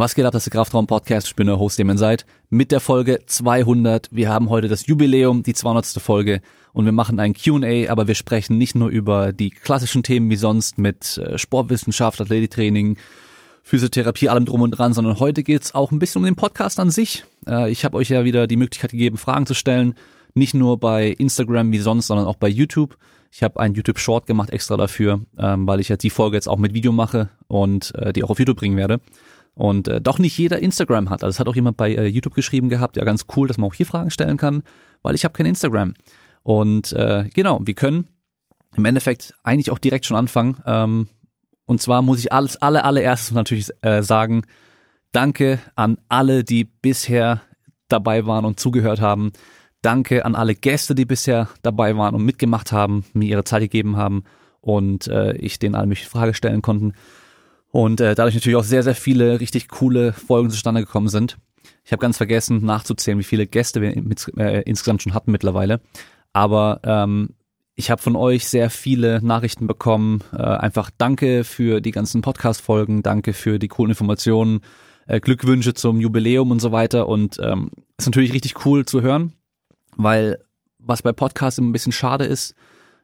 [0.00, 1.26] Was geht ab, das ist der Kraftraum Podcast.
[1.26, 2.24] Ich bin der Host, dem ihr seid.
[2.48, 4.08] Mit der Folge 200.
[4.10, 6.00] Wir haben heute das Jubiläum, die 200.
[6.00, 6.40] Folge.
[6.72, 10.36] Und wir machen ein Q&A, aber wir sprechen nicht nur über die klassischen Themen wie
[10.36, 12.96] sonst mit äh, Sportwissenschaft, Athletiktraining,
[13.62, 16.90] Physiotherapie, allem drum und dran, sondern heute geht's auch ein bisschen um den Podcast an
[16.90, 17.26] sich.
[17.46, 19.96] Äh, ich habe euch ja wieder die Möglichkeit gegeben, Fragen zu stellen.
[20.32, 22.96] Nicht nur bei Instagram wie sonst, sondern auch bei YouTube.
[23.32, 26.48] Ich habe einen YouTube Short gemacht extra dafür, ähm, weil ich ja die Folge jetzt
[26.48, 28.98] auch mit Video mache und äh, die auch auf YouTube bringen werde.
[29.60, 31.22] Und äh, doch nicht jeder Instagram hat.
[31.22, 33.68] Also es hat auch jemand bei äh, YouTube geschrieben gehabt, ja ganz cool, dass man
[33.68, 34.62] auch hier Fragen stellen kann,
[35.02, 35.92] weil ich habe kein Instagram.
[36.42, 38.08] Und äh, genau, wir können
[38.74, 40.62] im Endeffekt eigentlich auch direkt schon anfangen.
[40.64, 41.08] Ähm,
[41.66, 44.44] und zwar muss ich alles, alle, allererstes natürlich äh, sagen,
[45.12, 47.42] danke an alle, die bisher
[47.88, 49.30] dabei waren und zugehört haben.
[49.82, 53.98] Danke an alle Gäste, die bisher dabei waren und mitgemacht haben, mir ihre Zeit gegeben
[53.98, 54.24] haben
[54.62, 56.94] und äh, ich denen alle mögliche Fragen stellen konnten.
[57.72, 61.38] Und äh, dadurch natürlich auch sehr, sehr viele richtig coole Folgen zustande gekommen sind.
[61.84, 65.80] Ich habe ganz vergessen nachzuzählen, wie viele Gäste wir mit, äh, insgesamt schon hatten mittlerweile.
[66.32, 67.30] Aber ähm,
[67.74, 70.22] ich habe von euch sehr viele Nachrichten bekommen.
[70.32, 74.60] Äh, einfach danke für die ganzen Podcast-Folgen, danke für die coolen Informationen,
[75.06, 77.08] äh, Glückwünsche zum Jubiläum und so weiter.
[77.08, 79.32] Und ähm, ist natürlich richtig cool zu hören,
[79.96, 80.38] weil
[80.78, 82.54] was bei Podcasts ein bisschen schade ist,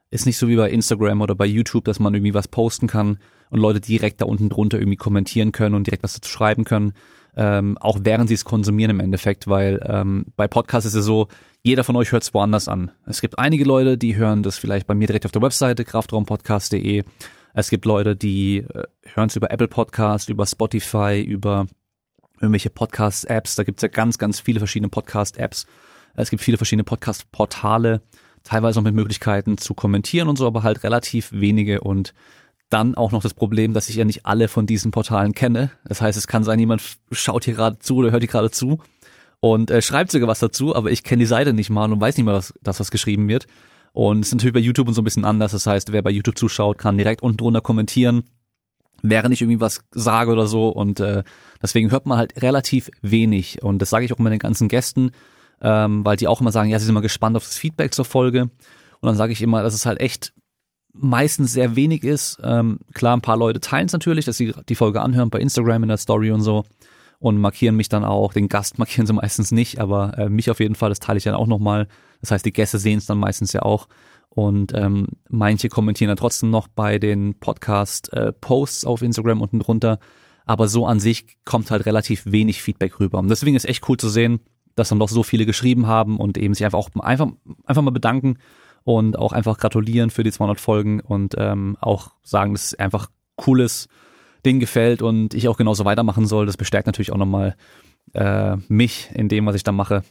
[0.09, 3.17] ist nicht so wie bei Instagram oder bei YouTube, dass man irgendwie was posten kann
[3.49, 6.93] und Leute direkt da unten drunter irgendwie kommentieren können und direkt was dazu schreiben können,
[7.35, 11.27] ähm, auch während sie es konsumieren im Endeffekt, weil ähm, bei Podcasts ist es so,
[11.61, 12.91] jeder von euch hört es woanders an.
[13.05, 17.03] Es gibt einige Leute, die hören das vielleicht bei mir direkt auf der Webseite kraftraumpodcast.de.
[17.53, 21.67] Es gibt Leute, die äh, hören es über Apple Podcast, über Spotify, über
[22.39, 23.55] irgendwelche Podcast-Apps.
[23.55, 25.65] Da gibt es ja ganz, ganz viele verschiedene Podcast-Apps.
[26.15, 28.01] Es gibt viele verschiedene Podcast-Portale,
[28.43, 32.13] teilweise auch mit Möglichkeiten zu kommentieren und so, aber halt relativ wenige und
[32.69, 35.71] dann auch noch das Problem, dass ich ja nicht alle von diesen Portalen kenne.
[35.85, 38.79] Das heißt, es kann sein, jemand schaut hier gerade zu oder hört hier gerade zu
[39.39, 42.17] und äh, schreibt sogar was dazu, aber ich kenne die Seite nicht mal und weiß
[42.17, 43.47] nicht mal, was, dass was geschrieben wird.
[43.93, 45.53] Und es ist natürlich bei YouTube und so ein bisschen anders.
[45.53, 48.23] Das heißt, wer bei YouTube zuschaut, kann direkt unten drunter kommentieren,
[49.01, 50.69] während ich irgendwie was sage oder so.
[50.69, 51.23] Und äh,
[51.61, 53.63] deswegen hört man halt relativ wenig.
[53.63, 55.11] Und das sage ich auch immer den ganzen Gästen,
[55.61, 58.05] ähm, weil die auch immer sagen, ja, sie sind immer gespannt auf das Feedback zur
[58.05, 58.43] Folge.
[58.43, 60.33] Und dann sage ich immer, das ist halt echt
[60.99, 62.39] meistens sehr wenig ist.
[62.43, 65.83] Ähm, klar, ein paar Leute teilen es natürlich, dass sie die Folge anhören bei Instagram
[65.83, 66.63] in der Story und so
[67.19, 68.33] und markieren mich dann auch.
[68.33, 71.23] Den Gast markieren sie meistens nicht, aber äh, mich auf jeden Fall, das teile ich
[71.23, 71.87] dann auch nochmal.
[72.21, 73.87] Das heißt, die Gäste sehen es dann meistens ja auch.
[74.29, 79.99] Und ähm, manche kommentieren dann trotzdem noch bei den Podcast-Posts äh, auf Instagram unten drunter.
[80.45, 83.19] Aber so an sich kommt halt relativ wenig Feedback rüber.
[83.19, 84.39] Und deswegen ist echt cool zu sehen,
[84.75, 87.27] dass dann doch so viele geschrieben haben und eben sich einfach auch einfach,
[87.65, 88.37] einfach mal bedanken
[88.87, 93.09] und auch einfach gratulieren für die 200 Folgen und ähm, auch sagen, dass es einfach
[93.35, 93.89] cooles
[94.45, 96.45] Ding gefällt und ich auch genauso weitermachen soll.
[96.45, 97.57] Das bestärkt natürlich auch nochmal
[98.13, 100.03] äh, mich in dem, was ich da mache.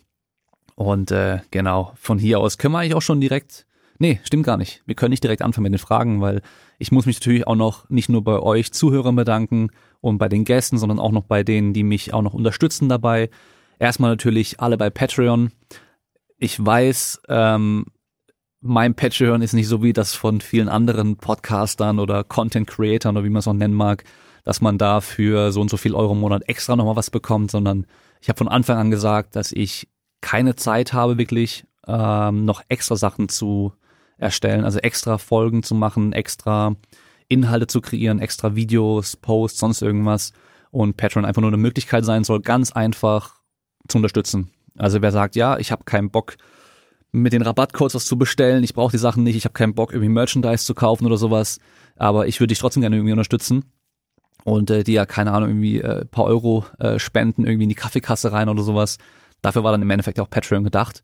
[0.75, 3.67] Und äh, genau, von hier aus können wir eigentlich auch schon direkt.
[3.99, 4.83] Nee, stimmt gar nicht.
[4.85, 6.43] Wir können nicht direkt anfangen mit den Fragen, weil
[6.79, 9.71] ich muss mich natürlich auch noch nicht nur bei euch Zuhörern bedanken
[10.03, 13.31] und bei den Gästen, sondern auch noch bei denen, die mich auch noch unterstützen dabei.
[13.79, 15.51] Erstmal natürlich alle bei Patreon.
[16.37, 17.87] Ich weiß, ähm,
[18.67, 23.25] mein Patreon ist nicht so wie das von vielen anderen Podcastern oder Content Creatern oder
[23.25, 24.05] wie man es auch nennen mag,
[24.45, 27.51] dass man da für so und so viel Euro im Monat extra nochmal was bekommt,
[27.51, 27.87] sondern
[28.21, 29.89] ich habe von Anfang an gesagt, dass ich
[30.21, 33.73] keine Zeit habe, wirklich ähm, noch extra Sachen zu
[34.19, 36.75] erstellen, also extra Folgen zu machen, extra
[37.29, 40.33] Inhalte zu kreieren, extra Videos, Posts, sonst irgendwas.
[40.71, 43.37] Und Patreon einfach nur eine Möglichkeit sein soll, ganz einfach
[43.89, 44.51] zu unterstützen.
[44.77, 46.37] Also wer sagt, ja, ich habe keinen Bock,
[47.17, 48.63] mit den Rabattcodes was zu bestellen.
[48.63, 51.59] Ich brauche die Sachen nicht, ich habe keinen Bock, irgendwie Merchandise zu kaufen oder sowas.
[51.97, 53.65] Aber ich würde dich trotzdem gerne irgendwie unterstützen.
[54.45, 57.75] Und äh, die ja, keine Ahnung, irgendwie äh, paar Euro äh, spenden, irgendwie in die
[57.75, 58.99] Kaffeekasse rein oder sowas.
[59.43, 61.03] Dafür war dann im Endeffekt auch Patreon gedacht.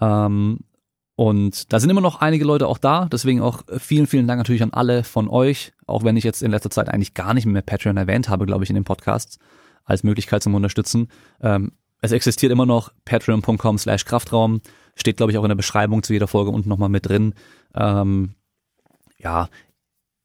[0.00, 0.60] Ähm,
[1.16, 3.06] und da sind immer noch einige Leute auch da.
[3.06, 5.72] Deswegen auch vielen, vielen Dank natürlich an alle von euch.
[5.86, 8.64] Auch wenn ich jetzt in letzter Zeit eigentlich gar nicht mehr Patreon erwähnt habe, glaube
[8.64, 9.38] ich, in den Podcasts
[9.84, 11.08] als Möglichkeit zum Unterstützen.
[11.42, 14.60] Ähm, es existiert immer noch patreon.com slash Kraftraum.
[14.98, 17.34] Steht, glaube ich, auch in der Beschreibung zu jeder Folge unten nochmal mit drin.
[17.74, 18.34] Ähm,
[19.16, 19.48] ja,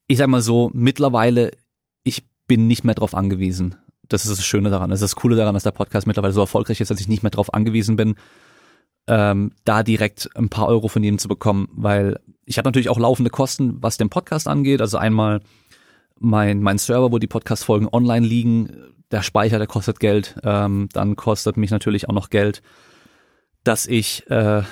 [0.07, 1.51] ich sag mal so, mittlerweile,
[2.03, 3.75] ich bin nicht mehr drauf angewiesen.
[4.09, 4.89] Das ist das Schöne daran.
[4.89, 7.23] Das ist das Coole daran, dass der Podcast mittlerweile so erfolgreich ist, dass ich nicht
[7.23, 8.15] mehr drauf angewiesen bin,
[9.07, 12.99] ähm, da direkt ein paar Euro von jedem zu bekommen, weil ich habe natürlich auch
[12.99, 14.81] laufende Kosten, was den Podcast angeht.
[14.81, 15.41] Also einmal
[16.19, 18.69] mein, mein Server, wo die Podcast-Folgen online liegen,
[19.11, 20.35] der Speicher, der kostet Geld.
[20.43, 22.61] Ähm, dann kostet mich natürlich auch noch Geld
[23.63, 24.63] dass ich äh,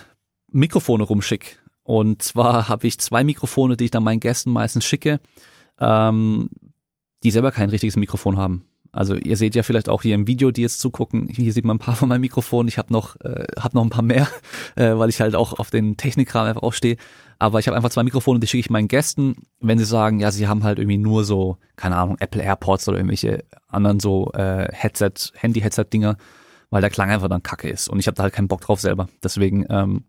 [0.51, 1.57] Mikrofone rumschicke.
[1.83, 5.19] Und zwar habe ich zwei Mikrofone, die ich dann meinen Gästen meistens schicke,
[5.79, 6.49] ähm,
[7.23, 8.65] die selber kein richtiges Mikrofon haben.
[8.93, 11.77] Also ihr seht ja vielleicht auch hier im Video, die jetzt zugucken, hier sieht man
[11.77, 12.67] ein paar von meinem Mikrofon.
[12.67, 14.27] Ich habe noch, äh, hab noch ein paar mehr,
[14.75, 16.97] äh, weil ich halt auch auf den Technikkram einfach auch stehe.
[17.39, 20.29] Aber ich habe einfach zwei Mikrofone, die schicke ich meinen Gästen, wenn sie sagen, ja,
[20.31, 24.67] sie haben halt irgendwie nur so, keine Ahnung, Apple AirPods oder irgendwelche anderen so äh,
[24.71, 26.17] Headset, Handy-Headset-Dinger,
[26.71, 27.87] weil der Klang einfach dann kacke ist.
[27.87, 29.07] Und ich habe da halt keinen Bock drauf selber.
[29.23, 30.05] Deswegen ähm,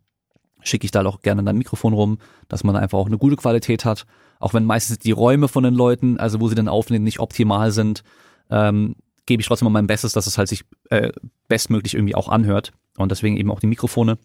[0.62, 2.19] schicke ich da auch gerne ein Mikrofon rum,
[2.49, 4.06] dass man einfach auch eine gute Qualität hat.
[4.41, 7.70] Auch wenn meistens die Räume von den Leuten, also wo sie dann aufnehmen, nicht optimal
[7.70, 8.03] sind,
[8.50, 11.12] ähm, gebe ich trotzdem mal mein Bestes, dass es halt sich äh,
[11.49, 12.73] bestmöglich irgendwie auch anhört.
[12.97, 14.19] Und deswegen eben auch die Mikrofone.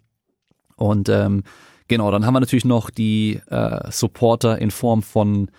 [0.78, 1.44] Und ähm,
[1.88, 5.50] Genau, dann haben wir natürlich noch die äh, Supporter in Form von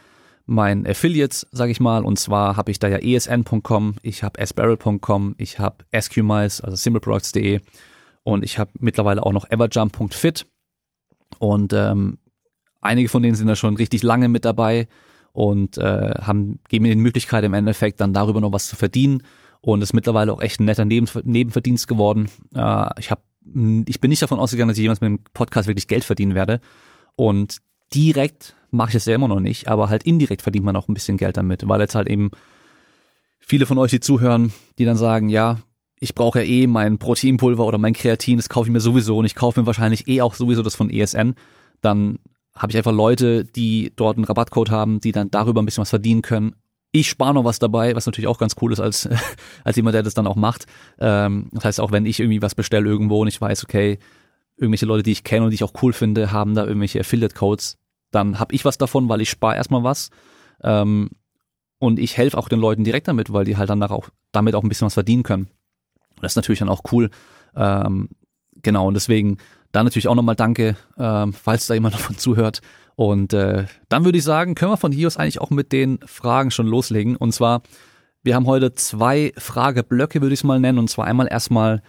[0.48, 2.04] meinen Affiliates, sage ich mal.
[2.04, 7.60] Und zwar habe ich da ja esn.com, ich habe sbarrel.com, ich habe sqmice, also simpleproducts.de
[8.24, 10.46] und ich habe mittlerweile auch noch everjump.fit.
[11.38, 12.18] Und ähm,
[12.80, 14.88] einige von denen sind da schon richtig lange mit dabei
[15.32, 19.22] und äh, haben geben mir die Möglichkeit im Endeffekt dann darüber noch was zu verdienen
[19.60, 22.30] und ist mittlerweile auch echt ein netter Nebenverdienst geworden.
[22.54, 23.22] Äh, ich habe
[23.86, 26.60] ich bin nicht davon ausgegangen, dass ich jemals mit dem Podcast wirklich Geld verdienen werde.
[27.16, 27.58] Und
[27.94, 30.94] direkt mache ich das ja immer noch nicht, aber halt indirekt verdient man auch ein
[30.94, 32.30] bisschen Geld damit, weil jetzt halt eben
[33.38, 35.58] viele von euch, die zuhören, die dann sagen, ja,
[36.00, 39.24] ich brauche ja eh mein Proteinpulver oder mein Kreatin, das kaufe ich mir sowieso und
[39.24, 41.34] ich kaufe mir wahrscheinlich eh auch sowieso das von ESN,
[41.80, 42.18] dann
[42.54, 45.90] habe ich einfach Leute, die dort einen Rabattcode haben, die dann darüber ein bisschen was
[45.90, 46.54] verdienen können
[46.92, 49.08] ich spare noch was dabei, was natürlich auch ganz cool ist als,
[49.64, 50.66] als jemand, der das dann auch macht.
[50.98, 53.98] Ähm, das heißt, auch wenn ich irgendwie was bestelle irgendwo und ich weiß, okay,
[54.56, 57.78] irgendwelche Leute, die ich kenne und die ich auch cool finde, haben da irgendwelche Affiliate-Codes,
[58.10, 60.10] dann habe ich was davon, weil ich spare erstmal was.
[60.62, 61.10] Ähm,
[61.78, 64.62] und ich helfe auch den Leuten direkt damit, weil die halt dann auch damit auch
[64.62, 65.48] ein bisschen was verdienen können.
[66.16, 67.10] Und das ist natürlich dann auch cool.
[67.54, 68.08] Ähm,
[68.62, 69.38] genau, und deswegen
[69.72, 72.60] dann natürlich auch nochmal Danke, ähm, falls da jemand davon zuhört.
[72.96, 76.00] Und äh, dann würde ich sagen, können wir von hier aus eigentlich auch mit den
[76.04, 77.14] Fragen schon loslegen.
[77.14, 77.62] Und zwar,
[78.24, 80.78] wir haben heute zwei Frageblöcke, würde ich es mal nennen.
[80.78, 81.82] Und zwar einmal erstmal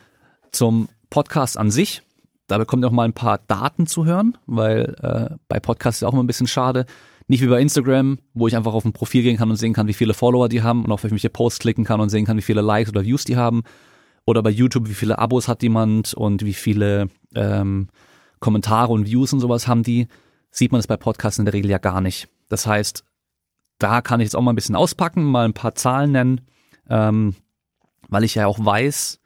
[0.52, 2.04] zum Podcast an sich.
[2.50, 6.08] Da bekommt ihr auch mal ein paar Daten zu hören, weil äh, bei Podcasts ist
[6.08, 6.86] auch immer ein bisschen schade.
[7.28, 9.88] Nicht wie bei Instagram, wo ich einfach auf ein Profil gehen kann und sehen kann,
[9.88, 12.42] wie viele Follower die haben und auf welche Posts klicken kann und sehen kann, wie
[12.42, 13.62] viele Likes oder Views die haben.
[14.26, 17.88] Oder bei YouTube, wie viele Abos hat jemand und wie viele ähm,
[18.40, 20.08] Kommentare und Views und sowas haben die
[20.52, 22.30] sieht man es bei Podcasts in der Regel ja gar nicht.
[22.48, 23.04] Das heißt,
[23.78, 26.42] da kann ich jetzt auch mal ein bisschen auspacken, mal ein paar Zahlen nennen,
[26.90, 27.36] ähm,
[28.10, 29.19] weil ich ja auch weiß,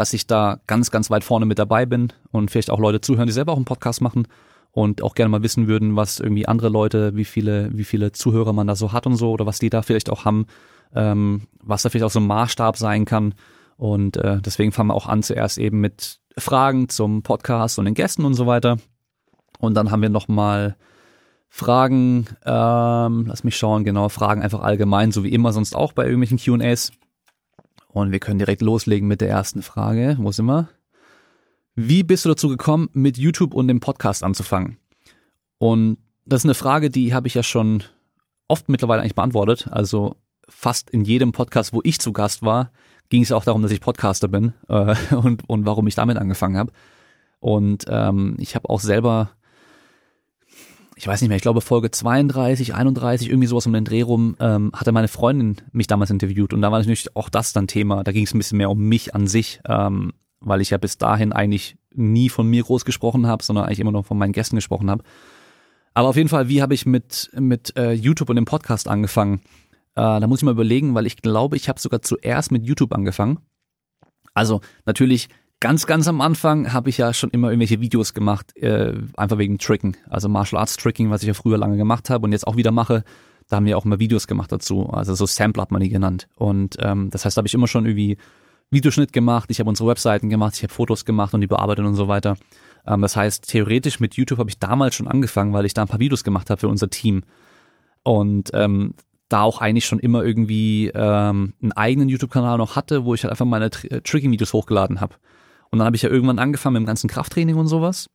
[0.00, 3.26] dass ich da ganz, ganz weit vorne mit dabei bin und vielleicht auch Leute zuhören,
[3.26, 4.26] die selber auch einen Podcast machen
[4.72, 8.54] und auch gerne mal wissen würden, was irgendwie andere Leute, wie viele, wie viele Zuhörer
[8.54, 10.46] man da so hat und so oder was die da vielleicht auch haben,
[10.94, 13.34] ähm, was da vielleicht auch so ein Maßstab sein kann.
[13.76, 17.92] Und äh, deswegen fangen wir auch an zuerst eben mit Fragen zum Podcast und den
[17.92, 18.78] Gästen und so weiter.
[19.58, 20.76] Und dann haben wir nochmal
[21.50, 26.06] Fragen, ähm, lass mich schauen, genau, Fragen einfach allgemein, so wie immer sonst auch bei
[26.06, 26.90] irgendwelchen QAs.
[27.92, 30.16] Und wir können direkt loslegen mit der ersten Frage.
[30.18, 30.68] Wo sind wir?
[31.74, 34.78] Wie bist du dazu gekommen, mit YouTube und dem Podcast anzufangen?
[35.58, 37.82] Und das ist eine Frage, die habe ich ja schon
[38.48, 39.68] oft mittlerweile eigentlich beantwortet.
[39.70, 40.16] Also
[40.48, 42.70] fast in jedem Podcast, wo ich zu Gast war,
[43.08, 46.56] ging es auch darum, dass ich Podcaster bin äh, und, und warum ich damit angefangen
[46.56, 46.72] habe.
[47.40, 49.30] Und ähm, ich habe auch selber
[51.00, 54.36] ich weiß nicht mehr, ich glaube Folge 32, 31, irgendwie sowas um den Dreh rum,
[54.38, 58.04] ähm, hatte meine Freundin mich damals interviewt und da war natürlich auch das dann Thema.
[58.04, 60.98] Da ging es ein bisschen mehr um mich an sich, ähm, weil ich ja bis
[60.98, 64.56] dahin eigentlich nie von mir groß gesprochen habe, sondern eigentlich immer noch von meinen Gästen
[64.56, 65.02] gesprochen habe.
[65.94, 69.40] Aber auf jeden Fall, wie habe ich mit, mit äh, YouTube und dem Podcast angefangen?
[69.94, 72.92] Äh, da muss ich mal überlegen, weil ich glaube, ich habe sogar zuerst mit YouTube
[72.92, 73.38] angefangen.
[74.34, 75.30] Also natürlich
[75.62, 79.58] Ganz, ganz am Anfang habe ich ja schon immer irgendwelche Videos gemacht, äh, einfach wegen
[79.58, 79.94] Tricken.
[80.08, 82.70] Also Martial Arts Tricking, was ich ja früher lange gemacht habe und jetzt auch wieder
[82.70, 83.04] mache.
[83.46, 84.88] Da haben wir auch immer Videos gemacht dazu.
[84.88, 86.28] Also so Sample hat man die genannt.
[86.34, 88.16] Und ähm, das heißt, da habe ich immer schon irgendwie
[88.70, 91.94] Videoschnitt gemacht, ich habe unsere Webseiten gemacht, ich habe Fotos gemacht und die bearbeitet und
[91.94, 92.36] so weiter.
[92.86, 95.88] Ähm, das heißt, theoretisch mit YouTube habe ich damals schon angefangen, weil ich da ein
[95.88, 97.22] paar Videos gemacht habe für unser Team.
[98.02, 98.94] Und ähm,
[99.28, 103.30] da auch eigentlich schon immer irgendwie ähm, einen eigenen YouTube-Kanal noch hatte, wo ich halt
[103.30, 105.16] einfach meine Tr Tricking-Videos hochgeladen habe.
[105.70, 108.08] Und dann habe ich ja irgendwann angefangen mit dem ganzen Krafttraining und sowas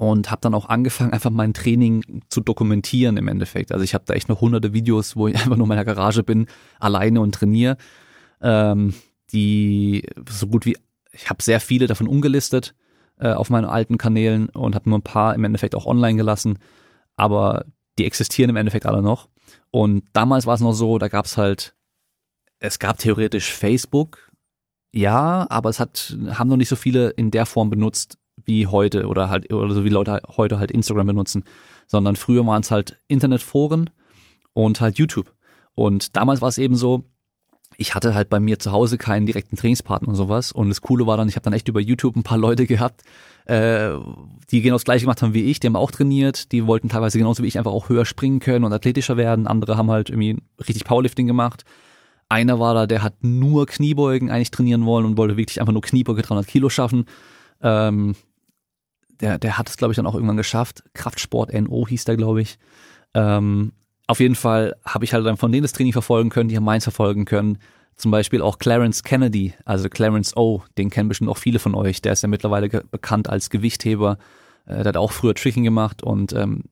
[0.00, 3.70] und habe dann auch angefangen, einfach mein Training zu dokumentieren im Endeffekt.
[3.70, 6.22] Also ich habe da echt noch hunderte Videos, wo ich einfach nur in meiner Garage
[6.22, 6.46] bin,
[6.78, 7.76] alleine und trainiere.
[8.40, 8.94] Ähm,
[9.30, 10.78] die so gut wie,
[11.12, 12.74] ich habe sehr viele davon umgelistet
[13.18, 16.58] äh, auf meinen alten Kanälen und habe nur ein paar im Endeffekt auch online gelassen.
[17.16, 17.66] Aber
[17.98, 19.28] die existieren im Endeffekt alle noch.
[19.70, 21.74] Und damals war es noch so, da gab es halt,
[22.58, 24.29] es gab theoretisch Facebook,
[24.92, 29.06] ja, aber es hat, haben noch nicht so viele in der Form benutzt wie heute
[29.06, 31.44] oder halt, oder so wie Leute heute halt Instagram benutzen,
[31.86, 33.90] sondern früher waren es halt Internetforen
[34.52, 35.32] und halt YouTube.
[35.74, 37.04] Und damals war es eben so,
[37.76, 40.52] ich hatte halt bei mir zu Hause keinen direkten Trainingspartner und sowas.
[40.52, 43.02] Und das Coole war dann, ich habe dann echt über YouTube ein paar Leute gehabt,
[43.46, 43.90] äh,
[44.50, 47.18] die genau das gleiche gemacht haben wie ich, die haben auch trainiert, die wollten teilweise
[47.18, 49.46] genauso wie ich einfach auch höher springen können und athletischer werden.
[49.46, 51.64] Andere haben halt irgendwie richtig Powerlifting gemacht.
[52.30, 55.82] Einer war da, der hat nur Kniebeugen eigentlich trainieren wollen und wollte wirklich einfach nur
[55.82, 57.06] Kniebeuge 300 Kilo schaffen.
[57.60, 58.14] Ähm,
[59.20, 60.84] der, der hat es, glaube ich, dann auch irgendwann geschafft.
[60.94, 62.58] Kraftsport NO hieß der, glaube ich.
[63.14, 63.72] Ähm,
[64.06, 66.64] auf jeden Fall habe ich halt dann von denen das Training verfolgen können, die haben
[66.64, 67.58] meins verfolgen können.
[67.96, 72.00] Zum Beispiel auch Clarence Kennedy, also Clarence O, den kennen bestimmt auch viele von euch.
[72.00, 74.18] Der ist ja mittlerweile bekannt als Gewichtheber.
[74.66, 76.62] Äh, der hat auch früher Tricking gemacht und ähm,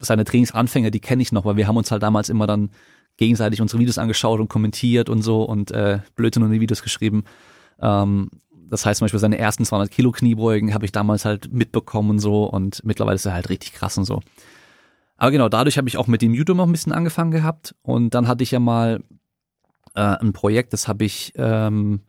[0.00, 2.70] seine Trainingsanfänge, die kenne ich noch, weil wir haben uns halt damals immer dann
[3.16, 7.24] gegenseitig unsere Videos angeschaut und kommentiert und so und äh, Blödsinn und die Videos geschrieben.
[7.80, 8.30] Ähm,
[8.68, 12.18] das heißt zum Beispiel seine ersten 200 Kilo Kniebeugen habe ich damals halt mitbekommen und
[12.20, 14.20] so und mittlerweile ist er halt richtig krass und so.
[15.16, 18.14] Aber genau, dadurch habe ich auch mit dem YouTube noch ein bisschen angefangen gehabt und
[18.14, 19.04] dann hatte ich ja mal
[19.94, 22.00] äh, ein Projekt, das habe ich ähm,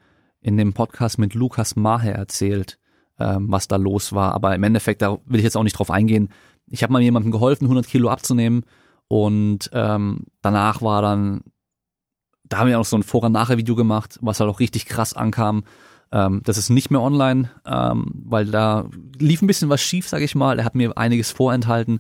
[0.41, 2.79] in dem Podcast mit Lukas Maher erzählt,
[3.19, 4.33] ähm, was da los war.
[4.33, 6.29] Aber im Endeffekt, da will ich jetzt auch nicht drauf eingehen.
[6.67, 8.63] Ich habe mal jemandem geholfen, 100 Kilo abzunehmen
[9.13, 11.41] und ähm, danach war dann,
[12.45, 15.65] da haben wir auch so ein Vorher-Nachher-Video gemacht, was halt auch richtig krass ankam.
[16.11, 18.89] Ähm, das ist nicht mehr online, ähm, weil da
[19.19, 20.57] lief ein bisschen was schief, sag ich mal.
[20.57, 21.99] Er hat mir einiges vorenthalten,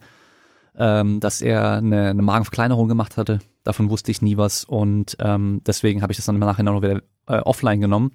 [0.75, 3.37] ähm, dass er eine, eine Magenverkleinerung gemacht hatte.
[3.63, 6.81] Davon wusste ich nie was und ähm, deswegen habe ich das dann im Nachhinein noch
[6.81, 8.09] wieder äh, offline genommen.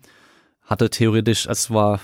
[0.62, 2.00] Hatte theoretisch, es war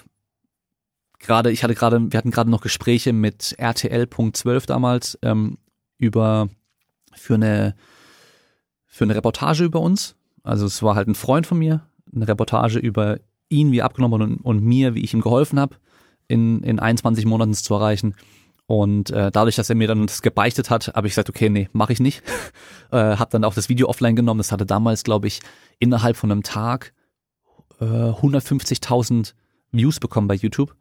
[1.18, 5.58] gerade, ich hatte gerade, wir hatten gerade noch Gespräche mit RTL.12 damals ähm,
[5.98, 6.48] über
[7.16, 7.74] für eine
[8.86, 10.14] für eine Reportage über uns.
[10.44, 11.82] Also es war halt ein Freund von mir,
[12.14, 13.18] eine Reportage über
[13.48, 15.76] ihn, wie er abgenommen und, und mir, wie ich ihm geholfen habe,
[16.28, 18.14] in, in 21 Monaten zu erreichen.
[18.66, 21.68] Und äh, dadurch, dass er mir dann das gebeichtet hat, habe ich gesagt, okay, nee,
[21.72, 22.22] mache ich nicht.
[22.92, 24.38] äh, habe dann auch das Video offline genommen.
[24.38, 25.40] Das hatte damals, glaube ich,
[25.80, 26.94] innerhalb von einem Tag
[27.80, 29.34] äh, 150.000
[29.72, 30.74] Views bekommen bei YouTube.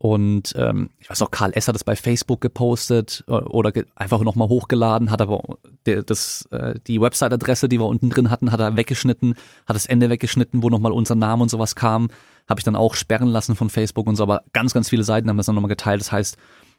[0.00, 1.66] Und ähm, ich weiß auch, Karl S.
[1.66, 6.46] hat das bei Facebook gepostet äh, oder ge einfach nochmal hochgeladen, hat aber der, das,
[6.52, 9.34] äh, die Website-Adresse, die wir unten drin hatten, hat er weggeschnitten,
[9.66, 12.10] hat das Ende weggeschnitten, wo nochmal unser Name und sowas kam.
[12.48, 15.28] Habe ich dann auch sperren lassen von Facebook und so, aber ganz, ganz viele Seiten
[15.28, 16.00] haben das dann nochmal geteilt.
[16.00, 16.36] Das heißt,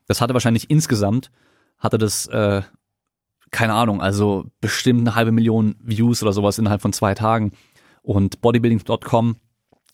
[0.08, 1.30] das hatte wahrscheinlich insgesamt,
[1.78, 2.62] hatte das, äh,
[3.52, 7.52] keine Ahnung, also bestimmt eine halbe Million Views oder sowas innerhalb von zwei Tagen.
[8.02, 9.36] Und bodybuilding.com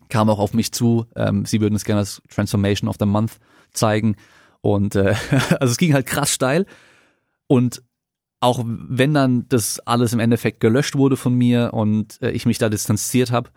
[0.10, 3.40] kam auch auf mich zu, ähm, sie würden es gerne als Transformation of the Month
[3.72, 4.16] zeigen.
[4.62, 5.16] Und äh,
[5.60, 6.66] also es ging halt krass steil.
[7.48, 7.84] Und
[8.40, 12.58] auch wenn dann das alles im Endeffekt gelöscht wurde von mir und äh, ich mich
[12.58, 13.50] da distanziert habe,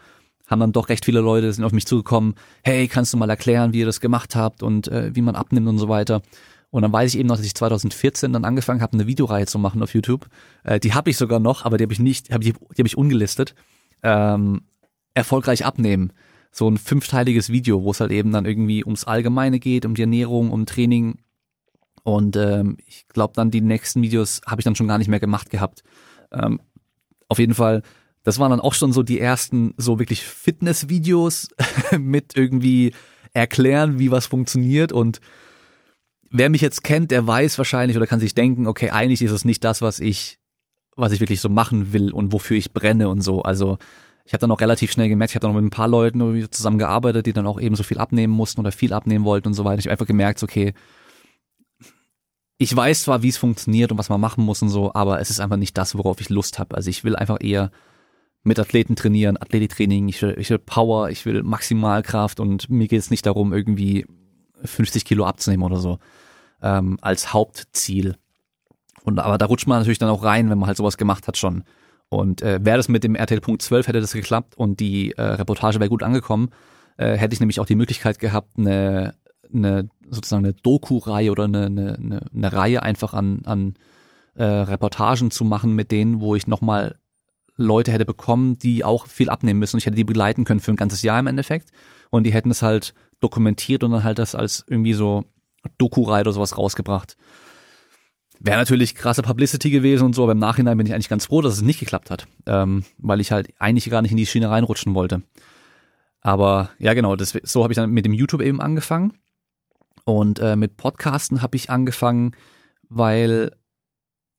[0.46, 3.72] haben dann doch recht viele Leute sind auf mich zugekommen, hey, kannst du mal erklären,
[3.72, 6.22] wie ihr das gemacht habt und äh, wie man abnimmt und so weiter.
[6.70, 9.58] Und dann weiß ich eben noch, dass ich 2014 dann angefangen habe, eine Videoreihe zu
[9.58, 10.26] machen auf YouTube.
[10.64, 12.86] Äh, die habe ich sogar noch, aber die habe ich nicht, hab, die, die habe
[12.86, 13.54] ich ungelistet.
[14.02, 14.62] Ähm,
[15.14, 16.12] erfolgreich abnehmen
[16.58, 20.02] so ein fünfteiliges Video, wo es halt eben dann irgendwie ums Allgemeine geht, um die
[20.02, 21.18] Ernährung, um Training.
[22.02, 25.20] Und ähm, ich glaube dann die nächsten Videos habe ich dann schon gar nicht mehr
[25.20, 25.84] gemacht gehabt.
[26.32, 26.60] Ähm,
[27.28, 27.82] auf jeden Fall,
[28.24, 31.48] das waren dann auch schon so die ersten so wirklich Fitness-Videos
[31.98, 32.92] mit irgendwie
[33.34, 35.20] erklären, wie was funktioniert und
[36.30, 39.44] wer mich jetzt kennt, der weiß wahrscheinlich oder kann sich denken, okay, eigentlich ist es
[39.44, 40.40] nicht das, was ich,
[40.96, 43.42] was ich wirklich so machen will und wofür ich brenne und so.
[43.42, 43.78] Also
[44.28, 46.50] ich habe dann auch relativ schnell gemerkt, ich habe dann noch mit ein paar Leuten
[46.50, 49.54] zusammen gearbeitet, die dann auch eben so viel abnehmen mussten oder viel abnehmen wollten und
[49.54, 49.78] so weiter.
[49.78, 50.74] Ich habe einfach gemerkt, okay,
[52.58, 55.30] ich weiß zwar, wie es funktioniert und was man machen muss und so, aber es
[55.30, 56.76] ist einfach nicht das, worauf ich Lust habe.
[56.76, 57.70] Also ich will einfach eher
[58.42, 63.00] mit Athleten trainieren, Athletiktraining, ich will, ich will Power, ich will Maximalkraft und mir geht
[63.00, 64.04] es nicht darum, irgendwie
[64.62, 66.00] 50 Kilo abzunehmen oder so
[66.60, 68.16] ähm, als Hauptziel.
[69.04, 71.38] Und aber da rutscht man natürlich dann auch rein, wenn man halt sowas gemacht hat
[71.38, 71.64] schon.
[72.10, 75.22] Und äh, wäre das mit dem RTL Punkt 12 hätte das geklappt und die äh,
[75.22, 76.50] Reportage wäre gut angekommen,
[76.96, 79.14] äh, hätte ich nämlich auch die Möglichkeit gehabt, eine,
[79.52, 83.74] eine sozusagen eine Doku-Reihe oder eine, eine, eine Reihe einfach an, an
[84.34, 86.96] äh, Reportagen zu machen mit denen, wo ich nochmal
[87.56, 89.78] Leute hätte bekommen, die auch viel abnehmen müssen.
[89.78, 91.70] Ich hätte die begleiten können für ein ganzes Jahr im Endeffekt.
[92.08, 95.24] Und die hätten es halt dokumentiert und dann halt das als irgendwie so
[95.76, 97.16] Doku-Reihe oder sowas rausgebracht.
[98.40, 101.42] Wäre natürlich krasse Publicity gewesen und so, aber im Nachhinein bin ich eigentlich ganz froh,
[101.42, 104.50] dass es nicht geklappt hat, ähm, weil ich halt eigentlich gar nicht in die Schiene
[104.50, 105.22] reinrutschen wollte.
[106.20, 109.14] Aber ja, genau, das, so habe ich dann mit dem YouTube eben angefangen.
[110.04, 112.32] Und äh, mit Podcasten habe ich angefangen,
[112.88, 113.52] weil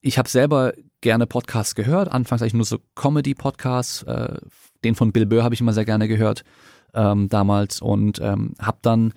[0.02, 2.12] ich habe selber gerne Podcasts gehört.
[2.12, 4.04] Anfangs eigentlich nur so Comedy-Podcasts.
[4.04, 4.38] Äh,
[4.84, 6.44] den von Bill Burr habe ich immer sehr gerne gehört
[6.94, 9.14] ähm, damals und ähm, habe dann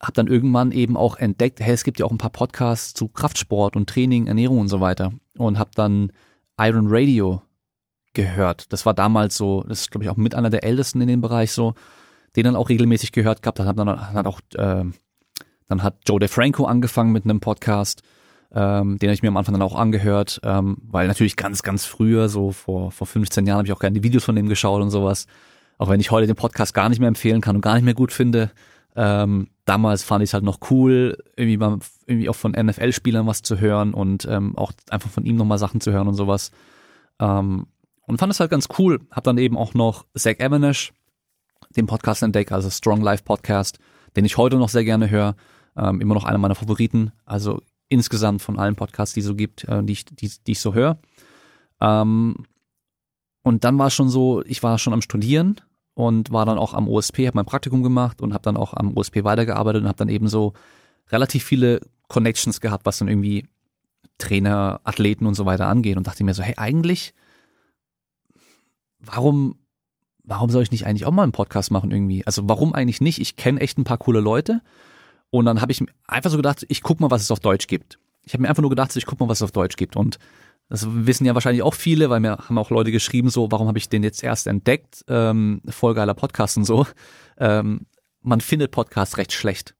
[0.00, 3.08] habe dann irgendwann eben auch entdeckt, hey, es gibt ja auch ein paar Podcasts zu
[3.08, 5.12] Kraftsport und Training, Ernährung und so weiter.
[5.36, 6.12] Und habe dann
[6.58, 7.42] Iron Radio
[8.14, 8.72] gehört.
[8.72, 11.20] Das war damals so, das ist glaube ich auch mit einer der ältesten in dem
[11.20, 11.74] Bereich so,
[12.36, 13.58] den dann auch regelmäßig gehört gehabt.
[13.58, 14.84] Dann hat dann hat auch äh,
[15.68, 18.02] dann hat Joe DeFranco angefangen mit einem Podcast,
[18.52, 21.84] ähm, den habe ich mir am Anfang dann auch angehört, ähm, weil natürlich ganz ganz
[21.84, 24.82] früher so vor vor 15 Jahren habe ich auch gerne die Videos von dem geschaut
[24.82, 25.26] und sowas.
[25.78, 27.94] Auch wenn ich heute den Podcast gar nicht mehr empfehlen kann und gar nicht mehr
[27.94, 28.50] gut finde.
[28.96, 33.42] Ähm, damals fand ich es halt noch cool, irgendwie mal irgendwie auch von NFL-Spielern was
[33.42, 36.50] zu hören und ähm, auch einfach von ihm nochmal Sachen zu hören und sowas.
[37.20, 37.66] Ähm,
[38.06, 39.00] und fand es halt ganz cool.
[39.10, 40.92] Hab dann eben auch noch Zach Evanesh,
[41.76, 43.78] den Podcast entdeckt, also Strong Life Podcast,
[44.16, 45.36] den ich heute noch sehr gerne höre.
[45.76, 47.12] Ähm, immer noch einer meiner Favoriten.
[47.24, 50.60] Also insgesamt von allen Podcasts, die es so gibt, äh, die, ich, die, die ich
[50.60, 50.98] so höre.
[51.80, 52.46] Ähm,
[53.42, 55.60] und dann war es schon so, ich war schon am Studieren
[56.00, 58.96] und war dann auch am OSP, habe mein Praktikum gemacht und habe dann auch am
[58.96, 60.54] OSP weitergearbeitet und habe dann eben so
[61.10, 63.46] relativ viele Connections gehabt, was dann irgendwie
[64.18, 67.14] Trainer, Athleten und so weiter angeht und dachte mir so, hey, eigentlich
[69.00, 69.56] warum,
[70.24, 72.26] warum soll ich nicht eigentlich auch mal einen Podcast machen irgendwie?
[72.26, 73.20] Also warum eigentlich nicht?
[73.20, 74.60] Ich kenne echt ein paar coole Leute.
[75.30, 77.98] Und dann habe ich einfach so gedacht, ich guck mal, was es auf Deutsch gibt.
[78.24, 79.96] Ich habe mir einfach nur gedacht, ich guck mal, was es auf Deutsch gibt.
[79.96, 80.18] Und
[80.70, 83.78] das wissen ja wahrscheinlich auch viele, weil mir haben auch Leute geschrieben, so, warum habe
[83.78, 85.04] ich den jetzt erst entdeckt?
[85.08, 86.86] Ähm, voll geiler Podcast und so.
[87.38, 87.86] Ähm,
[88.22, 89.74] man findet Podcasts recht schlecht.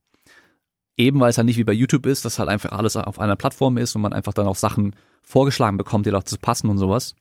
[0.96, 3.36] Eben weil es halt nicht wie bei YouTube ist, dass halt einfach alles auf einer
[3.36, 7.14] Plattform ist und man einfach dann auch Sachen vorgeschlagen bekommt, die dazu passen und sowas.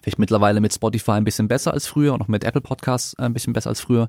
[0.00, 3.34] Vielleicht mittlerweile mit Spotify ein bisschen besser als früher und auch mit Apple Podcasts ein
[3.34, 4.08] bisschen besser als früher.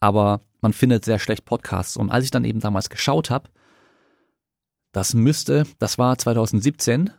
[0.00, 1.96] Aber man findet sehr schlecht Podcasts.
[1.96, 3.48] Und als ich dann eben damals geschaut habe,
[4.90, 7.10] das müsste, das war 2017,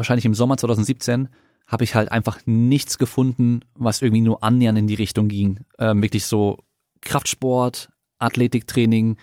[0.00, 1.28] wahrscheinlich im Sommer 2017,
[1.66, 5.60] habe ich halt einfach nichts gefunden, was irgendwie nur annähernd in die Richtung ging.
[5.78, 6.58] Ähm, wirklich so
[7.02, 9.16] Kraftsport, Athletiktraining,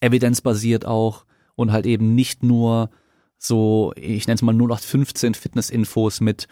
[0.00, 1.24] evidenzbasiert auch
[1.54, 2.90] und halt eben nicht nur
[3.38, 6.48] so, ich nenne es mal 0815 Fitness-Infos mit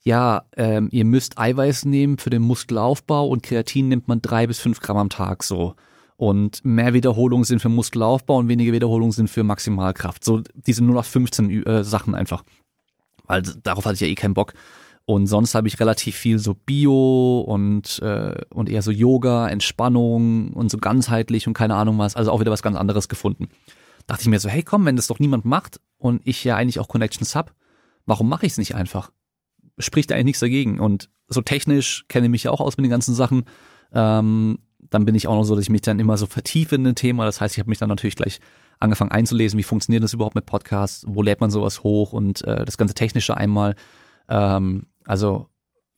[0.00, 4.60] ja, ähm, ihr müsst Eiweiß nehmen für den Muskelaufbau und Kreatin nimmt man drei bis
[4.60, 5.74] fünf Gramm am Tag so.
[6.16, 10.24] Und mehr Wiederholungen sind für Muskelaufbau und weniger Wiederholungen sind für Maximalkraft.
[10.24, 12.42] So diese nur noch 15 äh, Sachen einfach.
[13.28, 14.54] Weil darauf hatte ich ja eh keinen Bock.
[15.04, 20.52] Und sonst habe ich relativ viel so Bio und, äh, und eher so Yoga, Entspannung
[20.52, 22.16] und so ganzheitlich und keine Ahnung was.
[22.16, 23.48] Also auch wieder was ganz anderes gefunden.
[24.06, 26.80] Dachte ich mir so, hey komm, wenn das doch niemand macht und ich ja eigentlich
[26.80, 27.54] auch Connections hab,
[28.04, 29.10] warum mache ich es nicht einfach?
[29.78, 30.80] spricht eigentlich nichts dagegen.
[30.80, 33.44] Und so technisch kenne ich mich ja auch aus mit den ganzen Sachen.
[33.92, 34.58] Ähm,
[34.90, 36.94] dann bin ich auch noch so, dass ich mich dann immer so vertiefe in ein
[36.94, 37.24] Thema.
[37.24, 38.40] Das heißt, ich habe mich dann natürlich gleich
[38.80, 42.64] angefangen einzulesen, wie funktioniert das überhaupt mit Podcasts, wo lädt man sowas hoch und äh,
[42.64, 43.74] das ganze Technische einmal.
[44.28, 45.48] Ähm, also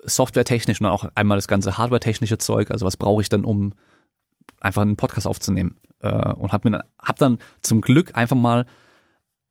[0.03, 2.71] softwaretechnisch und auch einmal das ganze hardwaretechnische Zeug.
[2.71, 3.75] Also was brauche ich dann, um
[4.61, 5.77] einfach einen Podcast aufzunehmen?
[6.01, 8.67] Äh, und habe mir hab dann zum Glück einfach mal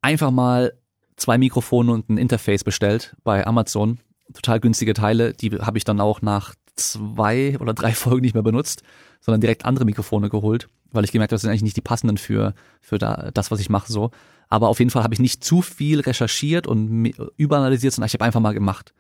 [0.02, 0.74] einfach mal
[1.18, 4.00] zwei Mikrofone und ein Interface bestellt bei Amazon
[4.34, 8.44] total günstige Teile, die habe ich dann auch nach zwei oder drei Folgen nicht mehr
[8.44, 8.84] benutzt,
[9.20, 12.18] sondern direkt andere Mikrofone geholt, weil ich gemerkt habe, das sind eigentlich nicht die passenden
[12.18, 14.12] für, für da, das, was ich mache so.
[14.50, 18.26] Aber auf jeden Fall habe ich nicht zu viel recherchiert und überanalysiert, sondern ich habe
[18.26, 18.94] einfach mal gemacht.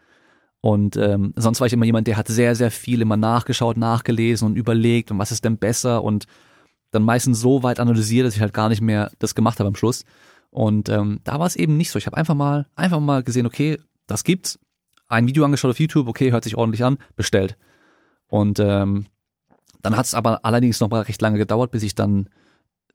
[0.61, 4.45] Und ähm, sonst war ich immer jemand, der hat sehr, sehr viel immer nachgeschaut, nachgelesen
[4.45, 6.25] und überlegt und was ist denn besser und
[6.91, 9.75] dann meistens so weit analysiert, dass ich halt gar nicht mehr das gemacht habe am
[9.75, 10.05] Schluss.
[10.49, 11.99] Und ähm, da war es eben nicht so.
[11.99, 14.59] Ich habe einfach mal, einfach mal gesehen, okay, das gibt's,
[15.07, 17.57] ein Video angeschaut auf YouTube, okay, hört sich ordentlich an, bestellt.
[18.27, 19.05] Und ähm,
[19.81, 22.29] dann hat es aber allerdings noch mal recht lange gedauert, bis ich dann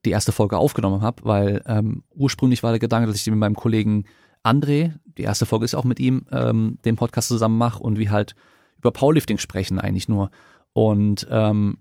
[0.05, 3.55] die erste Folge aufgenommen habe, weil ähm, ursprünglich war der Gedanke, dass ich mit meinem
[3.55, 4.05] Kollegen
[4.42, 8.11] André, die erste Folge ist auch mit ihm, ähm, den Podcast zusammen mache und wir
[8.11, 8.35] halt
[8.79, 10.31] über Powerlifting sprechen eigentlich nur.
[10.75, 11.79] Und ähm,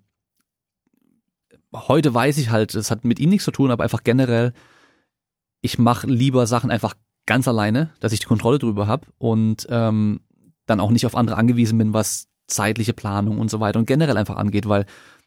[1.74, 4.54] heute weiß ich halt, es hat mit ihm nichts zu tun, aber einfach generell,
[5.60, 10.22] ich mache lieber Sachen einfach ganz alleine, dass ich die Kontrolle drüber habe und ähm,
[10.66, 14.18] dann auch nicht auf andere angewiesen bin, was zeitliche Planung und so weiter und generell
[14.18, 14.86] einfach angeht, weil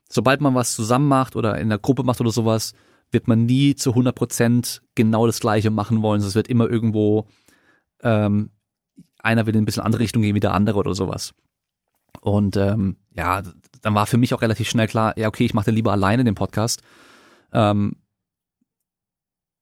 [0.08, 2.74] sobald man was zusammen macht oder in der Gruppe macht oder sowas,
[3.10, 6.20] wird man nie zu 100 Prozent genau das Gleiche machen wollen.
[6.20, 7.28] Es wird immer irgendwo,
[8.02, 8.50] ähm,
[9.18, 11.34] einer will in ein bisschen andere Richtung gehen wie der andere oder sowas.
[12.20, 13.42] Und ähm, ja,
[13.82, 16.24] dann war für mich auch relativ schnell klar, ja okay, ich mache den lieber alleine
[16.24, 16.82] den Podcast.
[17.52, 17.96] Ähm,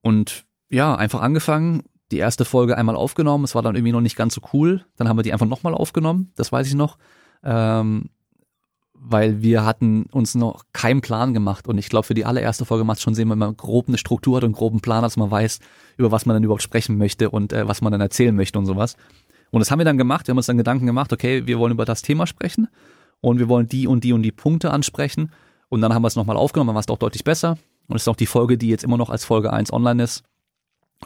[0.01, 3.45] und ja, einfach angefangen, die erste Folge einmal aufgenommen.
[3.45, 4.85] Es war dann irgendwie noch nicht ganz so cool.
[4.97, 6.33] Dann haben wir die einfach nochmal aufgenommen.
[6.37, 6.99] Das weiß ich noch.
[7.45, 8.11] Ähm,
[9.07, 11.69] weil wir hatten uns noch keinen Plan gemacht.
[11.69, 13.99] Und ich glaube, für die allererste Folge macht es schon Sinn, wenn man grob eine
[13.99, 15.61] Struktur hat und groben Plan, dass man weiß,
[15.99, 18.65] über was man dann überhaupt sprechen möchte und äh, was man dann erzählen möchte und
[18.65, 18.97] sowas.
[19.51, 20.27] Und das haben wir dann gemacht.
[20.27, 22.69] Wir haben uns dann Gedanken gemacht, okay, wir wollen über das Thema sprechen
[23.21, 25.31] und wir wollen die und die und die Punkte ansprechen.
[25.69, 27.59] Und dann haben wir es nochmal aufgenommen, dann war es doch deutlich besser.
[27.89, 30.25] Und es ist auch die Folge, die jetzt immer noch als Folge 1 online ist.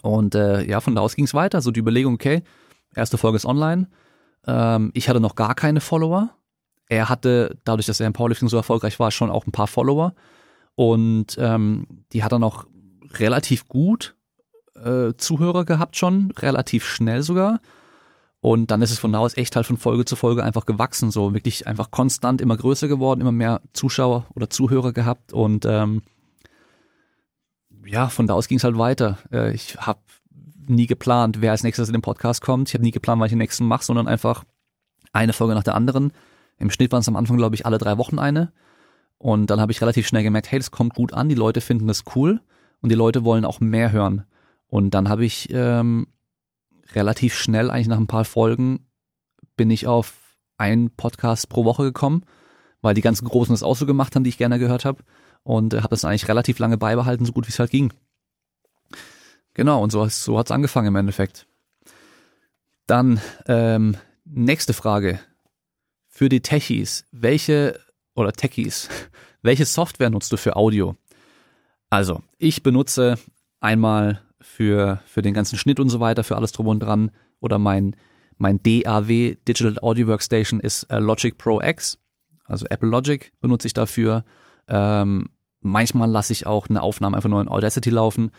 [0.02, 1.60] Und äh, ja, von da aus ging es weiter.
[1.60, 2.42] So die Überlegung, okay,
[2.94, 3.88] erste Folge ist online.
[4.48, 6.30] Ähm, ich hatte noch gar keine Follower.
[6.88, 10.14] Er hatte, dadurch, dass er im Powerlifting so erfolgreich war, schon auch ein paar Follower.
[10.74, 12.66] Und ähm, die hat er noch
[13.12, 14.16] relativ gut
[14.74, 17.60] äh, Zuhörer gehabt schon, relativ schnell sogar.
[18.40, 21.10] Und dann ist es von da aus echt halt von Folge zu Folge einfach gewachsen,
[21.10, 26.02] so wirklich einfach konstant immer größer geworden, immer mehr Zuschauer oder Zuhörer gehabt und ähm,
[27.84, 29.18] ja, von da aus ging es halt weiter.
[29.32, 29.98] Äh, ich habe
[30.68, 32.68] nie geplant, wer als nächstes in den Podcast kommt.
[32.68, 34.44] Ich habe nie geplant, was ich den nächsten mache, sondern einfach
[35.12, 36.12] eine Folge nach der anderen.
[36.58, 38.52] Im Schnitt waren es am Anfang, glaube ich, alle drei Wochen eine.
[39.18, 41.88] Und dann habe ich relativ schnell gemerkt, hey, das kommt gut an, die Leute finden
[41.88, 42.40] das cool
[42.80, 44.24] und die Leute wollen auch mehr hören.
[44.68, 46.06] Und dann habe ich ähm,
[46.92, 48.86] relativ schnell, eigentlich nach ein paar Folgen,
[49.56, 52.24] bin ich auf einen Podcast pro Woche gekommen,
[52.80, 55.02] weil die ganzen Großen das auch so gemacht haben, die ich gerne gehört habe.
[55.42, 57.92] Und äh, habe das eigentlich relativ lange beibehalten, so gut wie es halt ging.
[59.58, 61.48] Genau, und so, so hat's angefangen im Endeffekt.
[62.86, 65.18] Dann ähm, nächste Frage.
[66.06, 67.80] Für die Techies, welche,
[68.14, 68.88] oder Techies,
[69.42, 70.94] welche Software nutzt du für Audio?
[71.90, 73.18] Also, ich benutze
[73.58, 77.10] einmal für, für den ganzen Schnitt und so weiter, für alles drum und dran.
[77.40, 77.96] Oder mein,
[78.36, 81.98] mein DAW, Digital Audio Workstation, ist äh, Logic Pro X.
[82.44, 84.24] Also Apple Logic benutze ich dafür.
[84.68, 88.30] Ähm, manchmal lasse ich auch eine Aufnahme einfach nur in Audacity laufen.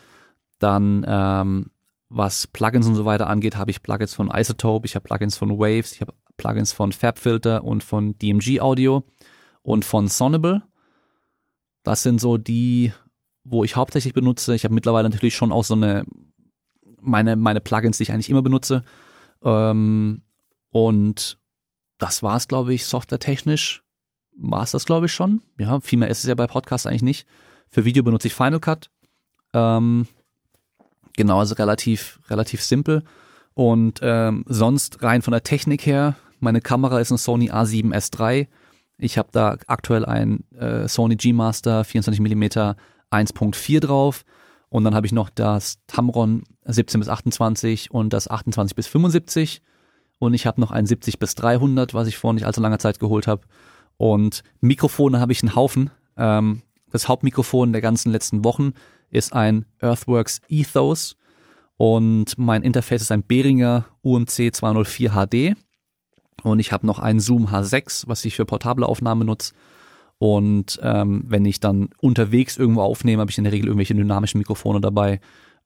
[0.59, 1.71] Dann, ähm,
[2.09, 5.57] was Plugins und so weiter angeht, habe ich Plugins von Isotope, ich habe Plugins von
[5.57, 9.03] Waves, ich habe Plugins von Fabfilter und von DMG Audio
[9.61, 10.63] und von Sonable.
[11.83, 12.91] Das sind so die
[13.43, 14.53] wo ich hauptsächlich benutze.
[14.53, 16.05] Ich habe mittlerweile natürlich schon auch so eine
[17.01, 18.83] meine meine Plugins, die ich eigentlich immer benutze.
[19.43, 20.21] Ähm,
[20.69, 21.39] und
[21.97, 23.83] das war es, glaube ich, softwaretechnisch
[24.41, 25.41] war es das, glaube ich, schon.
[25.57, 27.27] Ja, viel mehr ist es ja bei Podcasts eigentlich nicht.
[27.67, 28.89] Für Video benutze ich Final Cut.
[29.53, 30.07] Ähm,
[31.19, 33.03] genau, also relativ, relativ simpel.
[33.53, 38.47] Und ähm, sonst rein von der Technik her, meine Kamera ist ein Sony A7S III.
[38.97, 42.43] Ich habe da aktuell ein äh, Sony G Master 24 mm
[43.11, 44.23] 1.4 drauf.
[44.69, 49.61] Und dann habe ich noch das Tamron 17 bis 28 und das 28 bis 75.
[50.19, 52.97] Und ich habe noch ein 70 bis 300, was ich vor nicht allzu langer Zeit
[52.97, 53.41] geholt habe.
[53.97, 55.89] Und Mikrofone habe ich einen Haufen.
[56.15, 58.71] Ähm, das Hauptmikrofon der ganzen letzten Wochen
[59.09, 61.15] ist ein Earthworks Ethos.
[61.77, 65.55] Und mein Interface ist ein Behringer UMC 204 HD.
[66.43, 69.53] Und ich habe noch einen Zoom H6, was ich für portable Aufnahmen nutze.
[70.17, 74.39] Und ähm, wenn ich dann unterwegs irgendwo aufnehme, habe ich in der Regel irgendwelche dynamischen
[74.39, 75.21] Mikrofone dabei.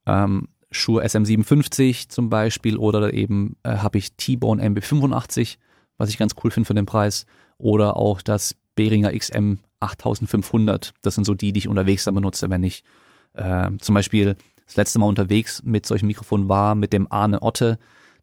[0.06, 5.58] Ähm, Shure SM57 zum Beispiel oder eben äh, habe ich T-Bone MB85,
[5.98, 7.26] was ich ganz cool finde für den Preis.
[7.58, 10.94] Oder auch das Behringer XM 8500.
[11.02, 12.84] Das sind so die, die ich unterwegs dann benutze, wenn ich
[13.34, 17.78] äh, zum Beispiel das letzte Mal unterwegs mit solchen Mikrofonen war, mit dem Arne Otte.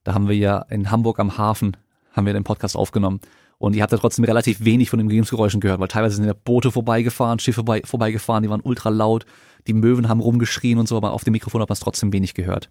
[0.05, 1.77] Da haben wir ja in Hamburg am Hafen,
[2.13, 3.21] haben wir den Podcast aufgenommen.
[3.59, 6.33] Und ihr habt da trotzdem relativ wenig von den Umgebungsgeräuschen gehört, weil teilweise sind ja
[6.33, 9.27] Boote vorbeigefahren, Schiffe vorbei, vorbeigefahren, die waren ultra laut,
[9.67, 12.33] die Möwen haben rumgeschrien und so, aber auf dem Mikrofon hat man es trotzdem wenig
[12.33, 12.71] gehört.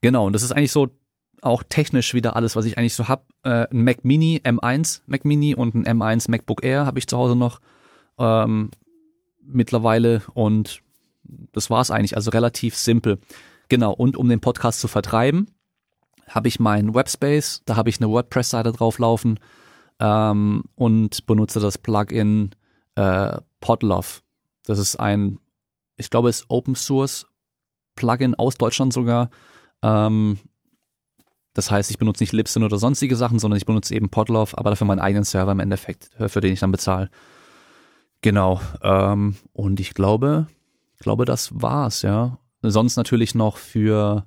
[0.00, 0.88] Genau, und das ist eigentlich so
[1.42, 3.26] auch technisch wieder alles, was ich eigentlich so hab.
[3.42, 7.16] Äh, ein Mac Mini, M1 Mac Mini und ein M1 MacBook Air habe ich zu
[7.16, 7.60] Hause noch
[8.18, 8.70] ähm,
[9.44, 10.82] mittlerweile und
[11.52, 13.18] das war's eigentlich, also relativ simpel.
[13.68, 15.48] Genau, und um den Podcast zu vertreiben,
[16.28, 19.38] habe ich meinen Webspace, da habe ich eine WordPress-Seite drauflaufen,
[20.00, 22.50] ähm, und benutze das Plugin
[22.94, 24.20] äh, Podlove.
[24.64, 25.38] Das ist ein,
[25.96, 27.26] ich glaube, es ist Open Source
[27.96, 29.30] Plugin aus Deutschland sogar.
[29.82, 30.38] Ähm,
[31.54, 34.70] das heißt, ich benutze nicht Libsyn oder sonstige Sachen, sondern ich benutze eben Podlove, aber
[34.70, 37.10] dafür meinen eigenen Server im Endeffekt, für den ich dann bezahle.
[38.20, 38.60] Genau.
[38.82, 40.46] Ähm, und ich glaube,
[40.98, 42.38] ich glaube, das war's, ja.
[42.62, 44.26] Sonst natürlich noch für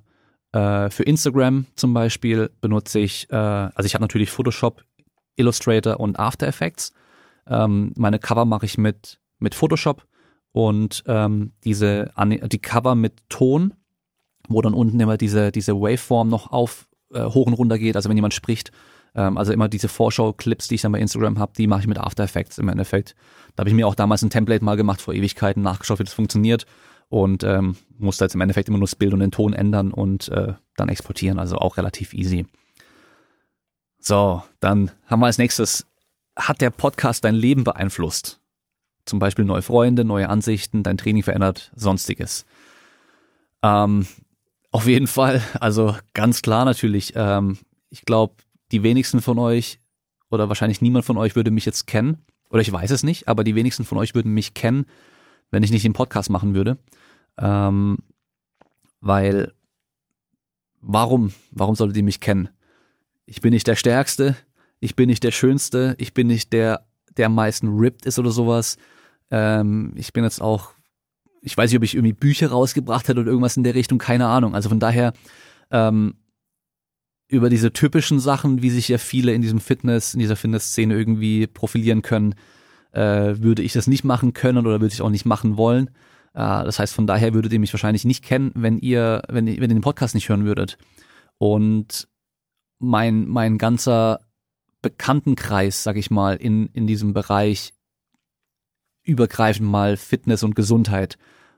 [0.52, 4.84] äh, für Instagram zum Beispiel benutze ich, äh, also ich habe natürlich Photoshop
[5.36, 6.92] Illustrator und After Effects.
[7.46, 10.06] Ähm, meine Cover mache ich mit, mit Photoshop
[10.52, 13.74] und ähm, diese die Cover mit Ton,
[14.48, 18.08] wo dann unten immer diese, diese Waveform noch auf äh, hoch und runter geht, also
[18.08, 18.72] wenn jemand spricht.
[19.14, 21.98] Ähm, also immer diese Vorschau-Clips, die ich dann bei Instagram habe, die mache ich mit
[21.98, 23.14] After Effects im Endeffekt.
[23.54, 26.14] Da habe ich mir auch damals ein Template mal gemacht vor Ewigkeiten, nachgeschaut, wie das
[26.14, 26.66] funktioniert
[27.08, 30.28] und ähm, musste jetzt im Endeffekt immer nur das Bild und den Ton ändern und
[30.28, 32.46] äh, dann exportieren, also auch relativ easy.
[33.98, 35.86] So, dann haben wir als nächstes,
[36.36, 38.40] hat der Podcast dein Leben beeinflusst?
[39.04, 42.46] Zum Beispiel neue Freunde, neue Ansichten, dein Training verändert, sonstiges.
[43.62, 44.06] Ähm,
[44.70, 47.12] auf jeden Fall, also ganz klar natürlich.
[47.14, 47.58] Ähm,
[47.90, 48.34] ich glaube,
[48.72, 49.78] die wenigsten von euch
[50.30, 52.24] oder wahrscheinlich niemand von euch würde mich jetzt kennen.
[52.50, 54.86] Oder ich weiß es nicht, aber die wenigsten von euch würden mich kennen,
[55.50, 56.78] wenn ich nicht den Podcast machen würde.
[57.38, 57.98] Ähm,
[59.00, 59.52] weil,
[60.80, 62.48] warum, warum solltet ihr mich kennen?
[63.26, 64.36] ich bin nicht der Stärkste,
[64.80, 68.30] ich bin nicht der Schönste, ich bin nicht der, der am meisten ripped ist oder
[68.30, 68.76] sowas.
[69.30, 70.72] Ähm, ich bin jetzt auch,
[71.40, 74.26] ich weiß nicht, ob ich irgendwie Bücher rausgebracht hätte oder irgendwas in der Richtung, keine
[74.26, 74.54] Ahnung.
[74.54, 75.12] Also von daher,
[75.70, 76.14] ähm,
[77.32, 81.46] über diese typischen Sachen, wie sich ja viele in diesem Fitness, in dieser Fitnessszene irgendwie
[81.46, 82.34] profilieren können,
[82.92, 85.88] äh, würde ich das nicht machen können oder würde ich auch nicht machen wollen.
[86.34, 89.56] Äh, das heißt, von daher würdet ihr mich wahrscheinlich nicht kennen, wenn ihr, wenn, wenn
[89.62, 90.76] ihr den Podcast nicht hören würdet.
[91.38, 92.06] Und
[92.78, 94.20] mein, mein ganzer
[94.82, 97.72] Bekanntenkreis, sag ich mal, in, in diesem Bereich
[99.04, 101.16] übergreifend mal Fitness und Gesundheit,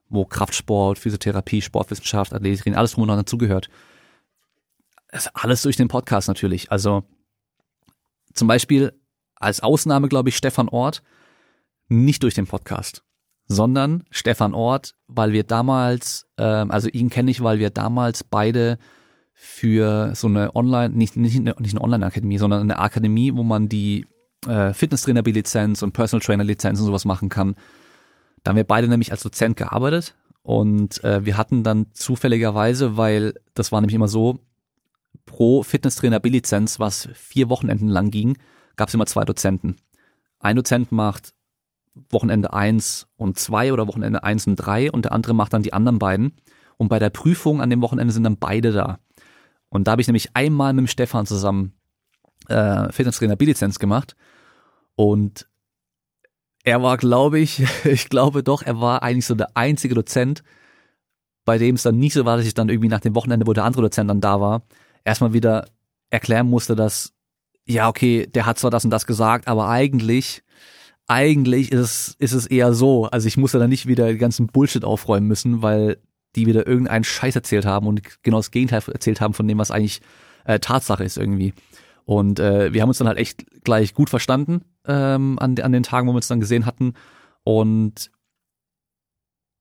[0.08, 3.68] wo Kraftsport, Physiotherapie, Sportwissenschaft, Athletik, alles drum und dran dazugehört.
[5.14, 6.72] Das ist alles durch den Podcast natürlich.
[6.72, 7.04] Also
[8.32, 8.92] zum Beispiel
[9.36, 11.04] als Ausnahme, glaube ich, Stefan Ort,
[11.86, 13.04] nicht durch den Podcast,
[13.46, 18.76] sondern Stefan Ort, weil wir damals, ähm, also ihn kenne ich, weil wir damals beide
[19.34, 24.06] für so eine Online, nicht, nicht, nicht eine Online-Akademie, sondern eine Akademie, wo man die
[24.48, 27.54] äh, Fitnesstrainer-Lizenz und Personal Trainer-Lizenz und sowas machen kann.
[28.42, 33.34] Da haben wir beide nämlich als Dozent gearbeitet und äh, wir hatten dann zufälligerweise, weil
[33.54, 34.40] das war nämlich immer so,
[35.26, 38.38] pro Fitnesstrainer B-Lizenz, was vier Wochenenden lang ging,
[38.76, 39.76] gab es immer zwei Dozenten.
[40.38, 41.34] Ein Dozent macht
[42.10, 45.72] Wochenende eins und zwei oder Wochenende eins und drei und der andere macht dann die
[45.72, 46.32] anderen beiden.
[46.76, 48.98] Und bei der Prüfung an dem Wochenende sind dann beide da.
[49.68, 51.72] Und da habe ich nämlich einmal mit dem Stefan zusammen
[52.48, 54.16] äh, Fitnesstrainer B-Lizenz gemacht.
[54.96, 55.48] Und
[56.64, 60.42] er war, glaube ich, ich glaube doch, er war eigentlich so der einzige Dozent,
[61.44, 63.52] bei dem es dann nicht so war, dass ich dann irgendwie nach dem Wochenende, wo
[63.52, 64.62] der andere Dozent dann da war,
[65.04, 65.66] erstmal wieder
[66.10, 67.12] erklären musste, dass,
[67.66, 70.42] ja, okay, der hat zwar das und das gesagt, aber eigentlich,
[71.06, 73.06] eigentlich ist es, ist es eher so.
[73.06, 75.98] Also ich musste dann nicht wieder den ganzen Bullshit aufräumen müssen, weil
[76.34, 79.70] die wieder irgendeinen Scheiß erzählt haben und genau das Gegenteil erzählt haben von dem, was
[79.70, 80.00] eigentlich
[80.44, 81.52] äh, Tatsache ist irgendwie.
[82.04, 85.82] Und äh, wir haben uns dann halt echt gleich gut verstanden ähm, an, an den
[85.82, 86.94] Tagen, wo wir uns dann gesehen hatten.
[87.44, 88.10] Und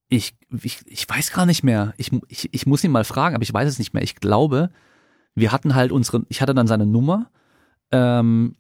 [0.10, 1.94] ich, ich, ich weiß gar nicht mehr.
[1.98, 4.04] Ich, ich, ich muss ihn mal fragen, aber ich weiß es nicht mehr.
[4.04, 4.70] Ich glaube,
[5.36, 7.30] wir hatten halt unsere, ich hatte dann seine Nummer.
[7.92, 8.56] Ähm,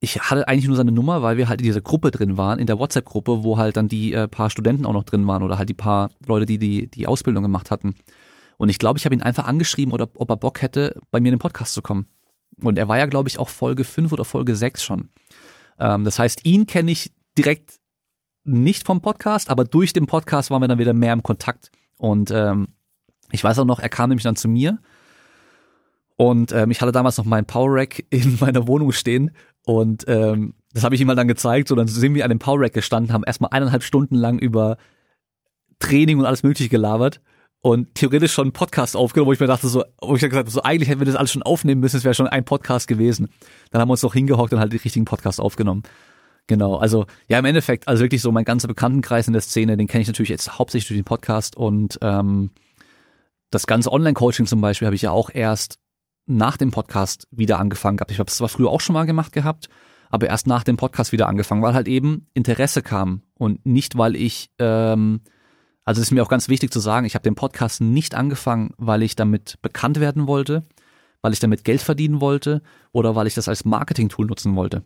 [0.00, 2.66] ich hatte eigentlich nur seine Nummer, weil wir halt in dieser Gruppe drin waren, in
[2.66, 5.68] der WhatsApp-Gruppe, wo halt dann die äh, paar Studenten auch noch drin waren oder halt
[5.68, 7.96] die paar Leute, die die, die Ausbildung gemacht hatten.
[8.58, 11.28] Und ich glaube, ich habe ihn einfach angeschrieben, oder ob er Bock hätte, bei mir
[11.28, 12.06] in den Podcast zu kommen.
[12.60, 15.08] Und er war ja, glaube ich, auch Folge 5 oder Folge 6 schon.
[15.78, 17.78] Ähm, das heißt, ihn kenne ich direkt
[18.44, 21.70] nicht vom Podcast, aber durch den Podcast waren wir dann wieder mehr im Kontakt.
[21.96, 22.68] Und ähm,
[23.30, 24.78] ich weiß auch noch, er kam nämlich dann zu mir
[26.18, 29.30] und ähm, ich hatte damals noch mein Power Rack in meiner Wohnung stehen
[29.64, 31.68] und ähm, das habe ich ihm mal dann gezeigt.
[31.68, 34.78] So, dann sind wir an dem Power Rack gestanden, haben erstmal eineinhalb Stunden lang über
[35.78, 37.20] Training und alles Mögliche gelabert
[37.60, 40.46] und theoretisch schon einen Podcast aufgenommen, wo ich mir dachte, so, wo ich dann gesagt
[40.46, 42.88] habe, so eigentlich hätten wir das alles schon aufnehmen müssen, es wäre schon ein Podcast
[42.88, 43.28] gewesen.
[43.70, 45.84] Dann haben wir uns noch hingehockt und halt den richtigen Podcast aufgenommen.
[46.48, 49.86] Genau, also ja, im Endeffekt, also wirklich so mein ganzer Bekanntenkreis in der Szene, den
[49.86, 52.50] kenne ich natürlich jetzt hauptsächlich durch den Podcast und ähm,
[53.50, 55.78] das ganze Online-Coaching zum Beispiel habe ich ja auch erst
[56.28, 58.10] nach dem Podcast wieder angefangen gehabt.
[58.10, 59.68] Ich habe es zwar früher auch schon mal gemacht gehabt,
[60.10, 64.16] aber erst nach dem Podcast wieder angefangen, weil halt eben Interesse kam und nicht, weil
[64.16, 65.20] ich, ähm,
[65.84, 68.70] also es ist mir auch ganz wichtig zu sagen, ich habe den Podcast nicht angefangen,
[68.76, 70.62] weil ich damit bekannt werden wollte,
[71.22, 72.62] weil ich damit Geld verdienen wollte
[72.92, 74.84] oder weil ich das als Marketing-Tool nutzen wollte.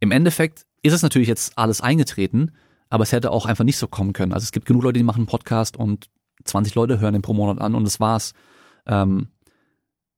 [0.00, 2.52] Im Endeffekt ist es natürlich jetzt alles eingetreten,
[2.90, 4.32] aber es hätte auch einfach nicht so kommen können.
[4.32, 6.08] Also es gibt genug Leute, die machen einen Podcast und
[6.44, 8.34] 20 Leute hören den pro Monat an und das war's.
[8.86, 9.28] Ähm,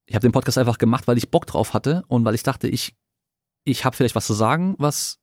[0.07, 2.69] ich habe den Podcast einfach gemacht, weil ich Bock drauf hatte und weil ich dachte,
[2.69, 2.95] ich,
[3.65, 5.19] ich habe vielleicht was zu sagen, was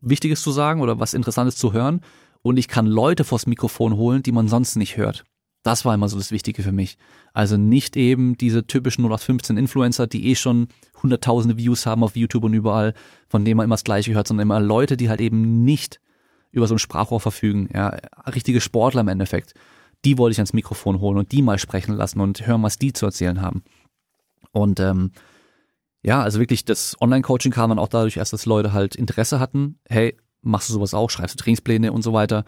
[0.00, 2.00] Wichtiges zu sagen oder was Interessantes zu hören
[2.42, 5.24] und ich kann Leute vors Mikrofon holen, die man sonst nicht hört.
[5.62, 6.96] Das war immer so das Wichtige für mich.
[7.34, 10.68] Also nicht eben diese typischen 0815 Influencer, die eh schon
[11.02, 12.94] hunderttausende Views haben auf YouTube und überall,
[13.28, 16.00] von denen man immer das Gleiche hört, sondern immer Leute, die halt eben nicht
[16.50, 17.68] über so ein Sprachrohr verfügen.
[17.74, 17.88] Ja,
[18.34, 19.54] richtige Sportler im Endeffekt
[20.04, 22.92] die wollte ich ans Mikrofon holen und die mal sprechen lassen und hören, was die
[22.92, 23.62] zu erzählen haben.
[24.52, 25.12] Und ähm,
[26.02, 29.78] ja, also wirklich, das Online-Coaching kam dann auch dadurch erst, dass Leute halt Interesse hatten,
[29.88, 32.44] hey, machst du sowas auch, schreibst du Trainingspläne und so weiter.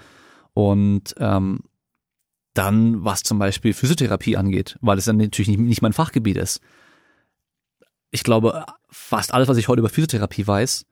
[0.55, 1.61] Und ähm,
[2.55, 6.61] dann, was zum Beispiel Physiotherapie angeht, weil es dann natürlich nicht, nicht mein Fachgebiet ist.
[8.11, 10.85] Ich glaube, fast alles, was ich heute über Physiotherapie weiß,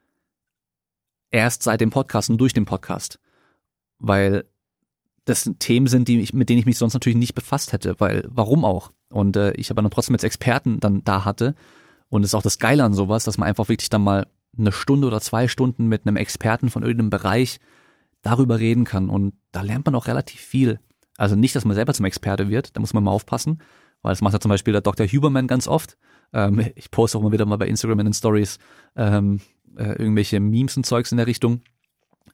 [1.31, 3.21] erst seit dem Podcast und durch den Podcast.
[3.99, 4.47] Weil
[5.31, 8.29] das Themen sind, die ich, mit denen ich mich sonst natürlich nicht befasst hätte, weil
[8.29, 8.93] warum auch?
[9.09, 11.55] Und äh, ich aber dann trotzdem als Experten dann da hatte.
[12.09, 14.27] Und es ist auch das Geile an sowas, dass man einfach wirklich dann mal
[14.59, 17.61] eine Stunde oder zwei Stunden mit einem Experten von irgendeinem Bereich
[18.23, 19.09] darüber reden kann.
[19.09, 20.81] Und da lernt man auch relativ viel.
[21.17, 23.61] Also nicht, dass man selber zum Experte wird, da muss man mal aufpassen,
[24.03, 25.07] Weil das macht ja zum Beispiel der Dr.
[25.07, 25.97] Huberman ganz oft.
[26.33, 28.59] Ähm, ich poste auch mal wieder mal bei Instagram in den Stories
[28.97, 29.41] ähm,
[29.77, 31.63] äh, irgendwelche Memes und Zeugs in der Richtung.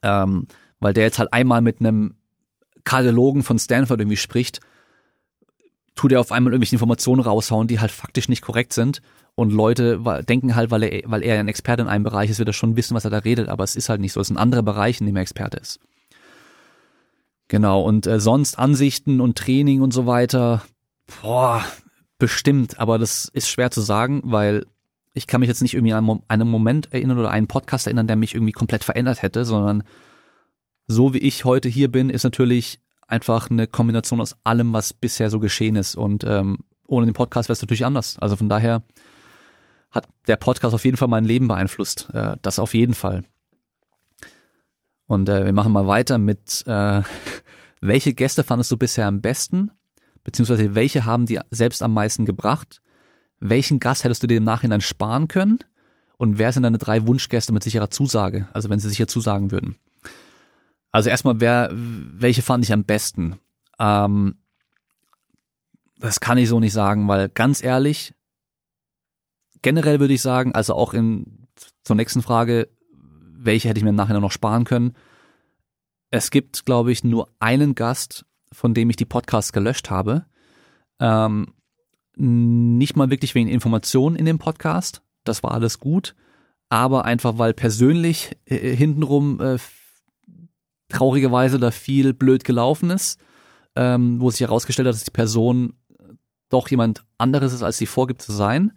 [0.01, 0.47] Ähm,
[0.79, 2.15] weil der jetzt halt einmal mit einem
[2.87, 4.61] Kardiologen von Stanford irgendwie spricht,
[5.95, 9.01] tut er auf einmal irgendwelche Informationen raushauen, die halt faktisch nicht korrekt sind.
[9.35, 12.49] Und Leute denken halt, weil er, weil er ein Experte in einem Bereich ist, wird
[12.49, 14.21] er schon wissen, was er da redet, aber es ist halt nicht so.
[14.21, 15.79] Es ist ein anderer Bereich, in dem er Experte ist.
[17.49, 20.63] Genau, und äh, sonst Ansichten und Training und so weiter,
[21.21, 21.63] boah,
[22.17, 24.65] bestimmt, aber das ist schwer zu sagen, weil
[25.13, 28.15] ich kann mich jetzt nicht irgendwie an einen Moment erinnern oder einen Podcast erinnern, der
[28.15, 29.83] mich irgendwie komplett verändert hätte, sondern
[30.87, 35.29] so wie ich heute hier bin, ist natürlich einfach eine Kombination aus allem, was bisher
[35.29, 35.95] so geschehen ist.
[35.95, 38.17] Und ähm, ohne den Podcast wäre es natürlich anders.
[38.19, 38.83] Also von daher
[39.91, 42.09] hat der Podcast auf jeden Fall mein Leben beeinflusst.
[42.13, 43.23] Äh, das auf jeden Fall.
[45.07, 47.01] Und äh, wir machen mal weiter mit, äh,
[47.81, 49.71] welche Gäste fandest du bisher am besten?
[50.23, 52.81] Beziehungsweise welche haben dir selbst am meisten gebracht?
[53.39, 55.59] Welchen Gast hättest du dir im Nachhinein sparen können?
[56.17, 58.47] Und wer sind deine drei Wunschgäste mit sicherer Zusage?
[58.51, 59.77] Also wenn sie sicher zusagen würden.
[60.97, 63.35] Also erstmal, wer, welche fand ich am besten?
[63.77, 64.39] Ähm,
[65.99, 68.15] das kann ich so nicht sagen, weil ganz ehrlich,
[69.61, 71.47] generell würde ich sagen, also auch in
[71.83, 74.95] zur nächsten Frage, welche hätte ich mir nachher noch sparen können.
[76.09, 80.25] Es gibt, glaube ich, nur einen Gast, von dem ich die Podcasts gelöscht habe.
[80.99, 81.53] Ähm,
[82.15, 86.15] nicht mal wirklich wegen Informationen in dem Podcast, das war alles gut,
[86.69, 89.59] aber einfach weil persönlich äh, hintenrum äh,
[90.89, 93.19] traurigerweise da viel blöd gelaufen ist,
[93.75, 95.73] ähm, wo sich herausgestellt hat, dass die Person
[96.49, 98.71] doch jemand anderes ist, als sie vorgibt zu sein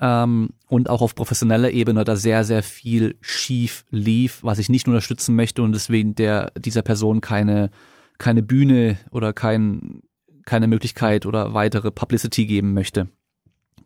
[0.00, 4.88] ähm, und auch auf professioneller Ebene da sehr, sehr viel schief lief, was ich nicht
[4.88, 7.70] unterstützen möchte und deswegen der dieser Person keine,
[8.18, 10.02] keine Bühne oder kein,
[10.44, 13.08] keine Möglichkeit oder weitere Publicity geben möchte.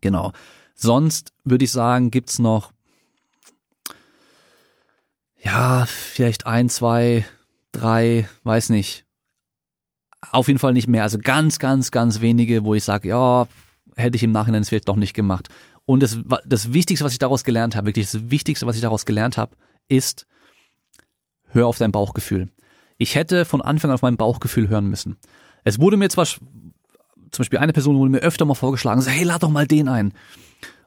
[0.01, 0.33] Genau.
[0.75, 2.73] Sonst würde ich sagen, gibt's noch
[5.41, 7.25] ja, vielleicht ein, zwei,
[7.73, 9.05] drei, weiß nicht.
[10.33, 11.03] Auf jeden Fall nicht mehr.
[11.03, 13.47] Also ganz, ganz, ganz wenige, wo ich sage, ja,
[13.97, 15.49] hätte ich im Nachhinein es vielleicht doch nicht gemacht.
[15.85, 19.07] Und das, das Wichtigste, was ich daraus gelernt habe, wirklich das Wichtigste, was ich daraus
[19.07, 19.57] gelernt habe,
[19.89, 20.27] ist,
[21.47, 22.51] hör auf dein Bauchgefühl.
[22.99, 25.17] Ich hätte von Anfang an auf mein Bauchgefühl hören müssen.
[25.65, 26.41] Es wurde mir zwar, zum
[27.39, 30.13] Beispiel eine Person wurde mir öfter mal vorgeschlagen, so, hey, lad doch mal den ein.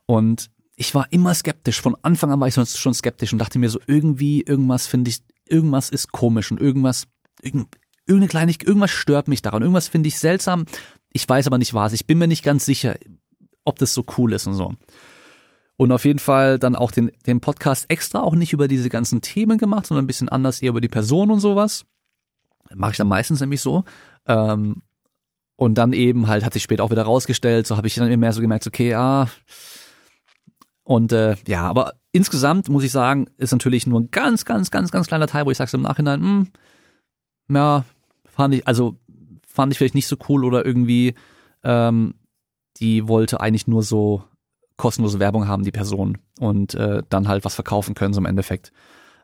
[0.06, 1.82] Und ich war immer skeptisch.
[1.82, 5.22] Von Anfang an war ich schon skeptisch und dachte mir so, irgendwie, irgendwas finde ich,
[5.52, 7.08] irgendwas ist komisch und irgendwas,
[7.42, 10.66] irgendeine Kleinigkeit, irgendwas stört mich daran, irgendwas finde ich seltsam.
[11.14, 11.94] Ich weiß aber nicht was.
[11.94, 12.96] Ich bin mir nicht ganz sicher
[13.66, 14.74] ob das so cool ist und so.
[15.78, 19.22] Und auf jeden Fall dann auch den, den Podcast extra auch nicht über diese ganzen
[19.22, 21.86] Themen gemacht, sondern ein bisschen anders eher über die Person und sowas.
[22.74, 23.84] Mache ich dann meistens nämlich so.
[24.28, 24.84] Ähm,
[25.56, 28.18] und dann eben halt hat sich später auch wieder rausgestellt, so habe ich dann immer
[28.18, 29.28] mehr so gemerkt, okay, ah.
[30.84, 34.92] Und äh, ja, aber insgesamt muss ich sagen, ist natürlich nur ein ganz, ganz, ganz,
[34.92, 36.48] ganz kleiner Teil, wo ich sage im Nachhinein, hm,
[37.50, 37.86] ja,
[38.26, 38.98] fand ich, also
[39.48, 41.16] fand ich vielleicht nicht so cool oder irgendwie
[41.64, 42.16] ähm,
[42.78, 44.24] die wollte eigentlich nur so
[44.78, 48.72] kostenlose Werbung haben, die Person, und äh, dann halt was verkaufen können, so im Endeffekt.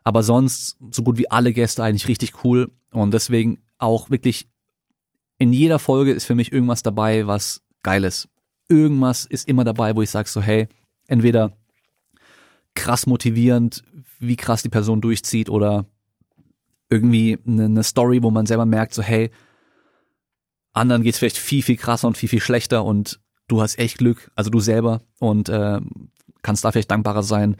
[0.04, 4.48] Aber sonst so gut wie alle Gäste eigentlich richtig cool und deswegen auch wirklich
[5.38, 8.28] in jeder Folge ist für mich irgendwas dabei, was geil ist.
[8.68, 10.68] Irgendwas ist immer dabei, wo ich sage so, hey,
[11.06, 11.52] entweder
[12.74, 13.82] krass motivierend,
[14.18, 15.86] wie krass die Person durchzieht oder
[16.90, 19.30] irgendwie eine, eine Story, wo man selber merkt so, hey,
[20.72, 24.30] anderen geht's vielleicht viel, viel krasser und viel, viel schlechter und du hast echt Glück,
[24.34, 25.80] also du selber und äh,
[26.42, 27.56] kannst da vielleicht dankbarer sein.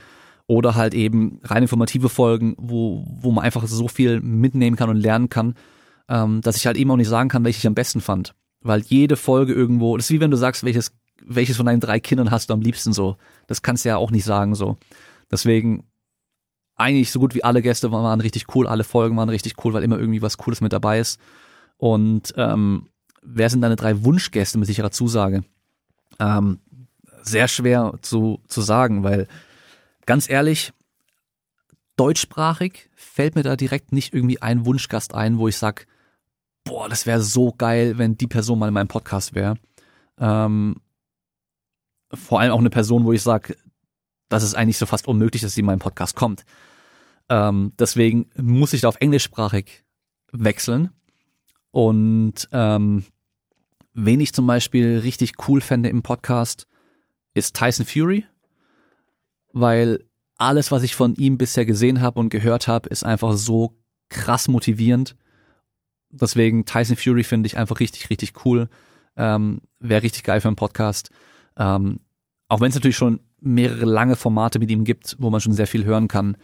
[0.46, 4.96] Oder halt eben rein informative Folgen, wo, wo man einfach so viel mitnehmen kann und
[4.96, 5.54] lernen kann,
[6.08, 8.34] ähm, dass ich halt eben auch nicht sagen kann, welche ich am besten fand.
[8.62, 10.92] Weil jede Folge irgendwo, das ist wie wenn du sagst, welches,
[11.28, 13.16] welches von deinen drei Kindern hast du am liebsten so.
[13.46, 14.78] Das kannst du ja auch nicht sagen so.
[15.30, 15.84] Deswegen
[16.74, 19.82] eigentlich so gut wie alle Gäste waren richtig cool, alle Folgen waren richtig cool, weil
[19.82, 21.20] immer irgendwie was Cooles mit dabei ist.
[21.76, 22.88] Und ähm,
[23.22, 25.44] wer sind deine drei Wunschgäste mit sicherer Zusage?
[26.18, 26.60] Ähm,
[27.22, 29.26] sehr schwer zu, zu sagen, weil
[30.06, 30.72] ganz ehrlich,
[31.96, 35.86] deutschsprachig fällt mir da direkt nicht irgendwie ein Wunschgast ein, wo ich sag,
[36.64, 39.56] boah, das wäre so geil, wenn die Person mal in meinem Podcast wäre.
[40.18, 40.76] Ähm,
[42.12, 43.56] vor allem auch eine Person, wo ich sag,
[44.28, 46.44] das ist eigentlich so fast unmöglich, dass sie in meinen Podcast kommt.
[47.28, 49.84] Ähm, deswegen muss ich da auf englischsprachig
[50.32, 50.90] wechseln.
[51.70, 53.04] Und ähm,
[54.00, 56.68] Wen ich zum Beispiel richtig cool fände im Podcast,
[57.34, 58.24] ist Tyson Fury,
[59.52, 60.04] weil
[60.36, 63.74] alles, was ich von ihm bisher gesehen habe und gehört habe, ist einfach so
[64.08, 65.16] krass motivierend.
[66.10, 68.68] Deswegen Tyson Fury finde ich einfach richtig, richtig cool.
[69.16, 71.10] Ähm, Wäre richtig geil für einen Podcast.
[71.58, 72.00] Ähm,
[72.48, 75.66] auch wenn es natürlich schon mehrere lange Formate mit ihm gibt, wo man schon sehr
[75.66, 76.36] viel hören kann.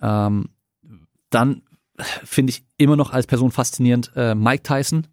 [0.00, 0.48] Ähm,
[1.30, 1.62] dann
[2.24, 5.06] finde ich immer noch als Person faszinierend äh, Mike Tyson,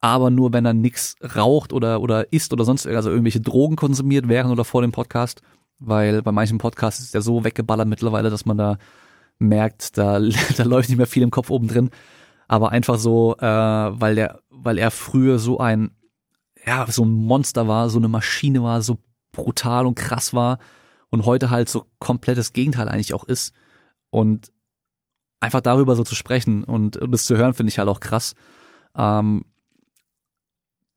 [0.00, 4.28] aber nur wenn er nix raucht oder oder isst oder sonst also irgendwelche Drogen konsumiert
[4.28, 5.42] während oder vor dem Podcast,
[5.78, 8.78] weil bei manchen Podcasts ist er so weggeballert mittlerweile, dass man da
[9.38, 10.20] merkt, da,
[10.56, 11.90] da läuft nicht mehr viel im Kopf oben drin,
[12.46, 15.90] aber einfach so, äh, weil der, weil er früher so ein
[16.66, 18.98] ja so ein Monster war, so eine Maschine war, so
[19.32, 20.58] brutal und krass war
[21.10, 23.54] und heute halt so komplettes Gegenteil eigentlich auch ist
[24.10, 24.52] und
[25.40, 28.34] einfach darüber so zu sprechen und, das zu hören, finde ich halt auch krass.
[28.94, 29.44] Ähm,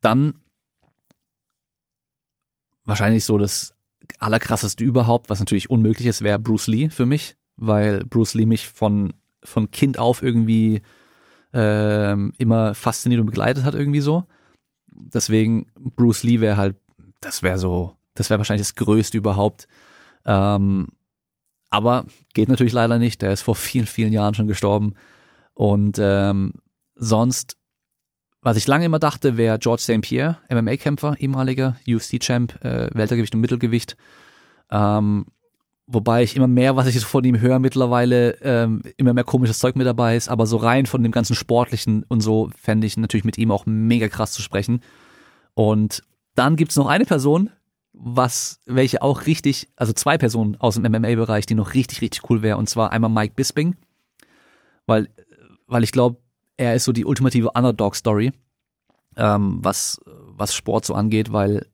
[0.01, 0.35] dann
[2.83, 3.73] wahrscheinlich so das
[4.19, 8.67] allerkrasseste überhaupt, was natürlich unmöglich ist, wäre Bruce Lee für mich, weil Bruce Lee mich
[8.67, 10.81] von, von Kind auf irgendwie
[11.53, 14.25] ähm, immer fasziniert und begleitet hat irgendwie so.
[15.13, 16.75] Deswegen Bruce Lee wäre halt,
[17.21, 19.67] das wäre so, das wäre wahrscheinlich das Größte überhaupt.
[20.25, 20.87] Ähm,
[21.69, 23.21] aber geht natürlich leider nicht.
[23.21, 24.93] Der ist vor vielen, vielen Jahren schon gestorben.
[25.53, 26.53] Und ähm,
[26.95, 27.57] sonst,
[28.41, 30.01] was ich lange immer dachte, wäre George St.
[30.01, 33.97] Pierre, MMA-Kämpfer, ehemaliger UFC-Champ, äh, Weltergewicht und Mittelgewicht.
[34.69, 35.25] Ähm,
[35.85, 39.59] wobei ich immer mehr, was ich so von ihm höre mittlerweile, ähm, immer mehr komisches
[39.59, 40.29] Zeug mit dabei ist.
[40.29, 43.65] Aber so rein von dem ganzen Sportlichen und so fände ich natürlich mit ihm auch
[43.65, 44.81] mega krass zu sprechen.
[45.53, 46.03] Und
[46.35, 47.49] dann gibt's noch eine Person,
[47.93, 52.41] was, welche auch richtig, also zwei Personen aus dem MMA-Bereich, die noch richtig, richtig cool
[52.41, 53.75] wäre, und zwar einmal Mike Bisping,
[54.87, 55.09] weil,
[55.67, 56.17] weil ich glaube,
[56.57, 58.31] er ist so die ultimative Underdog-Story,
[59.15, 61.67] ähm, was, was Sport so angeht, weil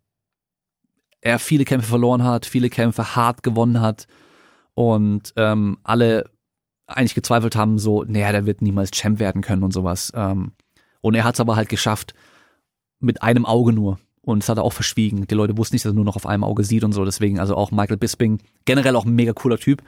[1.21, 4.07] er viele Kämpfe verloren hat, viele Kämpfe hart gewonnen hat
[4.73, 6.29] und ähm, alle
[6.87, 10.11] eigentlich gezweifelt haben, so, naja, der wird niemals Champ werden können und sowas.
[10.15, 10.53] Ähm,
[11.01, 12.13] und er hat es aber halt geschafft,
[12.99, 13.99] mit einem Auge nur.
[14.21, 15.25] Und es hat er auch verschwiegen.
[15.27, 17.05] Die Leute wussten nicht, dass er nur noch auf einem Auge sieht und so.
[17.05, 19.81] Deswegen, also auch Michael Bisping, generell auch ein mega cooler Typ.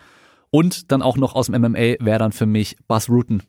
[0.49, 3.43] Und dann auch noch aus dem MMA wäre dann für mich Buzz Rutten.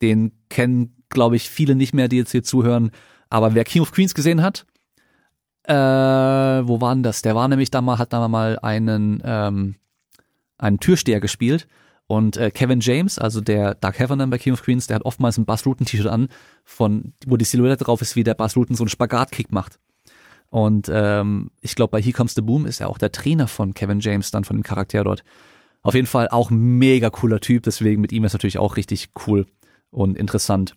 [0.00, 2.90] Den kennen, glaube ich, viele nicht mehr, die jetzt hier zuhören.
[3.28, 4.66] Aber wer King of Queens gesehen hat,
[5.64, 7.22] äh, wo war denn das?
[7.22, 9.76] Der war nämlich da mal, hat da mal einen, ähm,
[10.58, 11.68] einen Türsteher gespielt.
[12.06, 15.38] Und äh, Kevin James, also der Dark Heffernan bei King of Queens, der hat oftmals
[15.38, 16.28] ein Buzz Rutten T-Shirt an,
[16.64, 19.78] von, wo die Silhouette drauf ist, wie der Buzz Rutten so einen Spagatkick macht.
[20.50, 23.72] Und ähm, ich glaube, bei Here Comes the Boom ist er auch der Trainer von
[23.72, 25.24] Kevin James, dann von dem Charakter dort.
[25.80, 29.46] Auf jeden Fall auch mega cooler Typ, deswegen mit ihm ist natürlich auch richtig cool
[29.90, 30.76] und interessant.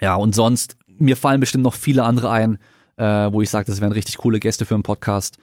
[0.00, 2.58] Ja, und sonst, mir fallen bestimmt noch viele andere ein,
[2.96, 5.38] äh, wo ich sage, das wären richtig coole Gäste für einen Podcast.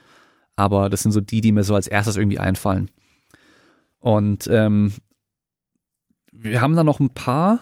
[0.56, 2.90] Aber das sind so die, die mir so als erstes irgendwie einfallen.
[3.98, 4.92] Und ähm,
[6.32, 7.60] wir haben da noch ein paar,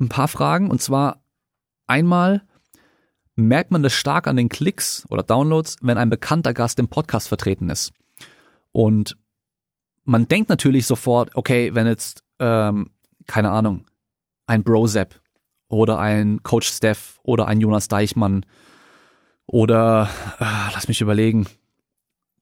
[0.00, 0.70] ein paar Fragen.
[0.70, 1.22] Und zwar
[1.86, 2.42] einmal,
[3.36, 7.28] merkt man das stark an den Klicks oder Downloads, wenn ein bekannter Gast im Podcast
[7.28, 7.92] vertreten ist.
[8.72, 9.16] Und
[10.04, 12.90] man denkt natürlich sofort, okay, wenn jetzt, ähm,
[13.26, 13.86] keine Ahnung,
[14.46, 15.20] ein Brozap
[15.68, 18.44] oder ein Coach Steph oder ein Jonas Deichmann
[19.46, 21.46] oder, äh, lass mich überlegen,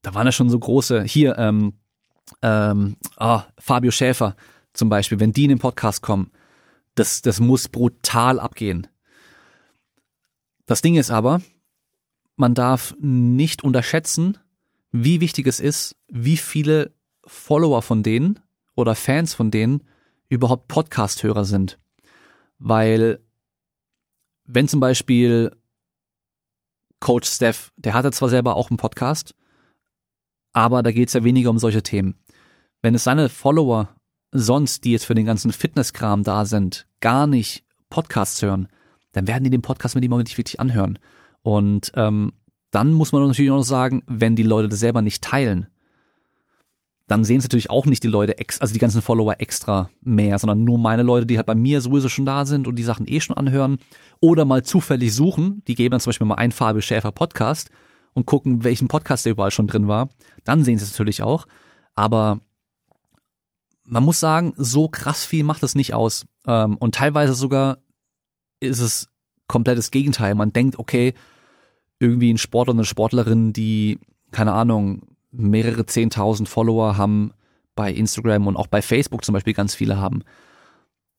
[0.01, 1.73] da waren ja schon so große, hier, ähm,
[2.41, 4.35] ähm, ah, Fabio Schäfer
[4.73, 6.31] zum Beispiel, wenn die in den Podcast kommen,
[6.95, 8.87] das, das muss brutal abgehen.
[10.65, 11.41] Das Ding ist aber,
[12.35, 14.37] man darf nicht unterschätzen,
[14.91, 16.93] wie wichtig es ist, wie viele
[17.25, 18.39] Follower von denen
[18.75, 19.83] oder Fans von denen
[20.29, 21.79] überhaupt Podcast-Hörer sind.
[22.59, 23.19] Weil,
[24.45, 25.51] wenn zum Beispiel
[27.03, 29.35] Coach Steph, der hatte zwar selber auch einen Podcast,
[30.53, 32.15] aber da geht es ja weniger um solche Themen.
[32.81, 33.89] Wenn es seine Follower
[34.31, 38.69] sonst, die jetzt für den ganzen Fitnesskram da sind, gar nicht Podcasts hören,
[39.11, 40.97] dann werden die den Podcast mit ihm auch nicht wirklich anhören.
[41.41, 42.31] Und ähm,
[42.71, 45.67] dann muss man natürlich auch noch sagen, wenn die Leute das selber nicht teilen,
[47.07, 50.39] dann sehen es natürlich auch nicht die Leute, ex also die ganzen Follower extra mehr,
[50.39, 53.07] sondern nur meine Leute, die halt bei mir sowieso schon da sind und die Sachen
[53.07, 53.77] eh schon anhören
[54.21, 55.63] oder mal zufällig suchen.
[55.67, 57.69] Die geben dann zum Beispiel mal ein Fabio Schäfer Podcast
[58.13, 60.09] und gucken, welchen Podcast der überall schon drin war.
[60.45, 61.45] Dann sehen sie es natürlich auch.
[61.93, 62.39] Aber
[63.83, 66.25] man muss sagen, so krass viel macht es nicht aus.
[66.47, 67.79] Ähm, und teilweise sogar
[68.61, 69.09] ist es
[69.47, 70.35] komplettes Gegenteil.
[70.35, 71.13] Man denkt, okay,
[71.99, 73.99] irgendwie ein Sportler, eine Sportlerin, die,
[74.31, 77.33] keine Ahnung, mehrere zehntausend Follower haben
[77.75, 80.23] bei Instagram und auch bei Facebook zum Beispiel ganz viele haben.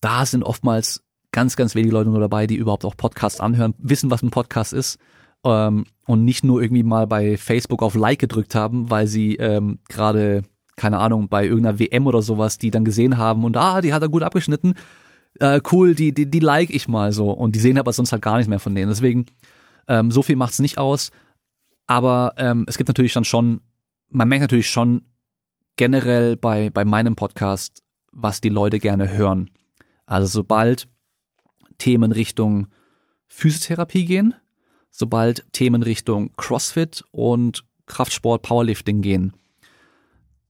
[0.01, 4.09] Da sind oftmals ganz, ganz wenige Leute nur dabei, die überhaupt auch Podcasts anhören, wissen,
[4.09, 4.97] was ein Podcast ist
[5.43, 9.79] ähm, und nicht nur irgendwie mal bei Facebook auf Like gedrückt haben, weil sie ähm,
[9.89, 10.43] gerade,
[10.77, 14.01] keine Ahnung, bei irgendeiner WM oder sowas, die dann gesehen haben und ah, die hat
[14.01, 14.75] er gut abgeschnitten,
[15.39, 17.31] äh, cool, die, die, die like ich mal so.
[17.31, 18.89] Und die sehen aber sonst halt gar nicht mehr von denen.
[18.89, 19.25] Deswegen
[19.87, 21.11] Ähm, so viel macht's nicht aus.
[21.87, 23.61] Aber ähm, es gibt natürlich dann schon,
[24.15, 25.01] man merkt natürlich schon
[25.75, 29.51] generell bei, bei meinem Podcast, was die Leute gerne hören.
[30.05, 30.87] Also sobald
[31.77, 32.67] Themen Richtung
[33.27, 34.33] Physiotherapie gehen,
[34.89, 39.33] sobald Themen Richtung CrossFit und Kraftsport, Powerlifting gehen,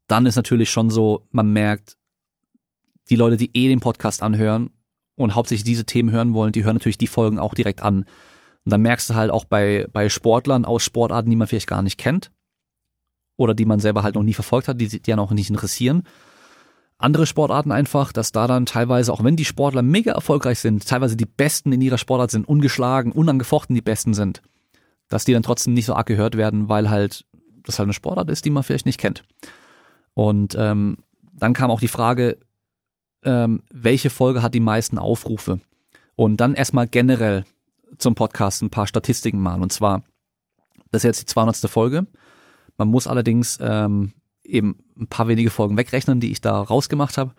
[0.05, 1.97] dann ist natürlich schon so, man merkt,
[3.09, 4.70] die Leute, die eh den Podcast anhören
[5.16, 8.05] und hauptsächlich diese Themen hören wollen, die hören natürlich die Folgen auch direkt an.
[8.63, 11.82] Und dann merkst du halt auch bei, bei Sportlern aus Sportarten, die man vielleicht gar
[11.82, 12.30] nicht kennt
[13.38, 16.04] oder die man selber halt noch nie verfolgt hat, die, die dann auch nicht interessieren.
[16.98, 21.18] Andere Sportarten einfach, dass da dann teilweise, auch wenn die Sportler mega erfolgreich sind, teilweise
[21.18, 24.42] die Besten in ihrer Sportart sind, ungeschlagen, unangefochten die Besten sind,
[25.10, 27.26] dass die dann trotzdem nicht so arg gehört werden, weil halt
[27.64, 29.24] das halt eine Sportart ist, die man vielleicht nicht kennt.
[30.14, 30.98] Und ähm,
[31.34, 32.38] dann kam auch die Frage,
[33.24, 35.60] ähm, welche Folge hat die meisten Aufrufe?
[36.16, 37.44] Und dann erstmal generell
[37.98, 39.62] zum Podcast ein paar Statistiken machen.
[39.62, 40.04] Und zwar,
[40.92, 41.58] das ist jetzt die 200.
[41.70, 42.08] Folge.
[42.78, 44.14] Man muss allerdings ähm,
[44.44, 47.34] eben ein paar wenige Folgen wegrechnen, die ich da rausgemacht habe.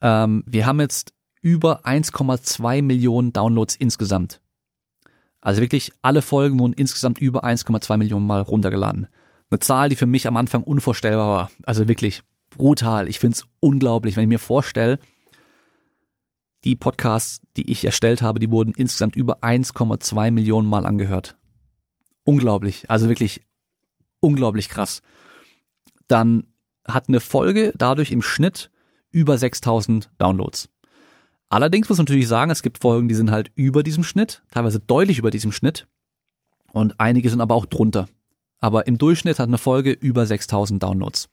[0.00, 4.40] Ähm, wir haben jetzt über 1,2 Millionen Downloads insgesamt.
[5.40, 9.08] Also wirklich alle Folgen wurden insgesamt über 1,2 Millionen Mal runtergeladen.
[9.50, 11.50] Eine Zahl, die für mich am Anfang unvorstellbar war.
[11.64, 13.08] Also wirklich brutal.
[13.08, 14.98] Ich finde es unglaublich, wenn ich mir vorstelle,
[16.64, 21.36] die Podcasts, die ich erstellt habe, die wurden insgesamt über 1,2 Millionen Mal angehört.
[22.24, 22.88] Unglaublich.
[22.88, 23.42] Also wirklich
[24.22, 25.02] unglaublich krass.
[26.08, 26.46] Dann
[26.86, 28.70] hat eine Folge dadurch im Schnitt
[29.10, 30.68] über 6000 Downloads.
[31.48, 34.80] Allerdings muss man natürlich sagen, es gibt Folgen, die sind halt über diesem Schnitt, teilweise
[34.80, 35.86] deutlich über diesem Schnitt.
[36.72, 38.08] Und einige sind aber auch drunter.
[38.58, 41.28] Aber im Durchschnitt hat eine Folge über 6000 Downloads.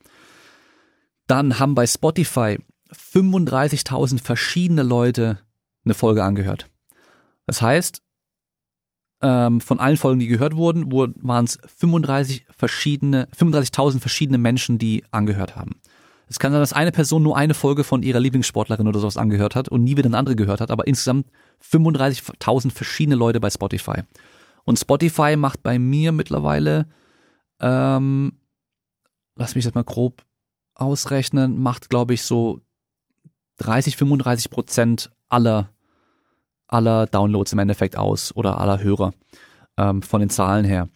[1.27, 2.57] Dann haben bei Spotify
[2.91, 5.39] 35.000 verschiedene Leute
[5.85, 6.67] eine Folge angehört.
[7.45, 8.01] Das heißt,
[9.21, 15.03] ähm, von allen Folgen, die gehört wurden, waren es 35 verschiedene, 35.000 verschiedene Menschen, die
[15.11, 15.79] angehört haben.
[16.29, 19.55] Es kann sein, dass eine Person nur eine Folge von ihrer Lieblingssportlerin oder sowas angehört
[19.55, 21.27] hat und nie wieder eine andere gehört hat, aber insgesamt
[21.63, 24.03] 35.000 verschiedene Leute bei Spotify.
[24.63, 26.87] Und Spotify macht bei mir mittlerweile,
[27.59, 28.33] ähm,
[29.35, 30.23] lass mich das mal grob
[30.75, 32.61] ausrechnen, macht glaube ich so
[33.57, 35.69] 30, 35 Prozent aller
[36.69, 39.11] aller Downloads im Endeffekt aus oder aller Hörer
[39.77, 40.87] ähm, von den Zahlen her.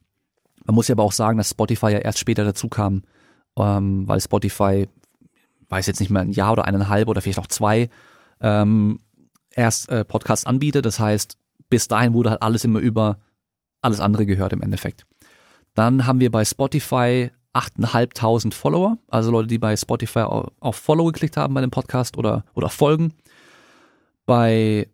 [0.65, 3.03] Man muss ja aber auch sagen, dass Spotify ja erst später dazu kam,
[3.57, 4.87] ähm, weil Spotify,
[5.69, 7.89] weiß jetzt nicht mehr, ein Jahr oder eineinhalb oder vielleicht auch zwei,
[8.39, 8.99] ähm,
[9.51, 10.85] erst äh, Podcasts anbietet.
[10.85, 11.37] Das heißt,
[11.69, 13.17] bis dahin wurde halt alles immer über
[13.81, 15.05] alles andere gehört im Endeffekt.
[15.73, 21.37] Dann haben wir bei Spotify 8.500 Follower, also Leute, die bei Spotify auf Follow geklickt
[21.37, 23.13] haben bei dem Podcast oder, oder folgen.
[24.25, 24.87] Bei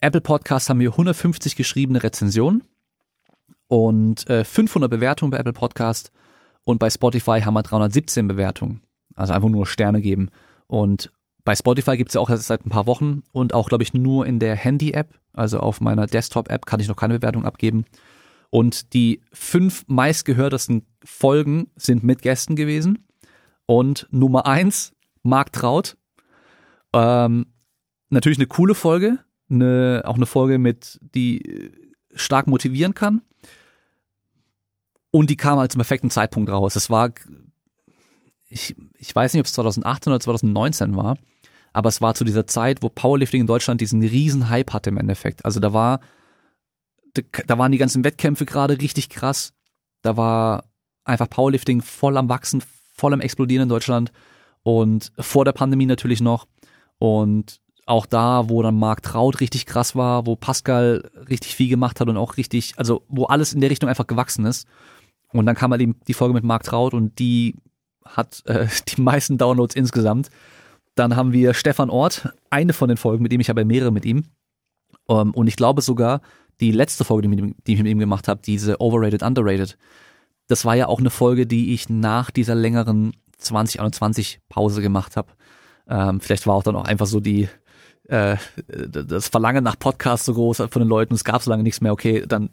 [0.00, 2.62] Apple Podcasts haben wir 150 geschriebene Rezensionen
[3.66, 6.12] und äh, 500 Bewertungen bei Apple Podcast
[6.64, 8.82] und bei Spotify haben wir 317 Bewertungen.
[9.16, 10.30] Also einfach nur Sterne geben.
[10.68, 11.10] Und
[11.44, 14.26] bei Spotify gibt es ja auch seit ein paar Wochen und auch, glaube ich, nur
[14.26, 17.84] in der Handy-App, also auf meiner Desktop-App kann ich noch keine Bewertung abgeben.
[18.50, 23.06] Und die fünf meistgehörtesten Folgen sind mit Gästen gewesen.
[23.66, 25.96] Und Nummer eins, Marc Traut.
[26.92, 27.46] Ähm,
[28.10, 29.18] natürlich eine coole Folge,
[29.50, 31.72] eine, auch eine Folge mit, die
[32.14, 33.22] stark motivieren kann.
[35.10, 36.76] Und die kam halt zum perfekten Zeitpunkt raus.
[36.76, 37.10] Es war,
[38.48, 41.16] ich, ich weiß nicht, ob es 2018 oder 2019 war,
[41.72, 44.98] aber es war zu dieser Zeit, wo Powerlifting in Deutschland diesen riesen Hype hatte im
[44.98, 45.44] Endeffekt.
[45.44, 46.00] Also da war,
[47.46, 49.54] da waren die ganzen Wettkämpfe gerade richtig krass.
[50.02, 50.64] Da war
[51.04, 52.62] einfach Powerlifting voll am Wachsen,
[52.94, 54.12] voll am Explodieren in Deutschland
[54.62, 56.46] und vor der Pandemie natürlich noch.
[56.98, 62.00] Und auch da, wo dann Marc Traut richtig krass war, wo Pascal richtig viel gemacht
[62.00, 64.66] hat und auch richtig, also wo alles in der Richtung einfach gewachsen ist.
[65.32, 67.56] Und dann kam halt eben die Folge mit Marc Traut und die
[68.04, 70.30] hat äh, die meisten Downloads insgesamt.
[70.94, 74.04] Dann haben wir Stefan Ort, eine von den Folgen, mit dem ich habe mehrere mit
[74.04, 74.24] ihm.
[75.06, 76.20] Um, ähm, und ich glaube sogar,
[76.60, 79.78] die letzte Folge, die, die ich mit ihm gemacht habe, diese Overrated, Underrated,
[80.48, 85.32] das war ja auch eine Folge, die ich nach dieser längeren 2021 Pause gemacht habe.
[85.88, 87.48] Ähm, vielleicht war auch dann auch einfach so die,
[88.08, 88.36] äh,
[88.66, 91.92] das Verlangen nach Podcasts so groß von den Leuten, es gab so lange nichts mehr,
[91.92, 92.50] okay, dann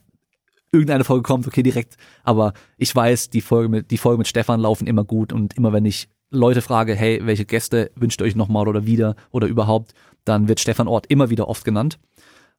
[0.72, 1.96] irgendeine Folge kommt, okay, direkt.
[2.24, 5.74] Aber ich weiß, die Folge mit, die Folge mit Stefan laufen immer gut und immer
[5.74, 9.94] wenn ich Leute frage, hey, welche Gäste wünscht ihr euch nochmal oder wieder oder überhaupt,
[10.26, 12.00] dann wird Stefan Ort immer wieder oft genannt.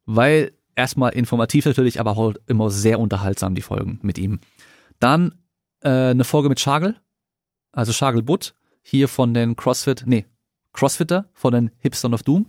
[0.06, 4.40] Weil erstmal informativ natürlich, aber auch immer sehr unterhaltsam, die Folgen mit ihm.
[5.00, 5.34] Dann
[5.82, 6.96] äh, eine Folge mit Schagel,
[7.72, 10.24] also Schagel Butt, hier von den CrossFit, nee,
[10.72, 12.46] Crossfitter, von den Hipstern of Doom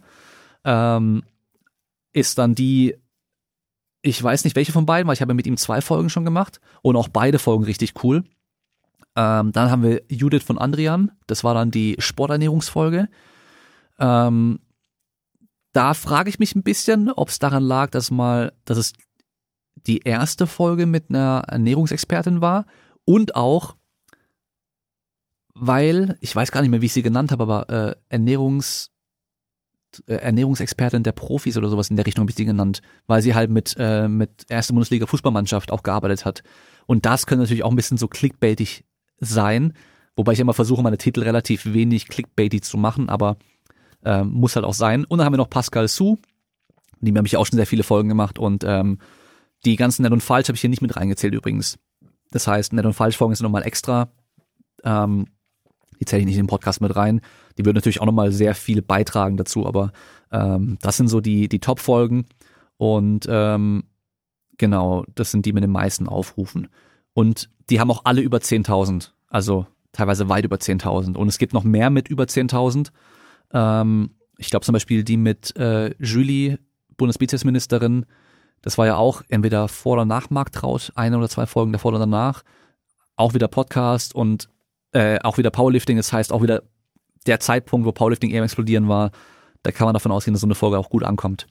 [0.64, 1.24] ähm,
[2.14, 2.96] ist dann die,
[4.02, 6.60] ich weiß nicht welche von beiden, weil ich habe mit ihm zwei Folgen schon gemacht
[6.82, 8.24] und auch beide Folgen richtig cool.
[9.16, 13.10] Ähm, dann haben wir Judith von Andrian, das war dann die Sporternährungsfolge.
[14.00, 14.60] Ähm,
[15.74, 18.94] da frage ich mich ein bisschen, ob es daran lag, dass mal, dass es
[19.76, 22.66] die erste Folge mit einer Ernährungsexpertin war
[23.06, 23.76] und auch,
[25.54, 28.92] weil, ich weiß gar nicht mehr, wie ich sie genannt habe, aber äh, Ernährungs,
[30.08, 33.36] äh, Ernährungsexpertin der Profis oder sowas in der Richtung habe ich sie genannt, weil sie
[33.36, 36.44] halt mit, äh, mit erste Bundesliga Fußballmannschaft auch gearbeitet hat.
[36.86, 38.86] Und das könnte natürlich auch ein bisschen so clickbaitig
[39.20, 39.74] sein,
[40.16, 43.38] wobei ich immer versuche, meine Titel relativ wenig clickbaitig zu machen, aber
[44.04, 45.06] äh, muss halt auch sein.
[45.06, 46.18] Und dann haben wir noch Pascal Su,
[47.02, 49.00] die habe ich auch schon sehr viele Folgen gemacht und ähm,
[49.66, 51.78] die ganzen Nett und Falsch habe ich hier nicht mit reingezählt übrigens.
[52.32, 54.10] Das heißt, Nett und Falsch Folgen sind nochmal extra.
[54.84, 55.28] Ähm,
[56.00, 57.22] die zähle ich nicht in den Podcast mit rein.
[57.58, 59.92] Die würden natürlich auch nochmal sehr viel beitragen dazu, aber
[60.32, 62.26] ähm, das sind so die, die Top-Folgen
[62.78, 63.84] und ähm,
[64.58, 66.68] genau, das sind die mit den meisten Aufrufen.
[67.14, 71.16] Und die haben auch alle über 10.000, also teilweise weit über 10.000.
[71.16, 72.92] Und es gibt noch mehr mit über 10.000.
[73.54, 76.60] Ähm, ich glaube zum Beispiel die mit äh, Julie,
[76.96, 78.06] Bundesvizesministerin,
[78.62, 82.00] das war ja auch entweder vor oder nach Marktraut, eine oder zwei Folgen davor oder
[82.00, 82.44] danach.
[83.16, 84.50] Auch wieder Podcast und
[84.92, 85.98] äh, auch wieder Powerlifting.
[85.98, 86.64] Das heißt auch wieder
[87.28, 89.12] der Zeitpunkt, wo Powerlifting eher Explodieren war.
[89.64, 91.48] Da kann man davon ausgehen, dass so eine Folge auch gut ankommt.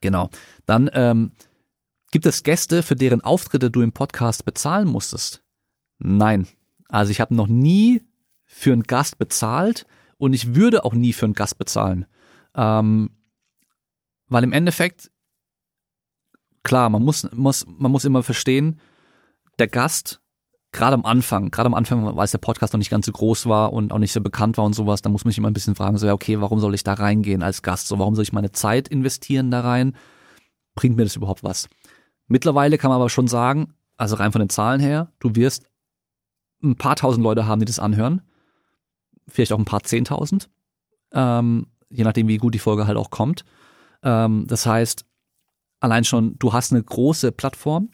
[0.00, 0.30] Genau.
[0.66, 1.32] Dann ähm,
[2.10, 5.42] gibt es Gäste, für deren Auftritte du im Podcast bezahlen musstest.
[5.98, 6.46] Nein.
[6.88, 8.02] Also ich habe noch nie
[8.44, 9.86] für einen Gast bezahlt
[10.16, 12.06] und ich würde auch nie für einen Gast bezahlen.
[12.54, 13.10] Ähm,
[14.28, 15.10] weil im Endeffekt
[16.62, 18.80] klar, man muss, muss, man muss immer verstehen,
[19.58, 20.19] der Gast,
[20.72, 23.72] gerade am Anfang, gerade am Anfang, als der Podcast noch nicht ganz so groß war
[23.72, 25.74] und auch nicht so bekannt war und sowas, da muss man sich immer ein bisschen
[25.74, 27.88] fragen, so, ja, okay, warum soll ich da reingehen als Gast?
[27.88, 29.96] So, warum soll ich meine Zeit investieren da rein?
[30.74, 31.68] Bringt mir das überhaupt was?
[32.28, 35.64] Mittlerweile kann man aber schon sagen, also rein von den Zahlen her, du wirst
[36.62, 38.22] ein paar tausend Leute haben, die das anhören.
[39.26, 40.48] Vielleicht auch ein paar zehntausend.
[41.12, 43.44] Ähm, je nachdem, wie gut die Folge halt auch kommt.
[44.02, 45.04] Ähm, das heißt,
[45.80, 47.90] allein schon, du hast eine große Plattform,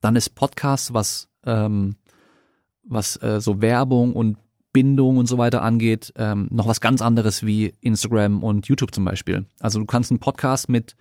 [0.00, 1.96] dann ist Podcast, was, ähm,
[2.84, 4.38] was äh, so Werbung und
[4.72, 9.04] Bindung und so weiter angeht, ähm, noch was ganz anderes wie Instagram und YouTube zum
[9.04, 9.46] Beispiel.
[9.60, 10.94] Also du kannst einen Podcast mit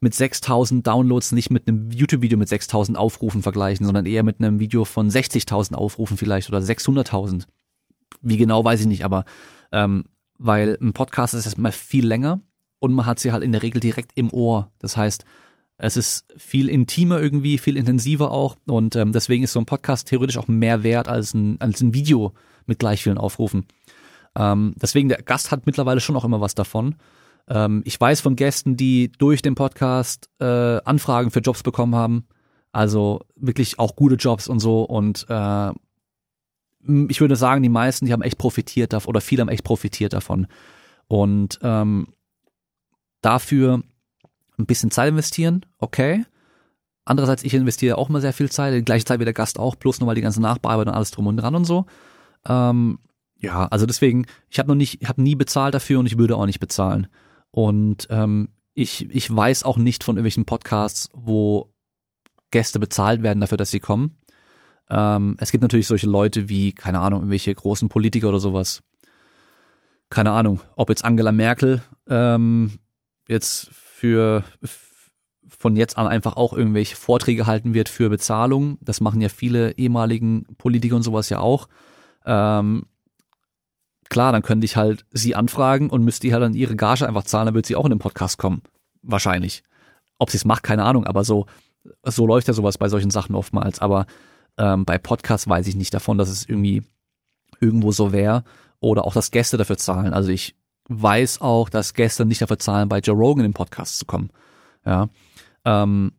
[0.00, 4.58] mit 6000 Downloads nicht mit einem YouTube-Video mit 6000 Aufrufen vergleichen, sondern eher mit einem
[4.58, 7.44] Video von 60.000 Aufrufen vielleicht oder 600.000.
[8.20, 9.24] Wie genau weiß ich nicht, aber
[9.70, 10.04] ähm,
[10.38, 12.40] weil ein Podcast ist erstmal viel länger
[12.80, 14.72] und man hat sie halt in der Regel direkt im Ohr.
[14.80, 15.24] Das heißt,
[15.82, 20.06] es ist viel intimer irgendwie, viel intensiver auch und ähm, deswegen ist so ein Podcast
[20.06, 22.34] theoretisch auch mehr wert als ein, als ein Video
[22.66, 23.66] mit gleich vielen Aufrufen.
[24.36, 26.94] Ähm, deswegen, der Gast hat mittlerweile schon auch immer was davon.
[27.48, 30.44] Ähm, ich weiß von Gästen, die durch den Podcast äh,
[30.84, 32.26] Anfragen für Jobs bekommen haben,
[32.70, 35.72] also wirklich auch gute Jobs und so und äh,
[37.08, 40.12] ich würde sagen, die meisten, die haben echt profitiert davon oder viele haben echt profitiert
[40.12, 40.46] davon.
[41.08, 42.08] Und ähm,
[43.20, 43.82] dafür
[44.58, 46.24] ein bisschen Zeit investieren, okay.
[47.04, 49.76] Andererseits, ich investiere auch immer sehr viel Zeit, die gleiche Zeit wie der Gast auch,
[49.78, 51.86] plus nochmal die ganze Nachbearbeitung und alles drum und dran und so.
[52.46, 52.98] Ähm,
[53.38, 56.36] ja, also deswegen, ich habe noch nicht, ich habe nie bezahlt dafür und ich würde
[56.36, 57.08] auch nicht bezahlen.
[57.50, 61.72] Und ähm, ich, ich weiß auch nicht von irgendwelchen Podcasts, wo
[62.52, 64.16] Gäste bezahlt werden dafür, dass sie kommen.
[64.88, 68.82] Ähm, es gibt natürlich solche Leute wie, keine Ahnung, irgendwelche großen Politiker oder sowas.
[70.08, 72.78] Keine Ahnung, ob jetzt Angela Merkel ähm,
[73.26, 73.70] jetzt
[74.02, 74.42] für
[75.46, 78.78] von jetzt an einfach auch irgendwelche Vorträge halten wird für Bezahlung.
[78.80, 81.68] Das machen ja viele ehemaligen Politiker und sowas ja auch.
[82.26, 82.86] Ähm,
[84.08, 87.22] klar, dann könnte ich halt sie anfragen und müsste die halt dann ihre Gage einfach
[87.22, 88.62] zahlen, dann wird sie auch in den Podcast kommen.
[89.02, 89.62] Wahrscheinlich.
[90.18, 91.46] Ob sie es macht, keine Ahnung, aber so,
[92.02, 93.78] so läuft ja sowas bei solchen Sachen oftmals.
[93.78, 94.06] Aber
[94.58, 96.82] ähm, bei Podcasts weiß ich nicht davon, dass es irgendwie
[97.60, 98.42] irgendwo so wäre
[98.80, 100.12] oder auch, dass Gäste dafür zahlen.
[100.12, 100.56] Also ich
[101.00, 104.30] weiß auch, dass Gäste nicht dafür zahlen, bei Joe Rogan den Podcast zu kommen.
[104.84, 105.08] Ja,
[105.64, 106.12] ähm,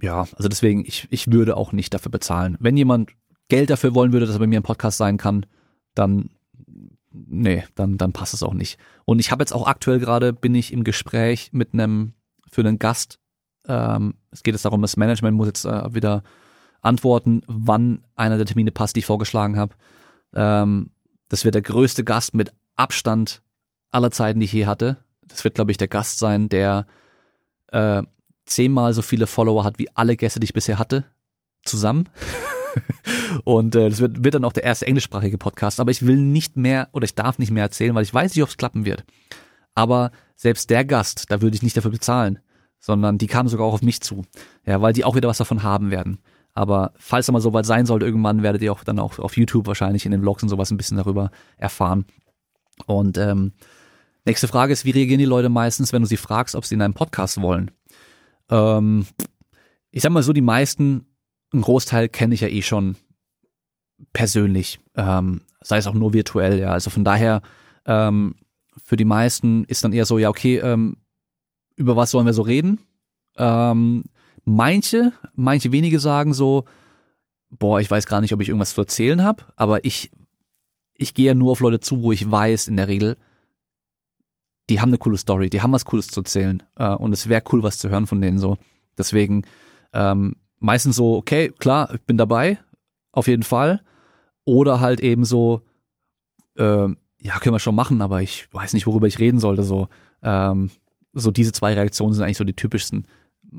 [0.00, 2.56] ja, also deswegen, ich, ich würde auch nicht dafür bezahlen.
[2.60, 3.10] Wenn jemand
[3.48, 5.46] Geld dafür wollen würde, dass er bei mir im Podcast sein kann,
[5.94, 6.30] dann
[7.14, 8.78] nee, dann, dann passt es auch nicht.
[9.04, 12.14] Und ich habe jetzt auch aktuell gerade, bin ich im Gespräch mit einem,
[12.50, 13.18] für einen Gast,
[13.66, 16.22] ähm, es geht jetzt darum, das Management muss jetzt äh, wieder
[16.82, 19.74] antworten, wann einer der Termine passt, die ich vorgeschlagen habe.
[20.34, 20.90] Ähm,
[21.28, 23.42] das wird der größte Gast mit Abstand
[23.94, 24.98] aller Zeiten, die ich je hatte.
[25.22, 26.86] Das wird, glaube ich, der Gast sein, der
[27.68, 28.02] äh,
[28.46, 31.04] zehnmal so viele Follower hat wie alle Gäste, die ich bisher hatte,
[31.64, 32.08] zusammen.
[33.44, 35.80] und äh, das wird, wird dann auch der erste englischsprachige Podcast.
[35.80, 38.42] Aber ich will nicht mehr oder ich darf nicht mehr erzählen, weil ich weiß nicht,
[38.42, 39.04] ob es klappen wird.
[39.74, 42.38] Aber selbst der Gast, da würde ich nicht dafür bezahlen,
[42.80, 44.24] sondern die kamen sogar auch auf mich zu.
[44.66, 46.18] Ja, weil die auch wieder was davon haben werden.
[46.52, 49.66] Aber falls es mal soweit sein sollte, irgendwann werdet ihr auch dann auch auf YouTube
[49.66, 52.04] wahrscheinlich in den Vlogs und sowas ein bisschen darüber erfahren.
[52.86, 53.52] Und ähm,
[54.24, 56.82] nächste Frage ist, wie reagieren die Leute meistens, wenn du sie fragst, ob sie in
[56.82, 57.70] einem Podcast wollen?
[58.50, 59.06] Ähm,
[59.90, 61.06] ich sag mal so, die meisten,
[61.52, 62.96] einen Großteil kenne ich ja eh schon
[64.12, 66.70] persönlich, ähm, sei es auch nur virtuell, ja.
[66.70, 67.42] Also von daher,
[67.86, 68.34] ähm,
[68.84, 70.96] für die meisten ist dann eher so, ja, okay, ähm,
[71.76, 72.80] über was sollen wir so reden?
[73.36, 74.04] Ähm,
[74.44, 76.64] manche, manche wenige sagen so,
[77.50, 80.10] boah, ich weiß gar nicht, ob ich irgendwas zu erzählen habe, aber ich,
[80.94, 83.16] ich gehe ja nur auf Leute zu, wo ich weiß, in der Regel,
[84.70, 87.42] die haben eine coole Story, die haben was Cooles zu erzählen äh, und es wäre
[87.52, 88.56] cool, was zu hören von denen so.
[88.96, 89.44] Deswegen
[89.92, 92.58] ähm, meistens so, okay, klar, ich bin dabei,
[93.12, 93.82] auf jeden Fall.
[94.44, 95.62] Oder halt eben so,
[96.56, 96.88] äh,
[97.24, 99.62] ja, können wir schon machen, aber ich weiß nicht, worüber ich reden sollte.
[99.62, 99.88] So,
[100.22, 100.70] ähm,
[101.12, 103.06] so diese zwei Reaktionen sind eigentlich so die typischsten.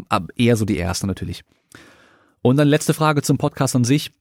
[0.09, 1.43] Aber eher so die erste natürlich.
[2.41, 4.11] Und dann letzte Frage zum Podcast an sich.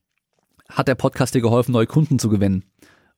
[0.69, 2.65] Hat der Podcast dir geholfen, neue Kunden zu gewinnen?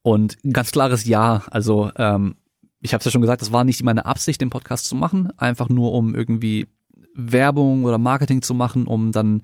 [0.02, 1.44] Und ein ganz klares Ja.
[1.50, 2.36] Also ähm,
[2.82, 5.32] ich habe es ja schon gesagt, das war nicht meine Absicht, den Podcast zu machen,
[5.38, 6.68] einfach nur um irgendwie
[7.16, 9.42] Werbung oder Marketing zu machen, um dann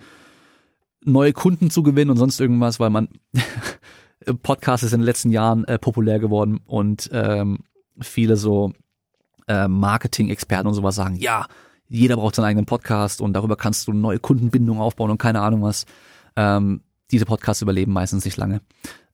[1.03, 3.09] neue Kunden zu gewinnen und sonst irgendwas, weil man
[4.43, 7.59] Podcast ist in den letzten Jahren äh, populär geworden und ähm,
[7.99, 8.73] viele so
[9.47, 11.47] äh, Marketing-Experten und sowas sagen, ja,
[11.89, 15.63] jeder braucht seinen eigenen Podcast und darüber kannst du neue Kundenbindung aufbauen und keine Ahnung
[15.63, 15.85] was.
[16.35, 16.81] Ähm,
[17.11, 18.61] diese Podcasts überleben meistens nicht lange.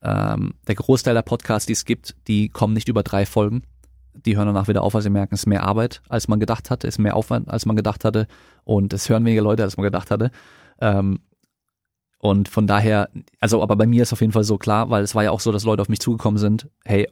[0.02, 3.64] Ähm, der Großteil der Podcasts, die es gibt, die kommen nicht über drei Folgen
[4.26, 6.70] die hören danach wieder auf, weil sie merken, es ist mehr Arbeit, als man gedacht
[6.70, 8.28] hatte, es ist mehr Aufwand, als man gedacht hatte
[8.64, 10.32] und es hören weniger Leute, als man gedacht hatte.
[10.80, 11.20] Ähm,
[12.20, 13.10] und von daher,
[13.40, 15.40] also aber bei mir ist auf jeden Fall so klar, weil es war ja auch
[15.40, 17.08] so, dass Leute auf mich zugekommen sind, hey,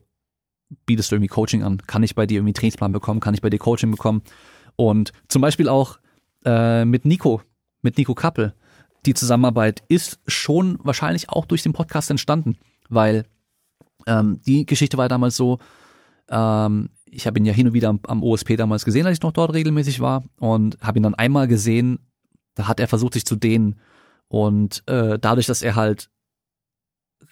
[0.86, 1.82] bietest du irgendwie Coaching an?
[1.88, 3.22] Kann ich bei dir irgendwie Trainingsplan bekommen?
[3.22, 4.22] Kann ich bei dir Coaching bekommen?
[4.76, 5.98] Und zum Beispiel auch
[6.46, 7.42] äh, mit Nico,
[7.82, 8.54] mit Nico Kappel.
[9.06, 12.58] Die Zusammenarbeit ist schon wahrscheinlich auch durch den Podcast entstanden,
[12.90, 13.26] weil
[14.06, 15.60] ähm, die Geschichte war damals so,
[16.30, 19.24] ähm, ich habe ihn ja hin und wieder am, am, OSP damals gesehen, als ich
[19.24, 22.00] noch dort regelmäßig war und habe ihn dann einmal gesehen,
[22.56, 23.80] da hat er versucht, sich zu dehnen.
[24.28, 26.10] Und äh, dadurch, dass er halt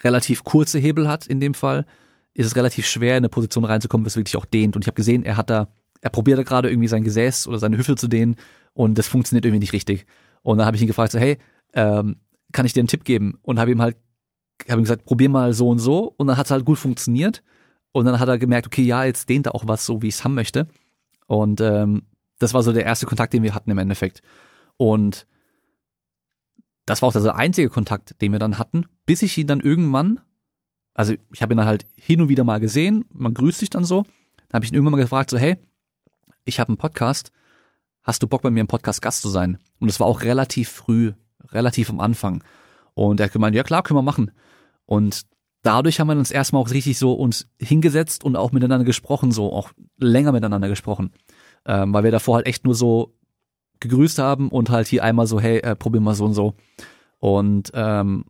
[0.03, 1.85] relativ kurze Hebel hat in dem Fall,
[2.33, 4.75] ist es relativ schwer, in eine Position reinzukommen, was wirklich auch dehnt.
[4.75, 5.69] Und ich habe gesehen, er hat da,
[6.01, 8.35] er probiert da gerade irgendwie sein Gesäß oder seine Hüfte zu dehnen
[8.73, 10.05] und das funktioniert irgendwie nicht richtig.
[10.41, 11.37] Und dann habe ich ihn gefragt, so, hey,
[11.73, 12.17] ähm,
[12.51, 13.39] kann ich dir einen Tipp geben?
[13.41, 13.97] Und habe ihm halt,
[14.69, 16.13] habe ihm gesagt, probier mal so und so.
[16.17, 17.41] Und dann hat es halt gut funktioniert.
[17.95, 20.15] Und dann hat er gemerkt, okay, ja, jetzt dehnt er auch was so, wie ich
[20.15, 20.67] es haben möchte.
[21.27, 22.03] Und ähm,
[22.39, 24.21] das war so der erste Kontakt, den wir hatten im Endeffekt.
[24.75, 25.25] Und
[26.85, 30.19] das war auch der einzige Kontakt, den wir dann hatten, bis ich ihn dann irgendwann,
[30.93, 33.85] also ich habe ihn dann halt hin und wieder mal gesehen, man grüßt sich dann
[33.85, 34.03] so,
[34.49, 35.55] dann habe ich ihn irgendwann mal gefragt, so, hey,
[36.43, 37.31] ich habe einen Podcast,
[38.03, 39.57] hast du Bock bei mir im Podcast Gast zu sein?
[39.79, 41.13] Und das war auch relativ früh,
[41.49, 42.43] relativ am Anfang.
[42.93, 44.31] Und er hat gemeint, ja klar, können wir machen.
[44.85, 45.21] Und
[45.65, 49.51] dadurch haben wir uns erstmal auch richtig so uns hingesetzt und auch miteinander gesprochen, so
[49.51, 51.11] auch länger miteinander gesprochen.
[51.65, 53.15] Ähm, weil wir davor halt echt nur so
[53.79, 56.53] gegrüßt haben und halt hier einmal so, hey, äh, probier mal so und so.
[57.17, 58.25] Und ähm,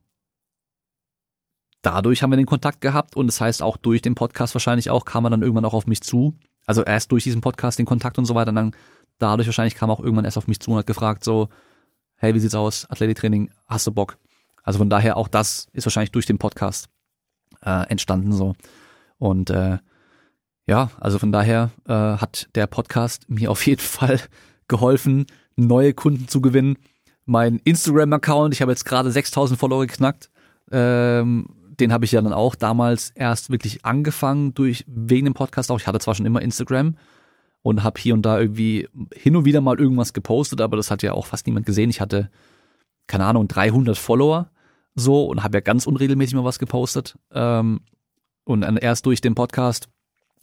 [1.81, 5.03] dadurch haben wir den Kontakt gehabt und das heißt auch durch den Podcast wahrscheinlich auch
[5.03, 6.37] kam er dann irgendwann auch auf mich zu.
[6.65, 8.75] Also erst durch diesen Podcast den Kontakt und so weiter, und dann
[9.19, 11.49] dadurch wahrscheinlich kam er auch irgendwann erst auf mich zu und hat gefragt so,
[12.15, 12.89] hey, wie sieht's aus?
[12.89, 14.17] Athletiktraining, hast du Bock?
[14.63, 16.89] Also von daher auch das ist wahrscheinlich durch den Podcast
[17.65, 18.55] äh, entstanden so.
[19.17, 19.77] Und äh,
[20.67, 24.19] ja, also von daher äh, hat der Podcast mir auf jeden Fall
[24.67, 26.77] geholfen, neue Kunden zu gewinnen.
[27.25, 30.29] Mein Instagram-Account, ich habe jetzt gerade 6000 Follower geknackt.
[30.71, 31.47] Ähm,
[31.79, 35.79] den habe ich ja dann auch damals erst wirklich angefangen durch wegen dem Podcast auch.
[35.79, 36.95] Ich hatte zwar schon immer Instagram
[37.61, 41.03] und habe hier und da irgendwie hin und wieder mal irgendwas gepostet, aber das hat
[41.03, 41.89] ja auch fast niemand gesehen.
[41.89, 42.29] Ich hatte
[43.07, 44.49] keine Ahnung 300 Follower
[44.95, 47.17] so und habe ja ganz unregelmäßig mal was gepostet.
[47.31, 47.81] Ähm,
[48.45, 49.89] und dann erst durch den Podcast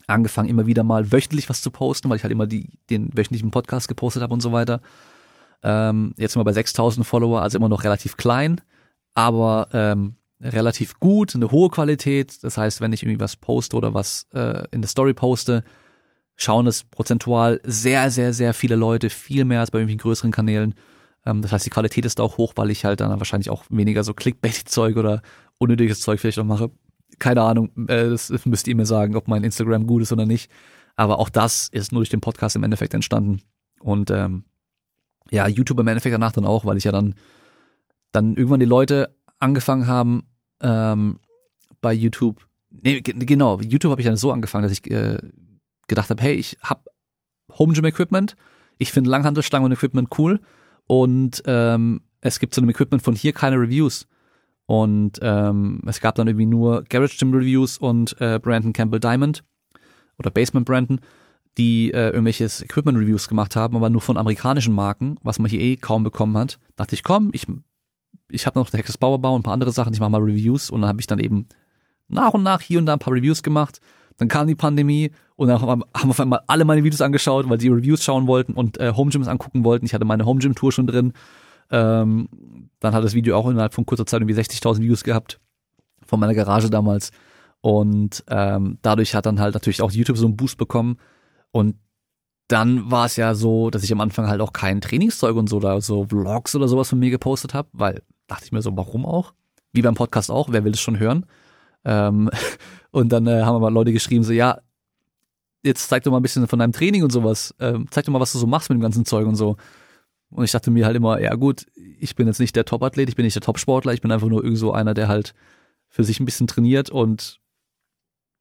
[0.06, 3.50] angefangen, immer wieder mal wöchentlich was zu posten, weil ich halt immer die, den wöchentlichen
[3.50, 4.80] Podcast gepostet habe und so weiter.
[5.62, 8.60] Ähm, jetzt sind wir bei 6000 Follower, also immer noch relativ klein,
[9.14, 12.42] aber ähm, relativ gut, eine hohe Qualität.
[12.42, 15.62] Das heißt, wenn ich irgendwie was poste oder was äh, in der Story poste,
[16.36, 20.74] schauen es prozentual sehr, sehr, sehr viele Leute, viel mehr als bei irgendwelchen größeren Kanälen.
[21.24, 24.04] Ähm, das heißt, die Qualität ist auch hoch, weil ich halt dann wahrscheinlich auch weniger
[24.04, 25.22] so Clickbait-Zeug oder
[25.58, 26.70] unnötiges Zeug vielleicht noch mache.
[27.18, 30.50] Keine Ahnung, äh, das müsst ihr mir sagen, ob mein Instagram gut ist oder nicht.
[30.96, 33.40] Aber auch das ist nur durch den Podcast im Endeffekt entstanden.
[33.80, 34.44] Und ähm,
[35.30, 37.14] ja, YouTube im Endeffekt danach dann auch, weil ich ja dann,
[38.12, 40.24] dann irgendwann die Leute angefangen haben,
[40.60, 41.18] ähm,
[41.80, 45.18] bei YouTube, nee, genau, YouTube habe ich dann so angefangen, dass ich äh,
[45.88, 46.82] gedacht habe, hey, ich habe
[47.58, 48.36] Home Gym Equipment,
[48.78, 50.40] Ich finde Langhantelstangen und Equipment cool
[50.86, 54.06] und ähm, es gibt zu dem Equipment von hier keine Reviews.
[54.66, 59.42] Und ähm, es gab dann irgendwie nur Garage Gym Reviews und äh, Brandon Campbell Diamond
[60.18, 61.00] oder Basement Brandon,
[61.58, 65.60] die äh, irgendwelches Equipment Reviews gemacht haben, aber nur von amerikanischen Marken, was man hier
[65.60, 66.58] eh kaum bekommen hat.
[66.76, 67.46] Dachte ich, komm, ich
[68.30, 70.70] ich habe noch der Hexes Bauerbau und ein paar andere Sachen, ich mache mal Reviews
[70.70, 71.48] und dann habe ich dann eben
[72.08, 73.80] nach und nach hier und da ein paar Reviews gemacht.
[74.16, 77.68] Dann kam die Pandemie und dann haben auf einmal alle meine Videos angeschaut, weil die
[77.68, 79.86] Reviews schauen wollten und äh, Home Gyms angucken wollten.
[79.86, 81.12] Ich hatte meine Home Gym Tour schon drin.
[81.70, 82.28] Ähm,
[82.80, 85.40] dann hat das Video auch innerhalb von kurzer Zeit irgendwie 60.000 Views gehabt
[86.06, 87.10] von meiner Garage damals.
[87.60, 90.98] Und ähm, dadurch hat dann halt natürlich auch YouTube so einen Boost bekommen.
[91.52, 91.76] Und
[92.48, 95.60] dann war es ja so, dass ich am Anfang halt auch kein Trainingszeug und so
[95.60, 99.06] da so Vlogs oder sowas von mir gepostet habe, weil dachte ich mir so, warum
[99.06, 99.32] auch?
[99.72, 101.24] Wie beim Podcast auch, wer will es schon hören?
[101.84, 102.30] Ähm,
[102.92, 104.60] und dann äh, haben aber Leute geschrieben, so, ja,
[105.64, 107.54] jetzt zeig doch mal ein bisschen von deinem Training und sowas.
[107.58, 109.56] Ähm, zeig doch mal, was du so machst mit dem ganzen Zeug und so.
[110.30, 113.16] Und ich dachte mir halt immer, ja gut, ich bin jetzt nicht der Top-Athlet, ich
[113.16, 115.34] bin nicht der Top-Sportler, ich bin einfach nur irgend so einer, der halt
[115.88, 117.40] für sich ein bisschen trainiert und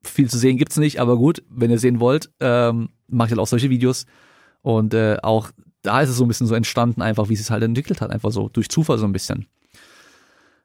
[0.03, 3.39] viel zu sehen gibt's nicht, aber gut, wenn ihr sehen wollt, ähm, mache ich halt
[3.39, 4.05] auch solche Videos.
[4.61, 7.63] Und äh, auch da ist es so ein bisschen so entstanden, einfach wie es halt
[7.63, 9.47] entwickelt hat, einfach so durch Zufall so ein bisschen.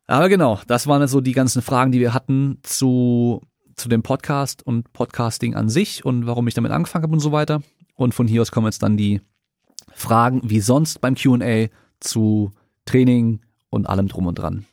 [0.06, 3.42] Aber genau, das waren so die ganzen Fragen, die wir hatten zu,
[3.76, 7.32] zu dem Podcast und Podcasting an sich und warum ich damit angefangen habe und so
[7.32, 7.62] weiter.
[7.94, 9.20] Und von hier aus kommen jetzt dann die
[9.94, 11.68] Fragen wie sonst beim QA
[12.00, 12.50] zu
[12.84, 14.66] Training und allem drum und dran.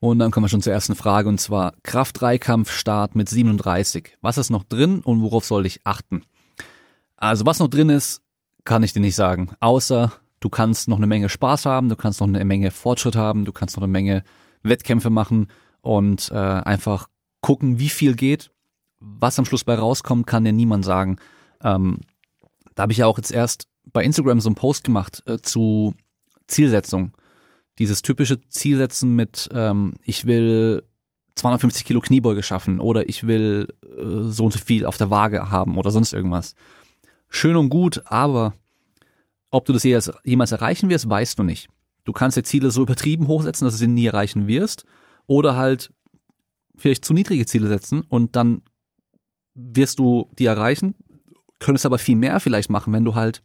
[0.00, 4.16] Und dann kommen wir schon zur ersten Frage und zwar Kraft-3-Kampf-Start mit 37.
[4.22, 6.22] Was ist noch drin und worauf soll ich achten?
[7.16, 8.22] Also was noch drin ist,
[8.64, 9.50] kann ich dir nicht sagen.
[9.60, 13.44] Außer du kannst noch eine Menge Spaß haben, du kannst noch eine Menge Fortschritt haben,
[13.44, 14.24] du kannst noch eine Menge
[14.62, 15.48] Wettkämpfe machen
[15.82, 17.08] und äh, einfach
[17.40, 18.50] gucken, wie viel geht.
[19.00, 21.16] Was am Schluss bei rauskommt, kann dir niemand sagen.
[21.62, 22.00] Ähm,
[22.74, 25.94] da habe ich ja auch jetzt erst bei Instagram so einen Post gemacht äh, zu
[26.46, 27.12] Zielsetzung
[27.80, 30.82] dieses typische Zielsetzen mit, ähm, ich will
[31.34, 35.50] 250 Kilo Kniebeuge schaffen oder ich will äh, so und so viel auf der Waage
[35.50, 36.54] haben oder sonst irgendwas.
[37.30, 38.52] Schön und gut, aber
[39.50, 39.84] ob du das
[40.24, 41.68] jemals erreichen wirst, weißt du nicht.
[42.04, 44.84] Du kannst dir Ziele so übertrieben hochsetzen, dass du sie nie erreichen wirst
[45.26, 45.90] oder halt
[46.80, 48.62] vielleicht zu niedrige Ziele setzen und dann
[49.54, 50.94] wirst du die erreichen,
[51.58, 53.42] könntest aber viel mehr vielleicht machen, wenn du halt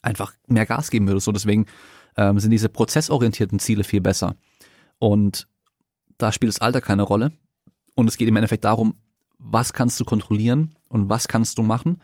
[0.00, 1.26] einfach mehr Gas geben würdest.
[1.26, 1.66] So deswegen
[2.16, 4.36] ähm, sind diese prozessorientierten Ziele viel besser.
[4.98, 5.48] Und
[6.18, 7.32] da spielt das Alter keine Rolle.
[7.94, 8.94] Und es geht im Endeffekt darum,
[9.38, 12.00] was kannst du kontrollieren und was kannst du machen,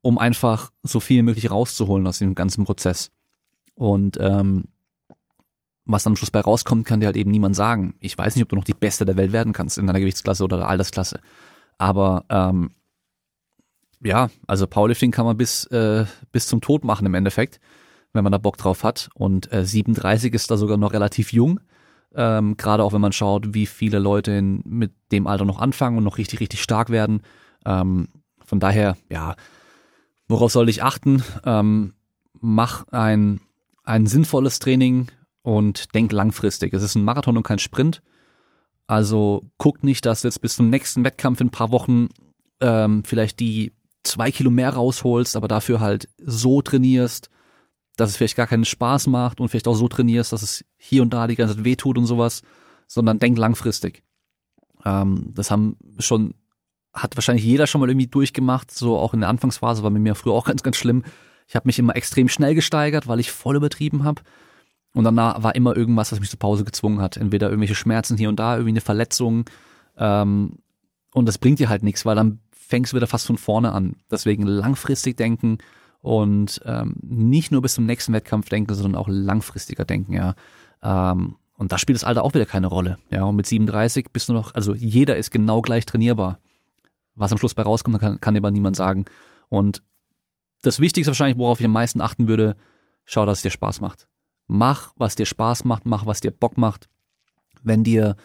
[0.00, 3.10] um einfach so viel wie möglich rauszuholen aus dem ganzen Prozess.
[3.74, 4.64] Und ähm,
[5.88, 7.94] was dann am Schluss bei rauskommt, kann dir halt eben niemand sagen.
[8.00, 10.44] Ich weiß nicht, ob du noch die Beste der Welt werden kannst in deiner Gewichtsklasse
[10.44, 11.20] oder Altersklasse.
[11.78, 12.70] Aber ähm,
[14.02, 17.60] ja, also Powerlifting kann man bis, äh, bis zum Tod machen im Endeffekt
[18.12, 19.10] wenn man da Bock drauf hat.
[19.14, 21.60] Und äh, 37 ist da sogar noch relativ jung.
[22.14, 25.98] Ähm, Gerade auch wenn man schaut, wie viele Leute in, mit dem Alter noch anfangen
[25.98, 27.22] und noch richtig, richtig stark werden.
[27.64, 28.08] Ähm,
[28.44, 29.36] von daher, ja,
[30.26, 31.22] worauf soll ich achten?
[31.44, 31.94] Ähm,
[32.40, 33.40] mach ein,
[33.84, 35.08] ein sinnvolles Training
[35.42, 36.72] und denk langfristig.
[36.74, 38.02] Es ist ein Marathon und kein Sprint.
[38.86, 42.08] Also guck nicht, dass jetzt bis zum nächsten Wettkampf in ein paar Wochen
[42.60, 43.72] ähm, vielleicht die
[44.02, 47.28] zwei Kilo mehr rausholst, aber dafür halt so trainierst,
[47.96, 51.02] dass es vielleicht gar keinen Spaß macht und vielleicht auch so trainierst, dass es hier
[51.02, 52.42] und da die ganze Zeit wehtut und sowas,
[52.86, 54.02] sondern denk langfristig.
[54.84, 56.34] Ähm, das haben schon,
[56.94, 60.14] hat wahrscheinlich jeder schon mal irgendwie durchgemacht, so auch in der Anfangsphase, war mit mir
[60.14, 61.04] früher auch ganz, ganz schlimm.
[61.46, 64.22] Ich habe mich immer extrem schnell gesteigert, weil ich voll übertrieben habe.
[64.94, 67.16] Und danach war immer irgendwas, was mich zur Pause gezwungen hat.
[67.16, 69.44] Entweder irgendwelche Schmerzen hier und da, irgendwie eine Verletzung.
[69.96, 70.58] Ähm,
[71.12, 73.96] und das bringt dir halt nichts, weil dann fängst du wieder fast von vorne an.
[74.10, 75.58] Deswegen langfristig denken,
[76.00, 80.34] und ähm, nicht nur bis zum nächsten Wettkampf denken, sondern auch langfristiger denken, ja.
[80.82, 82.98] Ähm, und da spielt das Alter auch wieder keine Rolle.
[83.10, 86.38] Ja, und mit 37 bist du noch, also jeder ist genau gleich trainierbar.
[87.16, 89.06] Was am Schluss bei rauskommt, kann, kann dir aber niemand sagen.
[89.48, 89.82] Und
[90.62, 92.56] das Wichtigste wahrscheinlich, worauf ich am meisten achten würde,
[93.04, 94.06] schau, dass es dir Spaß macht.
[94.48, 96.88] Mach, was dir Spaß macht, mach, was dir Bock macht.
[97.62, 98.16] Wenn dir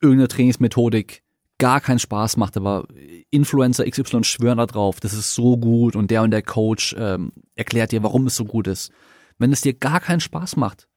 [0.00, 1.22] irgendeine Trainingsmethodik
[1.58, 2.86] gar keinen Spaß macht, aber
[3.30, 7.32] Influencer XY schwören da drauf, das ist so gut und der und der Coach ähm,
[7.54, 8.92] erklärt dir, warum es so gut ist.
[9.38, 10.88] Wenn es dir gar keinen Spaß macht,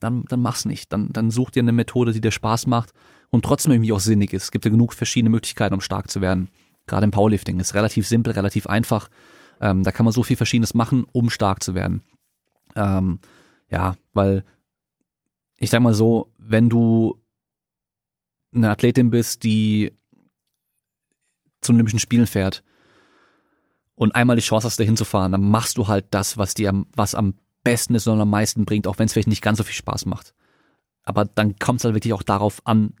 [0.00, 0.92] dann, dann mach's nicht.
[0.92, 2.92] Dann, dann such dir eine Methode, die dir Spaß macht
[3.30, 4.44] und trotzdem irgendwie auch sinnig ist.
[4.44, 6.48] Es gibt ja genug verschiedene Möglichkeiten, um stark zu werden.
[6.86, 9.08] Gerade im Powerlifting ist relativ simpel, relativ einfach.
[9.60, 12.02] Ähm, da kann man so viel Verschiedenes machen, um stark zu werden.
[12.76, 13.18] Ähm,
[13.68, 14.44] ja, weil
[15.58, 17.20] ich sag mal so, wenn du
[18.54, 19.92] eine Athletin bist, die
[21.60, 22.62] zu Olympischen Spielen fährt
[23.94, 27.14] und einmal die Chance hast, da hinzufahren, dann machst du halt das, was dir was
[27.14, 29.74] am besten ist und am meisten bringt, auch wenn es vielleicht nicht ganz so viel
[29.74, 30.34] Spaß macht.
[31.02, 32.94] Aber dann kommt es halt wirklich auch darauf an,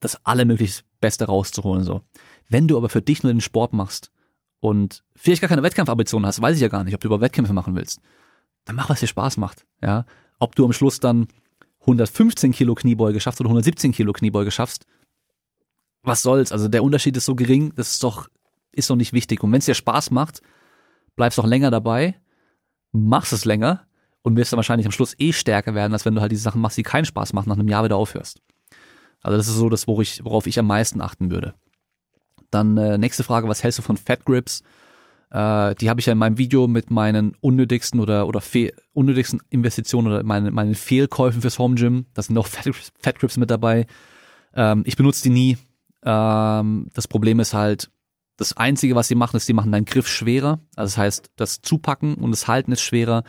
[0.00, 1.84] das allermöglichst Beste rauszuholen.
[1.84, 2.02] So.
[2.48, 4.10] Wenn du aber für dich nur den Sport machst
[4.60, 7.52] und vielleicht gar keine Wettkampfambitionen hast, weiß ich ja gar nicht, ob du über Wettkämpfe
[7.52, 8.00] machen willst,
[8.64, 9.66] dann mach, was dir Spaß macht.
[9.82, 10.06] Ja,
[10.38, 11.28] ob du am Schluss dann
[11.80, 14.86] 115 Kilo Kniebeuge schaffst oder 117 Kilo Kniebeuge schaffst,
[16.02, 16.52] was soll's?
[16.52, 18.28] Also der Unterschied ist so gering, das ist doch
[18.72, 19.42] ist doch nicht wichtig.
[19.42, 20.40] Und wenn es dir Spaß macht,
[21.14, 22.14] bleibst doch länger dabei,
[22.92, 23.86] machst es länger
[24.22, 26.60] und wirst dann wahrscheinlich am Schluss eh stärker werden, als wenn du halt diese Sachen
[26.60, 28.40] machst, die keinen Spaß machen, nach einem Jahr wieder aufhörst.
[29.20, 31.54] Also das ist so das, worauf ich, worauf ich am meisten achten würde.
[32.50, 34.62] Dann äh, nächste Frage, was hältst du von Fat Grips?
[35.32, 38.42] Äh, die habe ich ja in meinem Video mit meinen unnötigsten oder oder
[38.92, 42.04] unnötigsten Investitionen oder meinen meinen Fehlkäufen fürs Home Gym.
[42.12, 42.68] Da sind noch Fat,
[43.00, 43.86] Fat Grips mit dabei.
[44.54, 45.56] Ähm, ich benutze die nie.
[46.04, 47.90] Ähm, das Problem ist halt,
[48.36, 50.60] das Einzige, was sie machen, ist, sie machen deinen Griff schwerer.
[50.76, 53.24] Also das heißt, das Zupacken und das Halten ist schwerer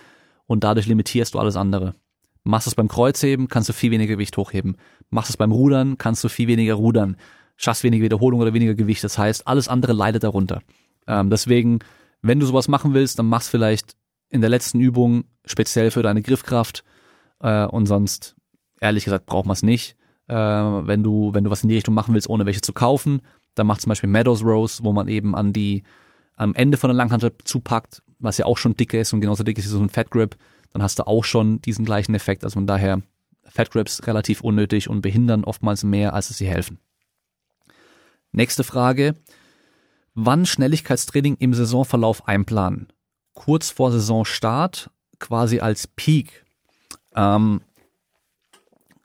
[0.45, 1.95] und dadurch limitierst du alles andere.
[2.43, 4.75] Machst es beim Kreuzheben, kannst du viel weniger Gewicht hochheben.
[5.09, 7.15] Machst es beim Rudern, kannst du viel weniger rudern.
[7.55, 9.03] Schaffst weniger Wiederholung oder weniger Gewicht.
[9.05, 10.61] Das heißt, alles andere leidet darunter.
[11.07, 11.79] Ähm, deswegen,
[12.21, 13.95] wenn du sowas machen willst, dann mach's vielleicht
[14.29, 16.83] in der letzten Übung speziell für deine Griffkraft
[17.39, 18.35] äh, und sonst,
[18.79, 19.95] ehrlich gesagt, braucht man es nicht.
[20.27, 23.21] Äh, wenn du, wenn du was in die Richtung machen willst, ohne welche zu kaufen,
[23.55, 25.83] dann macht zum Beispiel Meadows Rose, wo man eben an die,
[26.35, 29.57] am Ende von der Langhantel zupackt, was ja auch schon dicker ist und genauso dick
[29.57, 30.37] ist wie so ein Fat Grip
[30.73, 32.43] dann hast du auch schon diesen gleichen Effekt.
[32.43, 33.01] Also von daher
[33.43, 36.79] Fat Grips relativ unnötig und behindern oftmals mehr, als es sie helfen.
[38.31, 39.13] Nächste Frage.
[40.15, 42.87] Wann Schnelligkeitstraining im Saisonverlauf einplanen?
[43.33, 46.45] Kurz vor Saisonstart, quasi als Peak.
[47.15, 47.61] Ähm,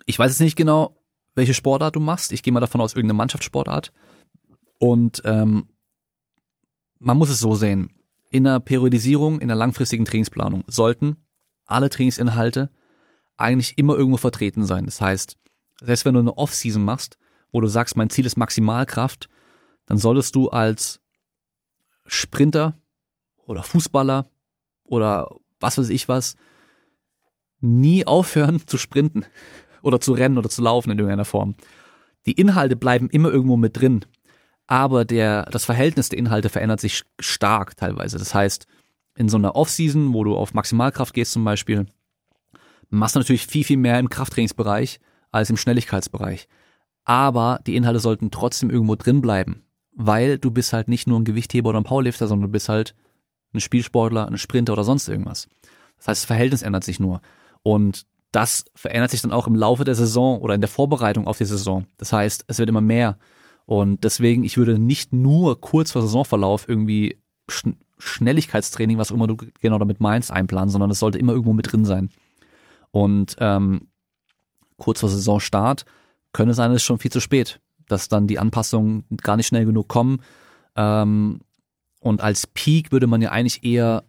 [0.04, 0.96] ich weiß jetzt nicht genau,
[1.34, 2.32] welche Sportart du machst.
[2.32, 3.92] Ich gehe mal davon aus, irgendeine Mannschaftssportart.
[4.78, 5.68] Und ähm,
[6.98, 7.90] man muss es so sehen.
[8.30, 11.16] In der Periodisierung, in der langfristigen Trainingsplanung sollten
[11.64, 12.70] alle Trainingsinhalte
[13.36, 14.84] eigentlich immer irgendwo vertreten sein.
[14.84, 15.38] Das heißt,
[15.80, 17.16] selbst wenn du eine Off-Season machst,
[17.52, 19.28] wo du sagst, mein Ziel ist Maximalkraft,
[19.88, 21.00] dann solltest du als
[22.06, 22.78] Sprinter
[23.46, 24.26] oder Fußballer
[24.84, 26.36] oder was weiß ich was
[27.60, 29.24] nie aufhören zu sprinten
[29.82, 31.54] oder zu rennen oder zu laufen in irgendeiner Form.
[32.26, 34.04] Die Inhalte bleiben immer irgendwo mit drin,
[34.66, 38.18] aber der, das Verhältnis der Inhalte verändert sich stark teilweise.
[38.18, 38.66] Das heißt,
[39.16, 41.86] in so einer Off-Season, wo du auf Maximalkraft gehst zum Beispiel,
[42.90, 46.48] machst du natürlich viel, viel mehr im Krafttrainingsbereich als im Schnelligkeitsbereich.
[47.04, 49.64] Aber die Inhalte sollten trotzdem irgendwo drin bleiben,
[49.98, 52.94] weil du bist halt nicht nur ein Gewichtheber oder ein Powerlifter, sondern du bist halt
[53.52, 55.48] ein Spielsportler, ein Sprinter oder sonst irgendwas.
[55.98, 57.20] Das heißt, das Verhältnis ändert sich nur.
[57.64, 61.38] Und das verändert sich dann auch im Laufe der Saison oder in der Vorbereitung auf
[61.38, 61.86] die Saison.
[61.96, 63.18] Das heißt, es wird immer mehr.
[63.66, 67.18] Und deswegen, ich würde nicht nur kurz vor Saisonverlauf irgendwie
[67.98, 71.72] Schnelligkeitstraining, was auch immer du genau damit meinst, einplanen, sondern es sollte immer irgendwo mit
[71.72, 72.10] drin sein.
[72.92, 73.88] Und ähm,
[74.76, 75.86] kurz vor Saisonstart
[76.32, 79.64] könnte sein, es ist schon viel zu spät, dass dann die Anpassungen gar nicht schnell
[79.64, 80.20] genug kommen.
[80.76, 81.40] Ähm,
[82.00, 84.04] und als Peak würde man ja eigentlich eher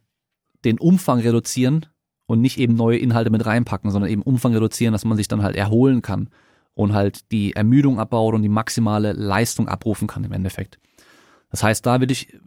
[0.65, 1.85] den Umfang reduzieren
[2.25, 5.41] und nicht eben neue Inhalte mit reinpacken, sondern eben Umfang reduzieren, dass man sich dann
[5.41, 6.29] halt erholen kann
[6.73, 10.79] und halt die Ermüdung abbaut und die maximale Leistung abrufen kann im Endeffekt.
[11.49, 12.37] Das heißt, da würde ich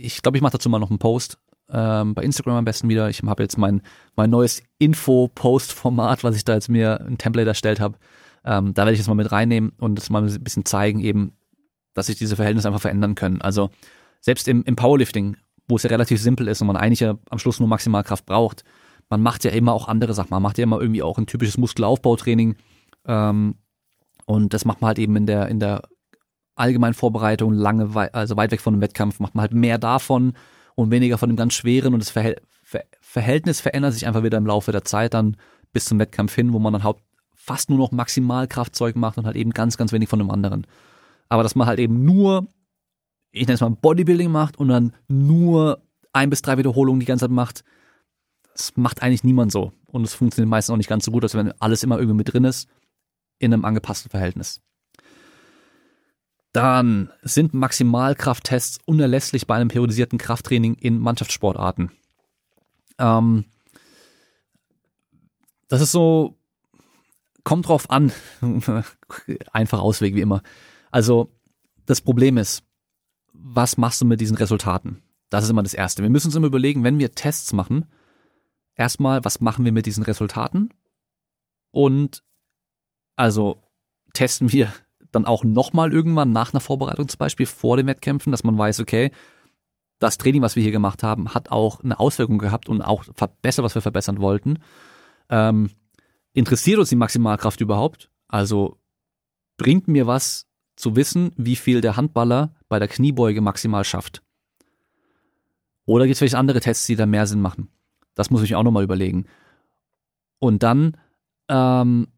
[0.00, 1.38] ich glaube, ich mache dazu mal noch einen Post.
[1.72, 3.08] Ähm, bei Instagram am besten wieder.
[3.10, 3.82] Ich habe jetzt mein,
[4.16, 7.96] mein neues Info-Post-Format, was ich da jetzt mir ein Template erstellt habe.
[8.44, 11.32] Ähm, da werde ich das mal mit reinnehmen und das mal ein bisschen zeigen, eben,
[11.94, 13.40] dass sich diese Verhältnisse einfach verändern können.
[13.40, 13.70] Also
[14.20, 15.36] selbst im, im Powerlifting,
[15.68, 18.64] wo es ja relativ simpel ist und man eigentlich ja am Schluss nur Maximalkraft braucht,
[19.08, 20.30] man macht ja immer auch andere Sachen.
[20.30, 22.56] Man macht ja immer irgendwie auch ein typisches Muskelaufbautraining.
[23.06, 23.56] Ähm,
[24.24, 25.82] und das macht man halt eben in der, in der
[26.54, 30.34] allgemein Vorbereitung, lange, also weit weg von einem Wettkampf, macht man halt mehr davon
[30.76, 32.42] und weniger von dem ganz schweren und das Verhält
[33.00, 35.36] Verhältnis verändert sich einfach wieder im Laufe der Zeit dann
[35.72, 37.02] bis zum Wettkampf hin, wo man dann haupt
[37.50, 40.68] fast nur noch Maximalkraftzeug macht und halt eben ganz, ganz wenig von dem anderen.
[41.28, 42.46] Aber dass man halt eben nur,
[43.32, 45.82] ich nenne es mal Bodybuilding macht und dann nur
[46.12, 47.64] ein bis drei Wiederholungen die ganze Zeit macht,
[48.54, 49.72] das macht eigentlich niemand so.
[49.86, 52.32] Und es funktioniert meistens auch nicht ganz so gut, als wenn alles immer irgendwie mit
[52.32, 52.68] drin ist,
[53.40, 54.60] in einem angepassten Verhältnis.
[56.52, 61.90] Dann sind Maximalkrafttests unerlässlich bei einem periodisierten Krafttraining in Mannschaftssportarten.
[62.98, 63.44] Ähm,
[65.66, 66.39] das ist so,
[67.44, 68.12] kommt drauf an.
[69.52, 70.42] Einfach Ausweg wie immer.
[70.90, 71.32] Also,
[71.86, 72.62] das Problem ist,
[73.32, 75.02] was machst du mit diesen Resultaten?
[75.30, 76.02] Das ist immer das Erste.
[76.02, 77.86] Wir müssen uns immer überlegen, wenn wir Tests machen,
[78.74, 80.70] erstmal, was machen wir mit diesen Resultaten?
[81.70, 82.22] Und
[83.16, 83.62] also
[84.12, 84.72] testen wir
[85.12, 88.80] dann auch nochmal irgendwann nach einer Vorbereitung zum Beispiel vor den Wettkämpfen, dass man weiß,
[88.80, 89.10] okay,
[89.98, 93.64] das Training, was wir hier gemacht haben, hat auch eine Auswirkung gehabt und auch verbessert,
[93.64, 94.58] was wir verbessern wollten.
[95.28, 95.70] Ähm,
[96.32, 98.10] interessiert uns die Maximalkraft überhaupt?
[98.28, 98.78] Also
[99.56, 104.22] bringt mir was zu wissen, wie viel der Handballer bei der Kniebeuge maximal schafft?
[105.84, 107.68] Oder gibt es vielleicht andere Tests, die da mehr Sinn machen?
[108.14, 109.26] Das muss ich auch nochmal überlegen.
[110.38, 110.96] Und dann
[111.48, 112.08] ähm,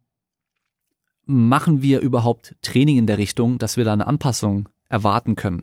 [1.24, 5.62] machen wir überhaupt Training in der Richtung, dass wir da eine Anpassung erwarten können?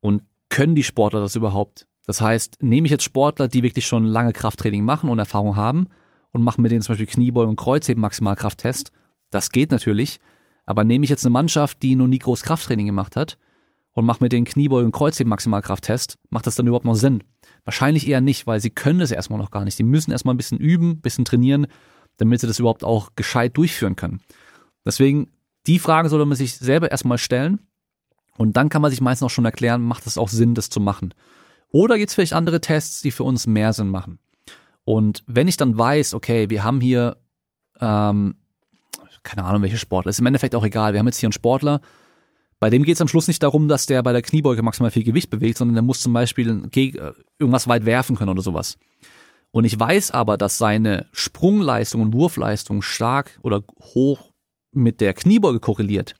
[0.00, 1.86] Und können die Sportler das überhaupt?
[2.06, 5.88] Das heißt, nehme ich jetzt Sportler, die wirklich schon lange Krafttraining machen und Erfahrung haben
[6.32, 8.92] und mache mit denen zum Beispiel Kniebeugen und Kreuzheben Maximalkrafttest,
[9.30, 10.20] das geht natürlich,
[10.66, 13.38] aber nehme ich jetzt eine Mannschaft, die noch nie groß Krafttraining gemacht hat
[13.92, 17.24] und mache mit den Kniebeugen und Kreuzheben Maximalkrafttest, macht das dann überhaupt noch Sinn?
[17.64, 19.76] Wahrscheinlich eher nicht, weil sie können es erstmal noch gar nicht.
[19.76, 21.66] Sie müssen erstmal ein bisschen üben, ein bisschen trainieren,
[22.16, 24.20] damit sie das überhaupt auch gescheit durchführen können.
[24.84, 25.30] Deswegen,
[25.66, 27.60] die Frage sollte man sich selber erstmal stellen
[28.36, 30.80] und dann kann man sich meistens auch schon erklären, macht es auch Sinn, das zu
[30.80, 31.12] machen.
[31.70, 34.18] Oder gibt es vielleicht andere Tests, die für uns mehr Sinn machen.
[34.88, 37.18] Und wenn ich dann weiß, okay, wir haben hier,
[37.78, 38.36] ähm,
[39.22, 41.82] keine Ahnung, welche Sportler, ist im Endeffekt auch egal, wir haben jetzt hier einen Sportler,
[42.58, 45.04] bei dem geht es am Schluss nicht darum, dass der bei der Kniebeuge maximal viel
[45.04, 48.78] Gewicht bewegt, sondern der muss zum Beispiel äh, irgendwas weit werfen können oder sowas.
[49.50, 53.64] Und ich weiß aber, dass seine Sprungleistung und Wurfleistung stark oder
[53.94, 54.32] hoch
[54.72, 56.14] mit der Kniebeuge korreliert.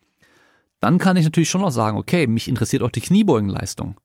[0.80, 3.96] Dann kann ich natürlich schon noch sagen, okay, mich interessiert auch die Kniebeugenleistung.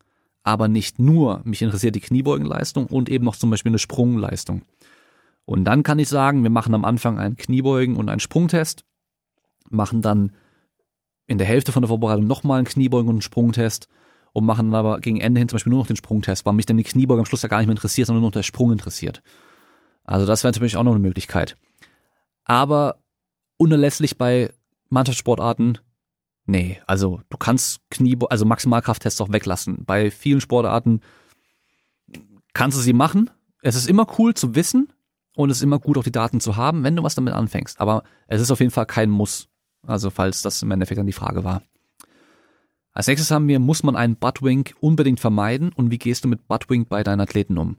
[0.44, 4.64] Aber nicht nur, mich interessiert die Kniebeugenleistung und eben noch zum Beispiel eine Sprungleistung.
[5.46, 8.86] Und dann kann ich sagen, wir machen am Anfang einen Kniebeugen- und einen Sprungtest,
[9.70, 10.34] machen dann
[11.28, 13.88] in der Hälfte von der Vorbereitung nochmal einen Kniebeugen- und einen Sprungtest
[14.34, 16.78] und machen aber gegen Ende hin zum Beispiel nur noch den Sprungtest, weil mich dann
[16.78, 19.22] die Kniebeuge am Schluss ja gar nicht mehr interessiert, sondern nur noch der Sprung interessiert.
[20.04, 21.56] Also das wäre natürlich auch noch eine Möglichkeit.
[22.44, 22.98] Aber
[23.58, 24.52] unerlässlich bei
[24.90, 25.78] Mannschaftssportarten,
[26.46, 29.84] nee, also du kannst Kniebeugen, also Maximalkrafttests auch weglassen.
[29.86, 31.02] Bei vielen Sportarten
[32.54, 33.30] kannst du sie machen.
[33.62, 34.92] Es ist immer cool zu wissen
[35.36, 37.80] und es ist immer gut auch die Daten zu haben, wenn du was damit anfängst.
[37.80, 39.48] Aber es ist auf jeden Fall kein Muss.
[39.86, 41.62] Also falls das im Endeffekt dann die Frage war.
[42.94, 46.48] Als nächstes haben wir, muss man einen Buttwink unbedingt vermeiden und wie gehst du mit
[46.48, 47.78] Buttwink bei deinen Athleten um?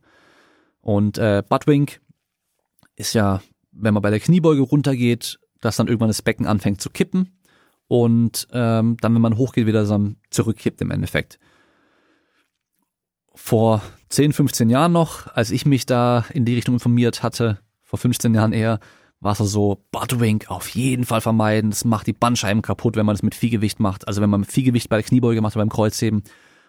[0.80, 2.00] Und äh, Buttwink
[2.96, 3.40] ist ja,
[3.70, 7.30] wenn man bei der Kniebeuge runtergeht, dass dann irgendwann das Becken anfängt zu kippen
[7.88, 9.86] und ähm, dann, wenn man hochgeht, wieder
[10.30, 11.38] zurückkippt im Endeffekt.
[13.34, 17.98] Vor 10, 15 Jahren noch, als ich mich da in die Richtung informiert hatte, vor
[17.98, 18.80] 15 Jahren eher,
[19.20, 21.70] war es so, Buttwink auf jeden Fall vermeiden.
[21.70, 24.06] Das macht die Bandscheiben kaputt, wenn man das mit Viehgewicht macht.
[24.06, 26.22] Also wenn man Viehgewicht bei der Kniebeuge macht, beim Kreuzheben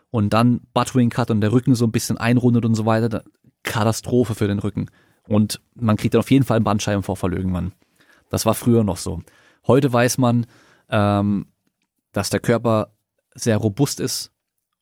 [0.10, 3.24] und dann Buttwink hat und der Rücken so ein bisschen einrundet und so weiter,
[3.64, 4.90] Katastrophe für den Rücken.
[5.28, 7.74] Und man kriegt dann auf jeden Fall einen Bandscheibenvorfall irgendwann.
[8.30, 9.22] Das war früher noch so.
[9.68, 10.46] Heute weiß man,
[10.90, 11.48] ähm,
[12.12, 12.94] dass der Körper
[13.34, 14.32] sehr robust ist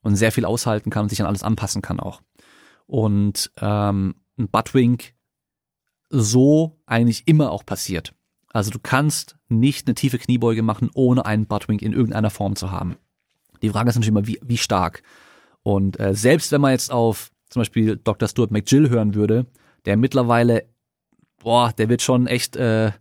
[0.02, 2.22] und sehr viel aushalten kann und sich an alles anpassen kann auch.
[2.86, 5.14] Und ähm, ein Buttwink
[6.10, 8.14] so eigentlich immer auch passiert.
[8.50, 12.72] Also du kannst nicht eine tiefe Kniebeuge machen, ohne einen Buttwink in irgendeiner Form zu
[12.72, 12.98] haben.
[13.64, 15.02] Die Frage ist natürlich immer, wie, wie stark.
[15.64, 18.28] Und äh, selbst wenn man jetzt auf zum Beispiel Dr.
[18.28, 19.46] Stuart McGill hören würde,
[19.86, 20.68] der mittlerweile,
[21.40, 22.92] boah, der wird schon echt, äh,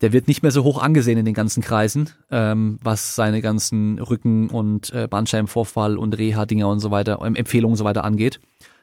[0.00, 3.98] der wird nicht mehr so hoch angesehen in den ganzen Kreisen, ähm, was seine ganzen
[3.98, 8.40] Rücken- und äh, Bandscheibenvorfall und Reha-Dinger und so weiter, Empfehlungen und so weiter angeht.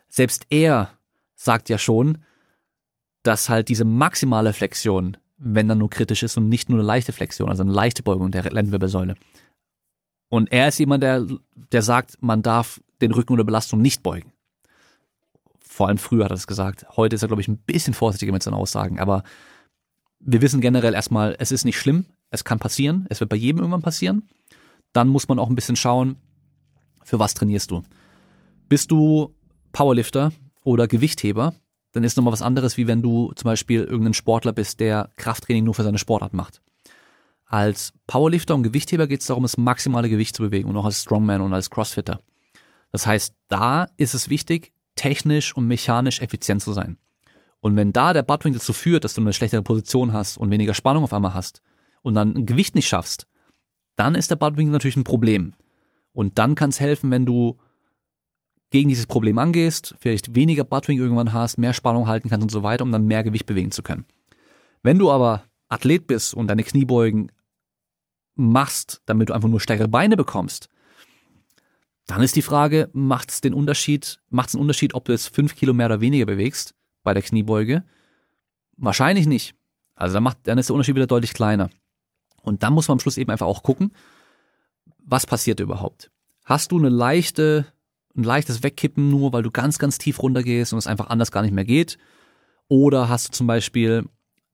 [0.09, 0.89] Selbst er
[1.35, 2.19] sagt ja schon,
[3.23, 7.13] dass halt diese maximale Flexion, wenn dann nur kritisch ist und nicht nur eine leichte
[7.13, 9.15] Flexion, also eine leichte Beugung der Lendenwirbelsäule.
[10.29, 11.25] Und er ist jemand, der,
[11.71, 14.31] der sagt, man darf den Rücken unter Belastung nicht beugen.
[15.59, 16.85] Vor allem früher hat er das gesagt.
[16.95, 18.99] Heute ist er, glaube ich, ein bisschen vorsichtiger mit seinen Aussagen.
[18.99, 19.23] Aber
[20.25, 22.05] wir wissen generell erstmal, es ist nicht schlimm.
[22.31, 23.05] Es kann passieren.
[23.09, 24.27] Es wird bei jedem irgendwann passieren.
[24.91, 26.17] Dann muss man auch ein bisschen schauen,
[27.03, 27.83] für was trainierst du.
[28.67, 29.35] Bist du
[29.71, 30.31] Powerlifter
[30.63, 31.53] oder Gewichtheber,
[31.91, 35.63] dann ist nochmal was anderes, wie wenn du zum Beispiel irgendein Sportler bist, der Krafttraining
[35.63, 36.61] nur für seine Sportart macht.
[37.45, 41.03] Als Powerlifter und Gewichtheber geht es darum, das maximale Gewicht zu bewegen und auch als
[41.03, 42.19] Strongman und als Crossfitter.
[42.91, 46.97] Das heißt, da ist es wichtig, technisch und mechanisch effizient zu sein.
[47.65, 50.75] Und wenn da der Buttwing dazu führt, dass du eine schlechtere Position hast und weniger
[50.75, 51.63] Spannung auf einmal hast
[52.03, 53.25] und dann ein Gewicht nicht schaffst,
[53.95, 55.55] dann ist der Buttwing natürlich ein Problem.
[56.13, 57.57] Und dann kann es helfen, wenn du
[58.69, 62.61] gegen dieses Problem angehst, vielleicht weniger Buttwing irgendwann hast, mehr Spannung halten kannst und so
[62.61, 64.05] weiter, um dann mehr Gewicht bewegen zu können.
[64.83, 67.31] Wenn du aber Athlet bist und deine Kniebeugen
[68.35, 70.69] machst, damit du einfach nur stärkere Beine bekommst,
[72.05, 75.33] dann ist die Frage, macht es den Unterschied, macht es einen Unterschied, ob du jetzt
[75.33, 76.75] fünf Kilo mehr oder weniger bewegst
[77.05, 77.85] bei der Kniebeuge?
[78.75, 79.55] Wahrscheinlich nicht.
[79.95, 81.69] Also dann, macht, dann ist der Unterschied wieder deutlich kleiner.
[82.41, 83.93] Und dann muss man am Schluss eben einfach auch gucken,
[84.97, 86.11] was passiert überhaupt.
[86.43, 87.65] Hast du eine leichte
[88.15, 91.41] ein leichtes Wegkippen nur, weil du ganz, ganz tief runtergehst und es einfach anders gar
[91.41, 91.97] nicht mehr geht.
[92.67, 94.05] Oder hast du zum Beispiel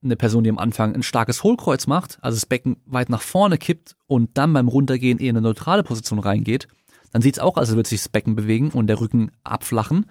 [0.04, 3.58] eine Person, die am Anfang ein starkes Hohlkreuz macht, also das Becken weit nach vorne
[3.58, 6.68] kippt und dann beim Runtergehen eher in eine neutrale Position reingeht,
[7.12, 10.08] dann sieht es auch, als würde sich das Becken bewegen und der Rücken abflachen.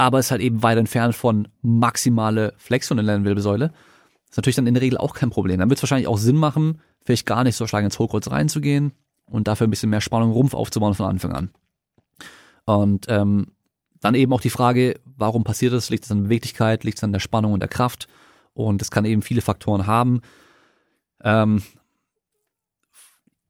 [0.00, 3.68] Aber es ist halt eben weit entfernt von maximale Flexion in der Lendenwirbelsäule.
[3.68, 5.60] Das ist natürlich dann in der Regel auch kein Problem.
[5.60, 8.92] Dann wird es wahrscheinlich auch Sinn machen, vielleicht gar nicht so stark ins Hohlkreuz reinzugehen
[9.26, 11.50] und dafür ein bisschen mehr Spannung Rumpf aufzubauen von Anfang an.
[12.64, 13.48] Und ähm,
[14.00, 15.90] dann eben auch die Frage, warum passiert das?
[15.90, 16.82] Liegt es an Beweglichkeit?
[16.82, 18.08] Liegt es an der Spannung und der Kraft?
[18.54, 20.22] Und es kann eben viele Faktoren haben.
[21.22, 21.62] Ähm,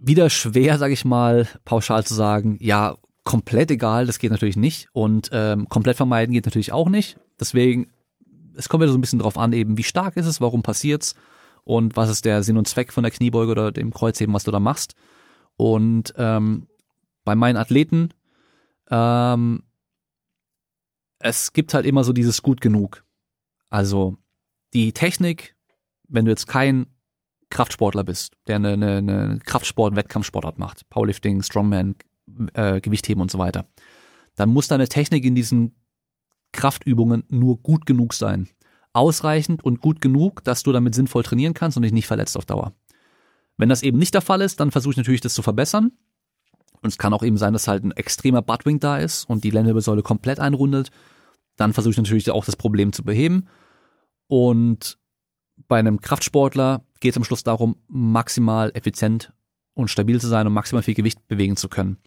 [0.00, 4.88] wieder schwer, sage ich mal, pauschal zu sagen, ja, komplett egal, das geht natürlich nicht.
[4.92, 7.18] Und ähm, komplett vermeiden geht natürlich auch nicht.
[7.38, 7.90] Deswegen,
[8.54, 11.14] es kommt wieder so ein bisschen drauf an, eben, wie stark ist es, warum passiert's
[11.64, 14.50] und was ist der Sinn und Zweck von der Kniebeuge oder dem Kreuzheben, was du
[14.50, 14.94] da machst.
[15.56, 16.66] Und ähm,
[17.24, 18.10] bei meinen Athleten,
[18.90, 19.62] ähm,
[21.18, 23.04] es gibt halt immer so dieses gut genug.
[23.68, 24.16] Also
[24.72, 25.54] die Technik,
[26.08, 26.86] wenn du jetzt kein
[27.50, 31.96] Kraftsportler bist, der eine, eine, eine Kraftsport, Wettkampfsportart macht, Powerlifting, Strongman,
[32.54, 33.66] äh, Gewichtheben und so weiter,
[34.36, 35.74] dann muss deine Technik in diesen
[36.52, 38.48] Kraftübungen nur gut genug sein.
[38.92, 42.44] Ausreichend und gut genug, dass du damit sinnvoll trainieren kannst und dich nicht verletzt auf
[42.44, 42.72] Dauer.
[43.56, 45.92] Wenn das eben nicht der Fall ist, dann versuche ich natürlich, das zu verbessern.
[46.82, 49.50] Und es kann auch eben sein, dass halt ein extremer Buttwing da ist und die
[49.50, 50.90] Lendenwirbelsäule komplett einrundet.
[51.56, 53.46] Dann versuche ich natürlich auch das Problem zu beheben.
[54.28, 54.98] Und
[55.68, 59.32] bei einem Kraftsportler geht es am Schluss darum, maximal effizient
[59.74, 61.98] und stabil zu sein und maximal viel Gewicht bewegen zu können.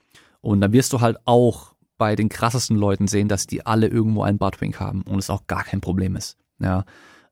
[0.44, 4.24] Und dann wirst du halt auch bei den krassesten Leuten sehen, dass die alle irgendwo
[4.24, 6.38] einen Buttwing haben und es auch gar kein Problem ist.
[6.60, 6.84] Ja,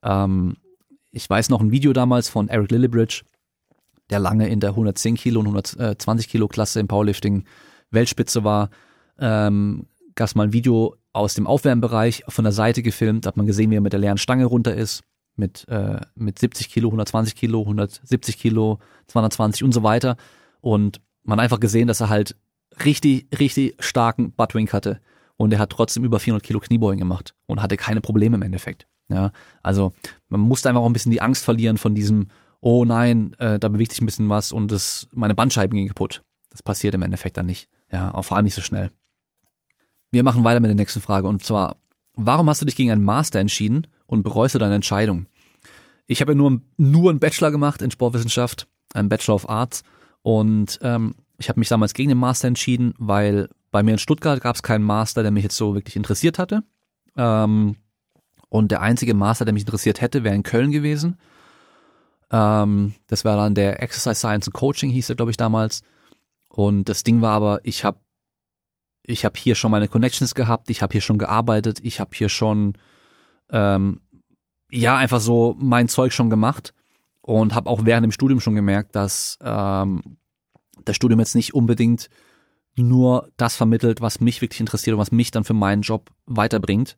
[0.02, 0.56] ähm,
[1.10, 3.22] ich weiß noch ein Video damals von Eric Lillibridge,
[4.08, 7.44] der lange in der 110 Kilo und 120 Kilo Klasse im Powerlifting
[7.90, 8.70] Weltspitze war.
[9.18, 13.46] Ähm, gab es mal ein Video aus dem Aufwärmbereich von der Seite gefilmt, hat man
[13.46, 15.02] gesehen, wie er mit der leeren Stange runter ist,
[15.36, 18.78] mit, äh, mit 70 Kilo, 120 Kilo, 170 Kilo,
[19.08, 20.16] 220 und so weiter.
[20.62, 22.36] Und man hat einfach gesehen, dass er halt
[22.84, 25.00] richtig, richtig starken Buttwing hatte.
[25.36, 28.86] Und er hat trotzdem über 400 Kilo Kniebeugen gemacht und hatte keine Probleme im Endeffekt.
[29.08, 29.32] Ja,
[29.62, 29.92] also
[30.28, 32.28] man musste einfach auch ein bisschen die Angst verlieren von diesem,
[32.60, 36.22] oh nein, äh, da bewegt sich ein bisschen was und das, meine Bandscheiben gingen kaputt.
[36.50, 37.68] Das passiert im Endeffekt dann nicht.
[37.90, 38.90] Ja, auch vor allem nicht so schnell.
[40.10, 41.76] Wir machen weiter mit der nächsten Frage und zwar,
[42.14, 45.26] warum hast du dich gegen einen Master entschieden und bereust du deine Entscheidung?
[46.06, 49.82] Ich habe ja nur, nur einen Bachelor gemacht in Sportwissenschaft, einen Bachelor of Arts
[50.22, 54.40] und ähm, ich habe mich damals gegen den Master entschieden, weil bei mir in Stuttgart
[54.40, 56.62] gab es keinen Master, der mich jetzt so wirklich interessiert hatte.
[57.16, 57.76] Ähm,
[58.48, 61.18] und der einzige Master, der mich interessiert hätte, wäre in Köln gewesen.
[62.30, 65.82] Ähm, das war dann der Exercise Science and Coaching, hieß er, glaube ich, damals.
[66.48, 67.98] Und das Ding war aber, ich habe
[69.04, 72.28] ich habe hier schon meine Connections gehabt, ich habe hier schon gearbeitet, ich habe hier
[72.28, 72.74] schon
[73.50, 74.00] ähm,
[74.70, 76.72] ja einfach so mein Zeug schon gemacht
[77.20, 80.18] und habe auch während dem Studium schon gemerkt, dass ähm,
[80.84, 82.08] das Studium jetzt nicht unbedingt
[82.74, 86.96] nur das vermittelt, was mich wirklich interessiert und was mich dann für meinen Job weiterbringt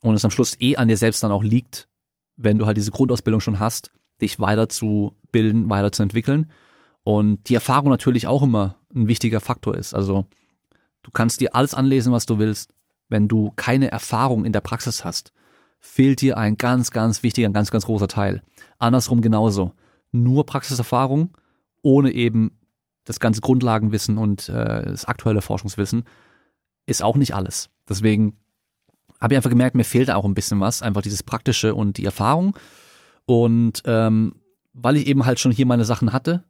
[0.00, 1.88] und es am Schluss eh an dir selbst dann auch liegt,
[2.36, 6.50] wenn du halt diese Grundausbildung schon hast, dich weiterzubilden, weiterzuentwickeln
[7.04, 9.94] und die Erfahrung natürlich auch immer ein wichtiger Faktor ist.
[9.94, 10.26] Also
[11.04, 12.72] Du kannst dir alles anlesen, was du willst.
[13.08, 15.32] Wenn du keine Erfahrung in der Praxis hast,
[15.78, 18.42] fehlt dir ein ganz, ganz wichtiger, ganz, ganz großer Teil.
[18.78, 19.72] Andersrum genauso.
[20.10, 21.36] Nur Praxiserfahrung,
[21.82, 22.58] ohne eben
[23.04, 26.04] das ganze Grundlagenwissen und äh, das aktuelle Forschungswissen,
[26.86, 27.70] ist auch nicht alles.
[27.88, 28.36] Deswegen
[29.20, 32.04] habe ich einfach gemerkt, mir fehlt auch ein bisschen was, einfach dieses Praktische und die
[32.04, 32.58] Erfahrung.
[33.26, 34.34] Und ähm,
[34.72, 36.44] weil ich eben halt schon hier meine Sachen hatte,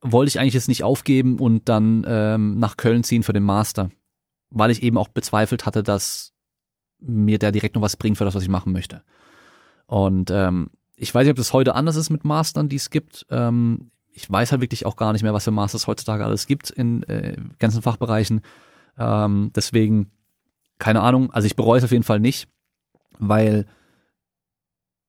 [0.00, 3.90] wollte ich eigentlich jetzt nicht aufgeben und dann ähm, nach Köln ziehen für den Master,
[4.50, 6.32] weil ich eben auch bezweifelt hatte, dass
[7.00, 9.02] mir der direkt noch was bringt für das, was ich machen möchte.
[9.86, 13.26] Und ähm, ich weiß nicht, ob das heute anders ist mit Mastern, die es gibt.
[13.30, 16.70] Ähm, ich weiß halt wirklich auch gar nicht mehr, was für Masters heutzutage alles gibt
[16.70, 18.40] in äh, ganzen Fachbereichen.
[18.98, 20.10] Ähm, deswegen,
[20.78, 22.48] keine Ahnung, also ich bereue es auf jeden Fall nicht,
[23.20, 23.66] weil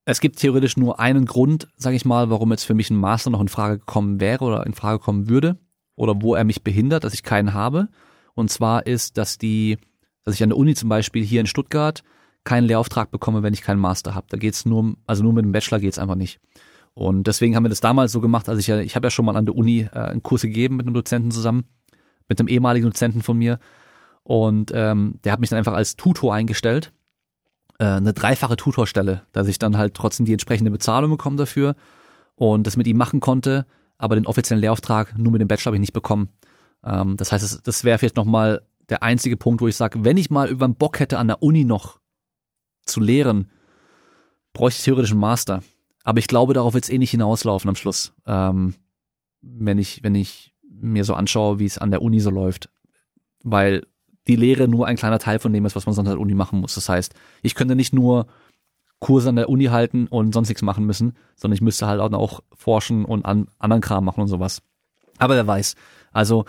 [0.06, 3.32] es gibt theoretisch nur einen Grund, sage ich mal, warum jetzt für mich ein Master
[3.32, 5.58] noch in Frage gekommen wäre oder in Frage kommen würde
[5.96, 7.90] oder wo er mich behindert, dass ich keinen habe.
[8.36, 9.80] Und zwar ist, dass die,
[10.24, 12.04] dass ich an der Uni zum Beispiel hier in Stuttgart
[12.44, 14.28] keinen Lehrauftrag bekomme, wenn ich keinen Master habe.
[14.30, 16.40] Da geht's nur, also nur mit dem Bachelor geht's einfach nicht.
[17.00, 19.38] Und deswegen haben wir das damals so gemacht, also ich ich habe ja schon mal
[19.38, 21.64] an der Uni äh, einen Kurs gegeben mit einem Dozenten zusammen,
[22.28, 23.58] mit einem ehemaligen Dozenten von mir.
[24.24, 26.92] Und ähm, der hat mich dann einfach als Tutor eingestellt
[27.78, 31.78] äh, eine dreifache Tutorstelle, dass ich dann halt trotzdem die entsprechende Bezahlung bekomme dafür
[32.36, 33.66] und das mit ihm machen konnte,
[33.98, 36.28] aber den offiziellen Lehrauftrag nur mit dem Bachelor habe ich nicht bekommen.
[36.84, 40.18] Ähm, das heißt, das, das wäre vielleicht nochmal der einzige Punkt, wo ich sage, wenn
[40.18, 42.02] ich mal irgendwann Bock hätte, an der Uni noch
[42.86, 43.50] zu lehren,
[44.52, 45.64] bräuchte ich theoretisch einen Master.
[46.04, 48.14] Aber ich glaube, darauf wird es eh nicht hinauslaufen am Schluss.
[48.26, 48.76] Ähm,
[49.42, 52.70] wenn ich, wenn ich mir so anschaue, wie es an der Uni so läuft.
[53.44, 53.86] Weil
[54.28, 56.36] die Lehre nur ein kleiner Teil von dem ist, was man sonst an der Uni
[56.36, 56.76] machen muss.
[56.76, 58.28] Das heißt, ich könnte nicht nur
[59.00, 62.42] Kurse an der Uni halten und sonst nichts machen müssen, sondern ich müsste halt auch
[62.54, 64.62] forschen und an anderen Kram machen und sowas.
[65.18, 65.76] Aber wer weiß.
[66.12, 66.46] Also,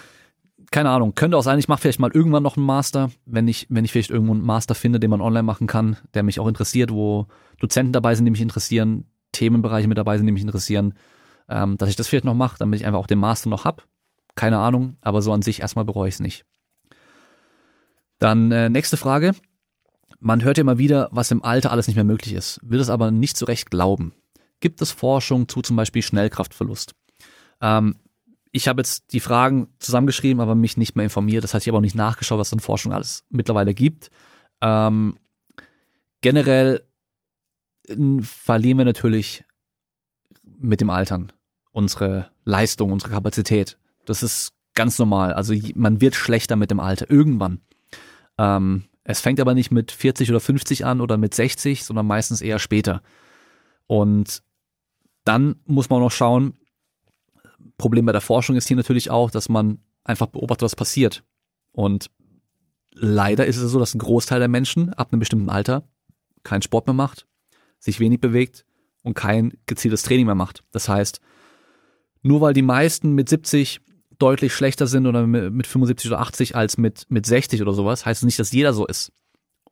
[0.70, 3.66] keine Ahnung, könnte auch sein, ich mache vielleicht mal irgendwann noch einen Master, wenn ich,
[3.70, 6.46] wenn ich vielleicht irgendwo einen Master finde, den man online machen kann, der mich auch
[6.46, 7.26] interessiert, wo
[7.58, 10.94] Dozenten dabei sind, die mich interessieren, Themenbereiche mit dabei sind, die mich interessieren,
[11.48, 13.86] ähm, dass ich das vielleicht noch mache, damit ich einfach auch den Master noch hab.
[14.34, 16.44] Keine Ahnung, aber so an sich erstmal bereue ich es nicht.
[18.18, 19.32] Dann äh, nächste Frage.
[20.18, 22.90] Man hört ja immer wieder, was im Alter alles nicht mehr möglich ist, will es
[22.90, 24.12] aber nicht so recht glauben.
[24.60, 26.94] Gibt es Forschung zu zum Beispiel Schnellkraftverlust?
[27.62, 27.96] Ähm,
[28.52, 31.44] ich habe jetzt die Fragen zusammengeschrieben, aber mich nicht mehr informiert.
[31.44, 34.10] Das heißt, ich habe auch nicht nachgeschaut, was an Forschung alles mittlerweile gibt.
[34.60, 35.16] Ähm,
[36.20, 36.82] generell
[38.22, 39.44] verlieren wir natürlich
[40.44, 41.32] mit dem Altern
[41.72, 43.78] unsere Leistung, unsere Kapazität.
[44.04, 45.32] Das ist ganz normal.
[45.32, 47.60] Also man wird schlechter mit dem Alter irgendwann.
[48.38, 52.40] Ähm, es fängt aber nicht mit 40 oder 50 an oder mit 60, sondern meistens
[52.40, 53.02] eher später.
[53.86, 54.42] Und
[55.24, 56.54] dann muss man noch schauen,
[57.78, 61.24] Problem bei der Forschung ist hier natürlich auch, dass man einfach beobachtet, was passiert.
[61.72, 62.10] Und
[62.92, 65.84] leider ist es so, dass ein Großteil der Menschen ab einem bestimmten Alter
[66.42, 67.26] keinen Sport mehr macht,
[67.80, 68.64] sich wenig bewegt
[69.02, 70.62] und kein gezieltes Training mehr macht.
[70.70, 71.20] Das heißt,
[72.22, 73.80] nur weil die meisten mit 70
[74.18, 78.22] deutlich schlechter sind oder mit 75 oder 80 als mit, mit 60 oder sowas, heißt
[78.22, 79.12] es nicht, dass jeder so ist.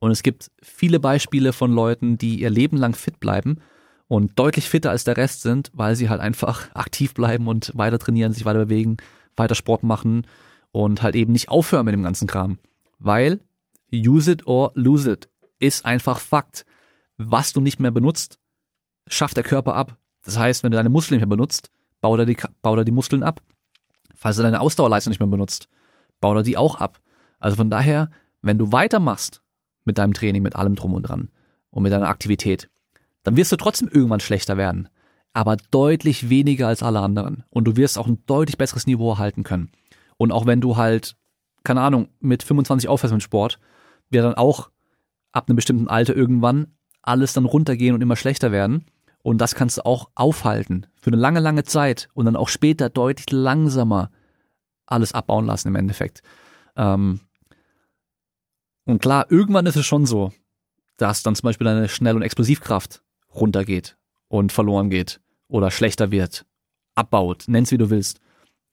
[0.00, 3.58] Und es gibt viele Beispiele von Leuten, die ihr Leben lang fit bleiben
[4.06, 7.98] und deutlich fitter als der Rest sind, weil sie halt einfach aktiv bleiben und weiter
[7.98, 8.96] trainieren, sich weiter bewegen,
[9.36, 10.26] weiter Sport machen
[10.72, 12.58] und halt eben nicht aufhören mit dem ganzen Kram.
[12.98, 13.40] Weil
[13.92, 15.28] use it or lose it
[15.60, 16.64] ist einfach Fakt.
[17.18, 18.38] Was du nicht mehr benutzt,
[19.08, 19.96] schafft der Körper ab.
[20.24, 21.70] Das heißt, wenn du deine Muskeln nicht mehr benutzt,
[22.00, 23.42] baut er die, baut er die Muskeln ab.
[24.14, 25.68] Falls du deine Ausdauerleistung nicht mehr benutzt,
[26.20, 27.00] baut er die auch ab.
[27.40, 29.42] Also von daher, wenn du weitermachst
[29.84, 31.30] mit deinem Training, mit allem drum und dran
[31.70, 32.70] und mit deiner Aktivität,
[33.24, 34.88] dann wirst du trotzdem irgendwann schlechter werden.
[35.32, 37.44] Aber deutlich weniger als alle anderen.
[37.50, 39.70] Und du wirst auch ein deutlich besseres Niveau erhalten können.
[40.16, 41.16] Und auch wenn du halt,
[41.64, 43.58] keine Ahnung, mit 25 aufhörst mit Sport,
[44.10, 44.70] wird dann auch
[45.32, 48.84] ab einem bestimmten Alter irgendwann alles dann runtergehen und immer schlechter werden.
[49.22, 52.88] Und das kannst du auch aufhalten für eine lange, lange Zeit und dann auch später
[52.88, 54.10] deutlich langsamer
[54.86, 56.22] alles abbauen lassen im Endeffekt.
[56.76, 57.20] Ähm
[58.84, 60.32] und klar, irgendwann ist es schon so,
[60.96, 63.02] dass dann zum Beispiel deine Schnell- und Explosivkraft
[63.34, 63.96] runtergeht
[64.28, 66.46] und verloren geht oder schlechter wird,
[66.94, 68.20] abbaut, nenn's wie du willst.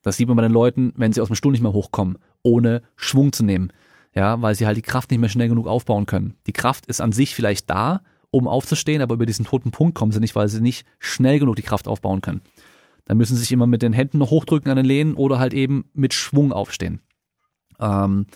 [0.02, 2.82] Das sieht man bei den Leuten, wenn sie aus dem Stuhl nicht mehr hochkommen, ohne
[2.96, 3.72] Schwung zu nehmen.
[4.14, 6.36] Ja, weil sie halt die Kraft nicht mehr schnell genug aufbauen können.
[6.46, 8.00] Die Kraft ist an sich vielleicht da,
[8.36, 11.56] um aufzustehen, aber über diesen toten Punkt kommen sie nicht, weil sie nicht schnell genug
[11.56, 12.42] die Kraft aufbauen können.
[13.06, 15.54] Dann müssen sie sich immer mit den Händen noch hochdrücken an den Lehnen oder halt
[15.54, 17.00] eben mit Schwung aufstehen.
[17.78, 18.26] Ähm,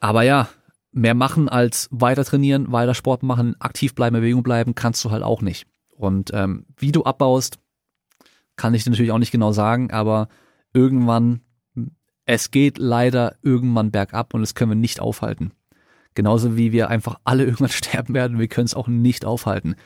[0.00, 0.48] aber ja,
[0.92, 5.22] mehr machen als weiter trainieren, weiter Sport machen, aktiv bleiben, Bewegung bleiben, kannst du halt
[5.22, 5.66] auch nicht.
[5.94, 7.58] Und ähm, wie du abbaust,
[8.56, 10.28] kann ich dir natürlich auch nicht genau sagen, aber
[10.72, 11.40] irgendwann,
[12.24, 15.52] es geht leider irgendwann bergab und das können wir nicht aufhalten.
[16.14, 19.76] Genauso wie wir einfach alle irgendwann sterben werden, wir können es auch nicht aufhalten.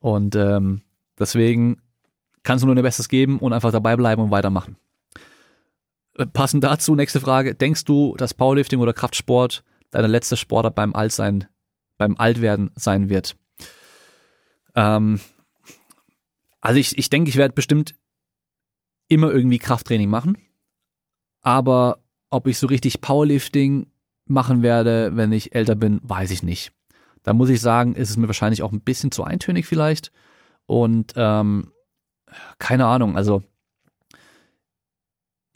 [0.00, 0.82] Und ähm,
[1.18, 1.80] deswegen
[2.42, 4.76] kannst du nur dein Bestes geben und einfach dabei bleiben und weitermachen.
[6.16, 7.54] Äh, passend dazu, nächste Frage.
[7.54, 11.46] Denkst du, dass Powerlifting oder Kraftsport deine letzte Sportart beim Altsein,
[11.98, 13.36] beim Altwerden sein wird.
[14.74, 15.20] Ähm,
[16.60, 17.94] also ich, ich denke, ich werde bestimmt
[19.08, 20.38] immer irgendwie Krafttraining machen.
[21.42, 21.98] Aber
[22.30, 23.86] ob ich so richtig Powerlifting
[24.26, 26.72] machen werde, wenn ich älter bin, weiß ich nicht.
[27.22, 30.12] Da muss ich sagen, ist es mir wahrscheinlich auch ein bisschen zu eintönig vielleicht.
[30.66, 31.72] Und ähm,
[32.58, 33.42] keine Ahnung, also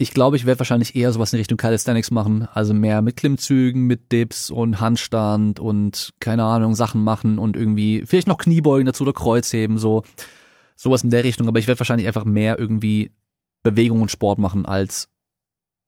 [0.01, 3.87] ich glaube, ich werde wahrscheinlich eher sowas in Richtung Calisthenics machen, also mehr mit Klimmzügen,
[3.87, 9.03] mit Dips und Handstand und keine Ahnung, Sachen machen und irgendwie vielleicht noch Kniebeugen dazu
[9.03, 10.05] oder Kreuzheben, so
[10.77, 13.11] sowas in der Richtung, aber ich werde wahrscheinlich einfach mehr irgendwie
[13.65, 15.09] Bewegung und Sport machen als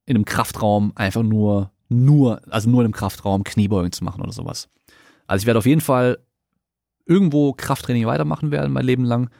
[0.07, 4.68] in einem Kraftraum einfach nur nur, also nur einem Kraftraum Kniebeugen zu machen oder sowas.
[5.26, 6.18] Also ich werde auf jeden Fall
[7.04, 9.30] irgendwo Krafttraining weitermachen werden mein Leben lang,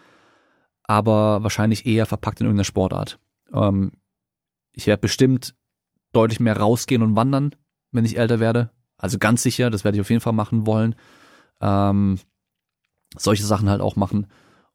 [0.83, 3.19] aber wahrscheinlich eher verpackt in irgendeiner Sportart.
[3.53, 3.93] Ähm,
[4.73, 5.55] ich werde bestimmt
[6.13, 7.55] deutlich mehr rausgehen und wandern,
[7.93, 8.71] wenn ich älter werde.
[8.97, 10.95] Also ganz sicher, das werde ich auf jeden Fall machen wollen.
[11.61, 12.19] Ähm,
[13.17, 14.27] solche Sachen halt auch machen.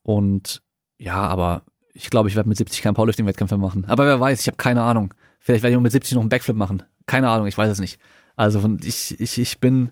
[0.02, 0.64] Und
[0.98, 3.86] ja, aber ich glaube, ich werde mit 70 keinen Powerlifting-Wettkämpfe machen.
[3.86, 5.14] Aber wer weiß, ich habe keine Ahnung.
[5.40, 6.84] Vielleicht werde ich auch mit 70 noch einen Backflip machen.
[7.06, 8.00] Keine Ahnung, ich weiß es nicht.
[8.36, 9.92] Also ich, ich, ich bin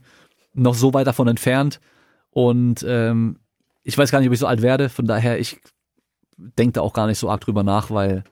[0.54, 1.80] noch so weit davon entfernt
[2.32, 3.40] und ähm,
[3.84, 5.60] ich weiß gar nicht, ob ich so alt werde, von daher, ich
[6.38, 8.24] denke da auch gar nicht so arg drüber nach, weil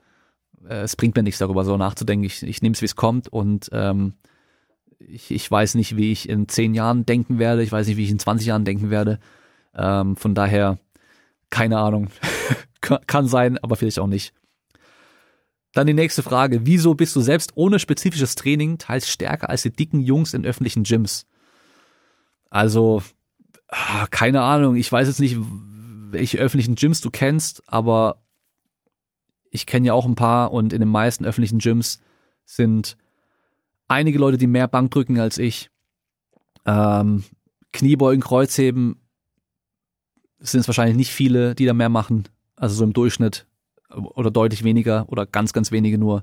[0.68, 2.24] äh, es bringt mir nichts darüber so nachzudenken.
[2.24, 4.14] Ich, ich nehme es, wie es kommt und ähm,
[4.98, 8.04] ich, ich weiß nicht, wie ich in zehn Jahren denken werde, ich weiß nicht, wie
[8.04, 9.18] ich in 20 Jahren denken werde.
[9.74, 10.78] Ähm, von daher,
[11.50, 12.08] keine Ahnung.
[12.80, 14.34] Kann sein, aber vielleicht auch nicht.
[15.72, 16.66] Dann die nächste Frage.
[16.66, 20.84] Wieso bist du selbst ohne spezifisches Training teils stärker als die dicken Jungs in öffentlichen
[20.84, 21.26] Gyms?
[22.50, 23.02] Also,
[23.68, 24.76] ah, keine Ahnung.
[24.76, 25.38] Ich weiß jetzt nicht,
[26.10, 28.22] welche öffentlichen Gyms du kennst, aber
[29.50, 32.00] ich kenne ja auch ein paar und in den meisten öffentlichen Gyms
[32.44, 32.98] sind
[33.88, 35.70] einige Leute, die mehr Bank drücken als ich.
[36.66, 37.24] Ähm,
[37.72, 39.00] Kniebeugen, Kreuzheben
[40.38, 42.28] sind es wahrscheinlich nicht viele, die da mehr machen.
[42.56, 43.46] Also so im Durchschnitt
[43.94, 46.22] oder deutlich weniger oder ganz, ganz wenige nur.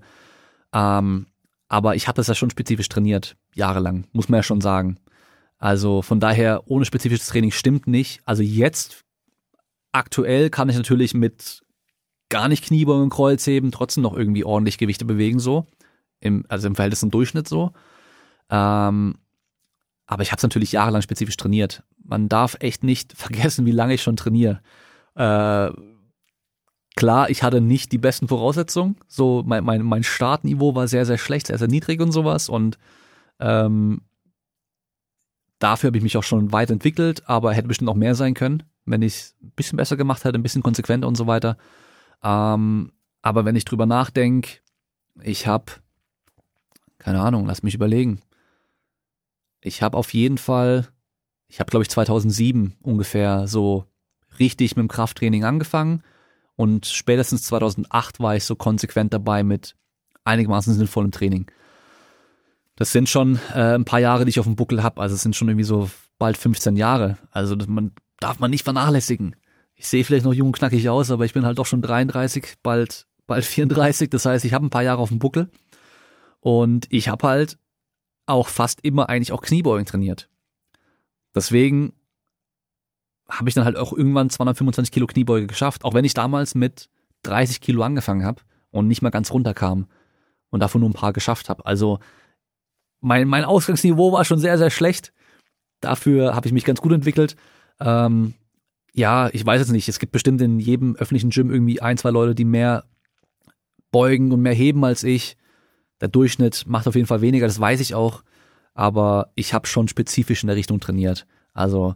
[0.74, 1.28] Ähm,
[1.68, 4.98] aber ich habe das ja schon spezifisch trainiert, jahrelang, muss man ja schon sagen.
[5.60, 8.22] Also von daher, ohne spezifisches Training stimmt nicht.
[8.26, 9.04] Also jetzt,
[9.91, 11.62] aktuell kann ich natürlich mit
[12.30, 15.66] gar nicht Kniebeugen und Kreuzheben trotzdem noch irgendwie ordentlich Gewichte bewegen, so.
[16.22, 17.72] Im, also im Verhältnis zum Durchschnitt so.
[18.50, 19.16] Ähm,
[20.06, 21.84] aber ich habe es natürlich jahrelang spezifisch trainiert.
[22.04, 24.62] Man darf echt nicht vergessen, wie lange ich schon trainiere.
[25.16, 25.72] Äh,
[26.99, 28.97] Klar, ich hatte nicht die besten Voraussetzungen.
[29.07, 32.49] So, mein, mein, mein Startniveau war sehr, sehr schlecht, sehr, sehr niedrig und sowas.
[32.49, 32.77] Und
[33.39, 34.01] ähm,
[35.59, 38.63] dafür habe ich mich auch schon weit entwickelt, aber hätte bestimmt auch mehr sein können,
[38.84, 41.55] wenn ich es ein bisschen besser gemacht hätte, ein bisschen konsequenter und so weiter.
[42.21, 44.57] Ähm, aber wenn ich drüber nachdenke,
[45.21, 45.71] ich habe,
[46.97, 48.19] keine Ahnung, lass mich überlegen.
[49.61, 50.89] Ich habe auf jeden Fall,
[51.47, 53.85] ich habe glaube ich 2007 ungefähr so
[54.38, 56.03] richtig mit dem Krafttraining angefangen
[56.60, 59.77] und spätestens 2008 war ich so konsequent dabei mit
[60.26, 61.49] einigermaßen sinnvollem Training.
[62.76, 64.99] Das sind schon äh, ein paar Jahre, die ich auf dem Buckel habe.
[64.99, 67.18] Also es sind schon irgendwie so bald 15 Jahre.
[67.31, 69.38] Also das man, darf man nicht vernachlässigen.
[69.73, 72.56] Ich sehe vielleicht noch jung und knackig aus, aber ich bin halt doch schon 33,
[72.61, 74.10] bald, bald 34.
[74.10, 75.49] Das heißt, ich habe ein paar Jahre auf dem Buckel.
[76.41, 77.57] Und ich habe halt
[78.26, 80.27] auch fast immer eigentlich auch Kniebeugen trainiert.
[81.34, 81.94] Deswegen
[83.30, 86.89] habe ich dann halt auch irgendwann 225 Kilo Kniebeuge geschafft, auch wenn ich damals mit
[87.23, 88.41] 30 Kilo angefangen habe
[88.72, 89.88] und nicht mal ganz runterkam
[90.49, 91.65] und davon nur ein paar geschafft habe.
[91.65, 91.99] Also
[93.01, 95.14] mein, mein Ausgangsniveau war schon sehr, sehr schlecht.
[95.80, 97.35] Dafür habe ich mich ganz gut entwickelt.
[97.80, 98.34] Ähm,
[98.93, 99.88] ja, ich weiß es nicht.
[99.88, 102.85] Es gibt bestimmt in jedem öffentlichen Gym irgendwie ein, zwei Leute, die mehr
[103.91, 105.38] beugen und mehr heben als ich.
[106.01, 108.23] Der Durchschnitt macht auf jeden Fall weniger, das weiß ich auch.
[108.73, 111.26] Aber ich habe schon spezifisch in der Richtung trainiert.
[111.53, 111.95] Also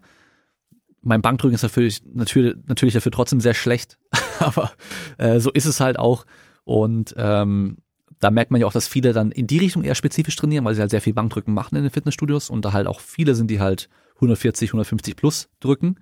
[1.04, 3.98] mein Bankdrücken ist natürlich, natürlich, natürlich dafür trotzdem sehr schlecht,
[4.40, 4.72] aber
[5.18, 6.26] äh, so ist es halt auch.
[6.64, 7.78] Und ähm,
[8.20, 10.76] da merkt man ja auch, dass viele dann in die Richtung eher spezifisch trainieren, weil
[10.76, 13.52] sie halt sehr viel Bankdrücken machen in den Fitnessstudios und da halt auch viele sind,
[13.52, 15.98] die halt 140, 150 plus drücken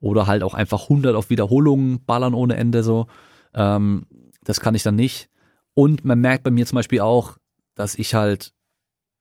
[0.00, 3.06] oder halt auch einfach 100 auf Wiederholungen ballern ohne Ende so.
[3.54, 4.06] Ähm,
[4.44, 5.30] das kann ich dann nicht.
[5.72, 7.38] Und man merkt bei mir zum Beispiel auch,
[7.74, 8.52] dass ich halt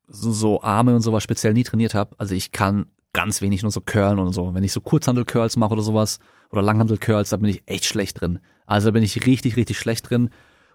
[0.07, 2.15] so, so Arme und sowas speziell nie trainiert habe.
[2.17, 4.53] Also ich kann ganz wenig nur so Curlen und so.
[4.53, 6.19] Wenn ich so Kurzhandel-Curls mache oder sowas
[6.51, 8.39] oder Langhandel-Curls, da bin ich echt schlecht drin.
[8.65, 10.29] Also da bin ich richtig, richtig schlecht drin.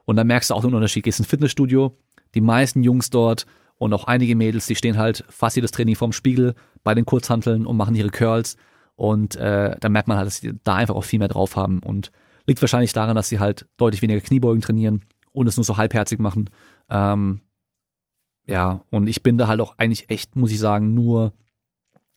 [0.06, 1.04] Und da merkst du auch den Unterschied.
[1.04, 1.96] Gehst ins Fitnessstudio,
[2.34, 3.44] die meisten Jungs dort
[3.76, 7.66] und auch einige Mädels, die stehen halt fast jedes Training vorm Spiegel bei den Kurzhanteln
[7.66, 8.56] und machen ihre Curls.
[8.96, 11.80] Und äh, da merkt man halt, dass sie da einfach auch viel mehr drauf haben.
[11.80, 12.10] Und
[12.46, 16.18] liegt wahrscheinlich daran, dass sie halt deutlich weniger Kniebeugen trainieren und es nur so halbherzig
[16.18, 16.48] machen.
[16.88, 17.42] Ähm,
[18.46, 21.34] ja, und ich bin da halt auch eigentlich echt, muss ich sagen, nur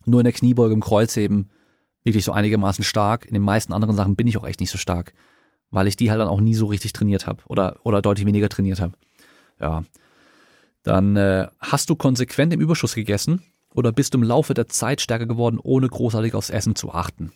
[0.08, 1.50] nur in der Kniebeuge im Kreuzheben
[2.04, 3.26] wirklich so einigermaßen stark.
[3.26, 5.14] In den meisten anderen Sachen bin ich auch echt nicht so stark,
[5.72, 8.50] weil ich die halt dann auch nie so richtig trainiert habe oder, oder deutlich weniger
[8.50, 8.94] trainiert habe.
[9.60, 9.84] Ja.
[10.84, 13.42] Dann äh, hast du konsequent im Überschuss gegessen
[13.74, 17.32] oder bist du im Laufe der Zeit stärker geworden, ohne großartig aufs Essen zu achten?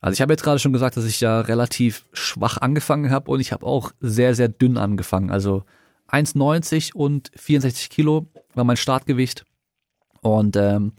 [0.00, 3.40] Also ich habe jetzt gerade schon gesagt, dass ich ja relativ schwach angefangen habe und
[3.40, 5.30] ich habe auch sehr, sehr dünn angefangen.
[5.30, 5.64] Also
[6.08, 9.44] 1,90 und 64 Kilo war mein Startgewicht.
[10.22, 10.92] Und ähm,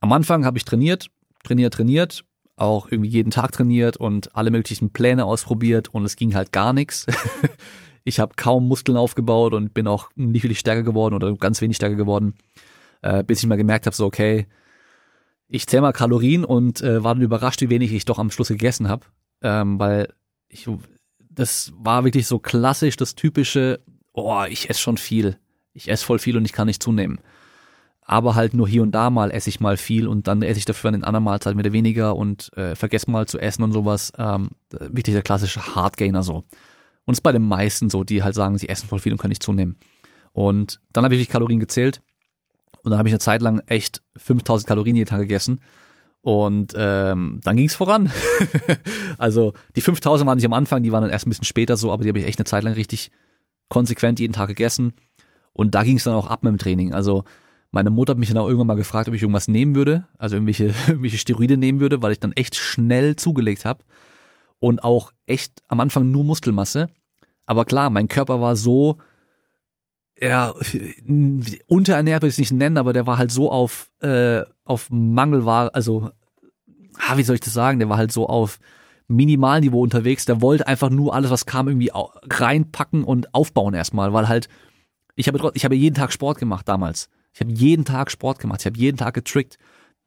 [0.00, 1.08] am Anfang habe ich trainiert,
[1.44, 2.24] trainiert, trainiert,
[2.56, 6.72] auch irgendwie jeden Tag trainiert und alle möglichen Pläne ausprobiert und es ging halt gar
[6.72, 7.06] nichts.
[8.04, 11.76] ich habe kaum Muskeln aufgebaut und bin auch nicht wirklich stärker geworden oder ganz wenig
[11.76, 12.34] stärker geworden,
[13.02, 14.46] äh, bis ich mal gemerkt habe, so okay,
[15.48, 18.48] ich zähle mal Kalorien und äh, war dann überrascht, wie wenig ich doch am Schluss
[18.48, 19.06] gegessen habe,
[19.42, 20.12] ähm, weil
[20.48, 20.68] ich
[21.32, 23.80] das war wirklich so klassisch das typische,
[24.12, 25.38] oh, ich esse schon viel,
[25.72, 27.20] ich esse voll viel und ich kann nicht zunehmen
[28.10, 30.64] aber halt nur hier und da mal esse ich mal viel und dann esse ich
[30.64, 34.12] dafür an den anderen Mahlzeiten wieder weniger und äh, vergesse mal zu essen und sowas.
[34.18, 36.38] Ähm, wirklich der klassische Hardgainer so.
[37.04, 39.18] Und es ist bei den meisten so, die halt sagen, sie essen voll viel und
[39.18, 39.78] können nicht zunehmen.
[40.32, 42.02] Und dann habe ich wirklich Kalorien gezählt
[42.82, 45.60] und dann habe ich eine Zeit lang echt 5000 Kalorien jeden Tag gegessen.
[46.20, 48.10] Und ähm, dann ging es voran.
[49.18, 51.92] also die 5000 waren nicht am Anfang, die waren dann erst ein bisschen später so,
[51.92, 53.12] aber die habe ich echt eine Zeit lang richtig
[53.68, 54.94] konsequent jeden Tag gegessen.
[55.52, 56.92] Und da ging es dann auch ab mit dem Training.
[56.92, 57.22] Also
[57.70, 60.36] meine Mutter hat mich dann auch irgendwann mal gefragt, ob ich irgendwas nehmen würde, also
[60.36, 63.84] irgendwelche, irgendwelche Steroide nehmen würde, weil ich dann echt schnell zugelegt habe
[64.58, 66.88] und auch echt am Anfang nur Muskelmasse.
[67.46, 68.98] Aber klar, mein Körper war so,
[70.20, 70.52] ja,
[71.66, 75.74] unterernährt will ich es nicht nennen, aber der war halt so auf, äh, auf Mangelware,
[75.74, 76.10] also,
[76.98, 78.58] ah, wie soll ich das sagen, der war halt so auf
[79.08, 84.28] Minimalniveau unterwegs, der wollte einfach nur alles, was kam, irgendwie reinpacken und aufbauen erstmal, weil
[84.28, 84.48] halt,
[85.16, 87.08] ich habe, ich habe jeden Tag Sport gemacht damals.
[87.32, 89.58] Ich habe jeden Tag Sport gemacht, ich habe jeden Tag getrickt,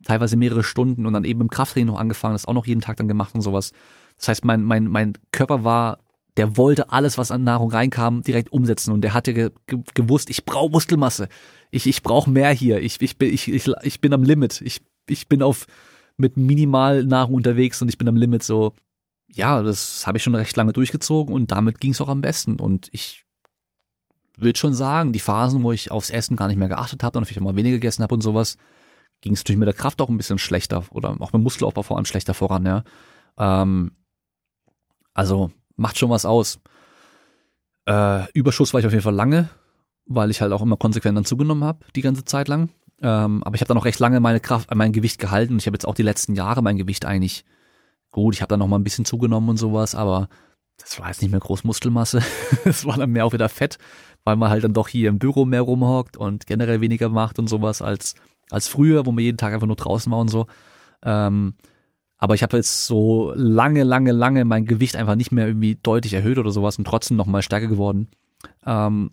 [0.04, 2.98] teilweise mehrere Stunden und dann eben im Krafttraining noch angefangen, das auch noch jeden Tag
[2.98, 3.72] dann gemacht und sowas.
[4.18, 6.00] Das heißt, mein, mein, mein Körper war,
[6.38, 10.30] der wollte alles, was an Nahrung reinkam, direkt umsetzen und der hatte ge, ge, gewusst,
[10.30, 11.30] ich brauche Muskelmasse,
[11.72, 14.82] ich, ich brauche mehr hier, ich, ich, bin, ich, ich, ich bin am Limit, ich,
[15.08, 15.68] ich bin auf
[16.18, 18.74] mit minimal Nahrung unterwegs und ich bin am Limit so.
[19.28, 22.60] Ja, das habe ich schon recht lange durchgezogen und damit ging es auch am besten
[22.60, 23.26] und ich
[24.38, 27.26] würde schon sagen, die Phasen, wo ich aufs Essen gar nicht mehr geachtet habe und
[27.26, 28.58] vielleicht mal weniger gegessen habe und sowas,
[29.22, 31.98] ging es natürlich mit der Kraft auch ein bisschen schlechter oder auch mit Muskelaufbau vor
[31.98, 32.84] allem schlechter voran, ja.
[33.38, 33.92] Ähm,
[35.14, 36.60] also macht schon was aus.
[37.86, 39.50] Äh, Überschuss war ich auf jeden Fall lange,
[40.06, 42.70] weil ich halt auch immer konsequent dann zugenommen habe, die ganze Zeit lang.
[43.02, 45.68] Ähm, aber ich habe dann auch recht lange meine Kraft, mein Gewicht gehalten und ich
[45.68, 47.44] habe jetzt auch die letzten Jahre mein Gewicht eigentlich
[48.12, 48.36] gut.
[48.36, 50.30] Ich habe dann noch mal ein bisschen zugenommen und sowas, aber
[50.78, 52.22] das war jetzt nicht mehr groß Muskelmasse.
[52.66, 53.78] Es war dann mehr auch wieder Fett,
[54.24, 57.48] weil man halt dann doch hier im Büro mehr rumhockt und generell weniger macht und
[57.48, 58.16] sowas als,
[58.50, 60.48] als früher, wo man jeden Tag einfach nur draußen war und so.
[61.04, 61.56] Ähm,
[62.18, 66.14] aber ich habe jetzt so lange, lange, lange mein Gewicht einfach nicht mehr irgendwie deutlich
[66.14, 68.08] erhöht oder sowas und trotzdem nochmal stärker geworden.
[68.66, 69.12] Ähm,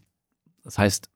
[0.63, 1.09] das heißt,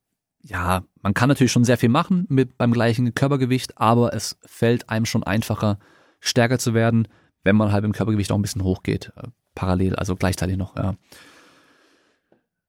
[0.43, 4.91] ja, man kann natürlich schon sehr viel machen mit beim gleichen Körpergewicht, aber es fällt
[4.91, 5.79] einem schon einfacher,
[6.21, 7.09] stärker zu werden,
[7.45, 9.13] wenn man halt im Körpergewicht auch ein bisschen hochgeht.
[9.17, 10.97] Äh, parallel, also gleichzeitig noch, ja.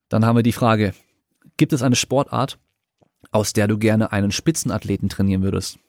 [0.07, 0.93] Dann haben wir die Frage,
[1.57, 2.59] Gibt es eine Sportart,
[3.31, 5.79] aus der du gerne einen Spitzenathleten trainieren würdest?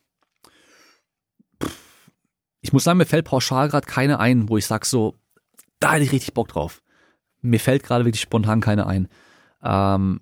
[2.61, 5.15] Ich muss sagen, mir fällt pauschal gerade keine ein, wo ich sag so,
[5.79, 6.83] da hätte ich richtig Bock drauf.
[7.41, 9.09] Mir fällt gerade wirklich spontan keine ein.
[9.63, 10.21] Ähm,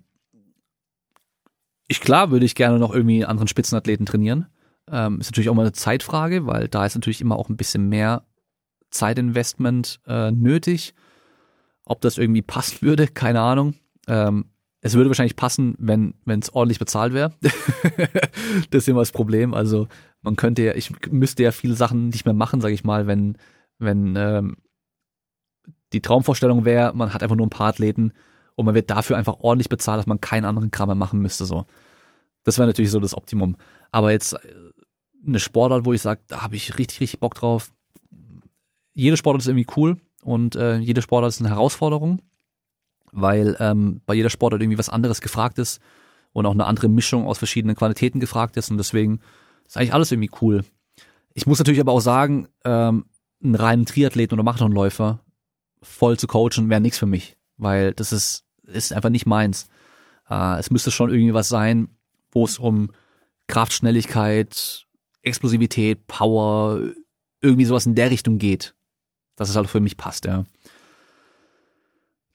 [1.88, 4.46] ich klar würde ich gerne noch irgendwie einen anderen Spitzenathleten trainieren.
[4.90, 7.88] Ähm, ist natürlich auch mal eine Zeitfrage, weil da ist natürlich immer auch ein bisschen
[7.88, 8.26] mehr
[8.90, 10.94] Zeitinvestment äh, nötig.
[11.84, 13.74] Ob das irgendwie passen würde, keine Ahnung.
[14.06, 14.50] Ähm,
[14.84, 17.32] es würde wahrscheinlich passen, wenn es ordentlich bezahlt wäre.
[18.70, 19.54] das ist immer das Problem.
[19.54, 19.88] Also
[20.20, 23.38] man könnte ja, ich müsste ja viele Sachen nicht mehr machen, sage ich mal, wenn
[23.78, 24.58] wenn ähm,
[25.94, 28.12] die Traumvorstellung wäre, man hat einfach nur ein paar Athleten
[28.56, 31.46] und man wird dafür einfach ordentlich bezahlt, dass man keinen anderen Kram mehr machen müsste.
[31.46, 31.64] So,
[32.42, 33.56] das wäre natürlich so das Optimum.
[33.90, 34.38] Aber jetzt äh,
[35.26, 37.72] eine Sportart, wo ich sage, da habe ich richtig richtig Bock drauf.
[38.92, 42.20] Jede Sportart ist irgendwie cool und äh, jede Sportart ist eine Herausforderung
[43.14, 45.80] weil ähm, bei jeder Sportart irgendwie was anderes gefragt ist
[46.32, 49.20] und auch eine andere Mischung aus verschiedenen Qualitäten gefragt ist und deswegen
[49.66, 50.64] ist eigentlich alles irgendwie cool.
[51.32, 53.06] Ich muss natürlich aber auch sagen, ähm,
[53.42, 55.20] einen reinen Triathleten oder Marathonläufer
[55.82, 59.68] voll zu coachen wäre nichts für mich, weil das ist, ist einfach nicht meins.
[60.28, 61.88] Äh, es müsste schon irgendwie was sein,
[62.32, 62.90] wo es um
[63.46, 64.86] Kraft, Schnelligkeit,
[65.22, 66.80] Explosivität, Power,
[67.40, 68.74] irgendwie sowas in der Richtung geht.
[69.36, 70.44] Dass es halt für mich passt, ja.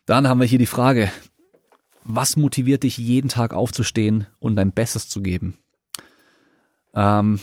[0.10, 1.12] Dann haben wir hier die Frage,
[2.04, 5.60] was motiviert dich jeden Tag aufzustehen und dein Bestes zu geben?
[6.96, 7.40] Ähm,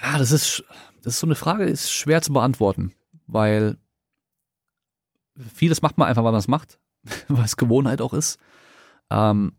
[0.00, 0.64] ja, das ist,
[1.02, 2.94] das ist so eine Frage, ist schwer zu beantworten,
[3.26, 3.76] weil
[5.36, 6.78] vieles macht man einfach, weil man es macht,
[7.28, 8.38] weil es Gewohnheit auch ist.
[9.10, 9.52] Ähm,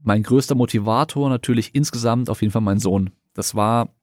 [0.00, 3.10] mein größter Motivator natürlich insgesamt auf jeden Fall mein Sohn.
[3.34, 3.94] Das war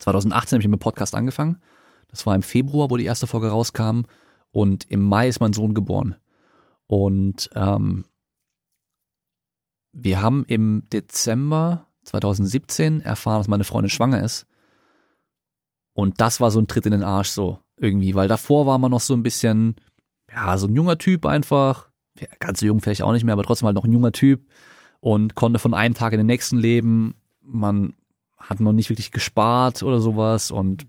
[0.00, 1.62] 2018 habe ich mit dem Podcast angefangen.
[2.08, 4.02] Das war im Februar, wo die erste Folge rauskam.
[4.50, 6.16] Und im Mai ist mein Sohn geboren.
[6.86, 8.04] Und ähm,
[9.92, 14.46] wir haben im Dezember 2017 erfahren, dass meine Freundin schwanger ist.
[15.94, 18.90] Und das war so ein Tritt in den Arsch so irgendwie, weil davor war man
[18.90, 19.76] noch so ein bisschen,
[20.32, 21.88] ja, so ein junger Typ einfach.
[22.18, 24.46] Ja, ganz jung vielleicht auch nicht mehr, aber trotzdem halt noch ein junger Typ
[25.00, 27.14] und konnte von einem Tag in den nächsten leben.
[27.40, 27.94] Man
[28.38, 30.86] hat noch nicht wirklich gespart oder sowas und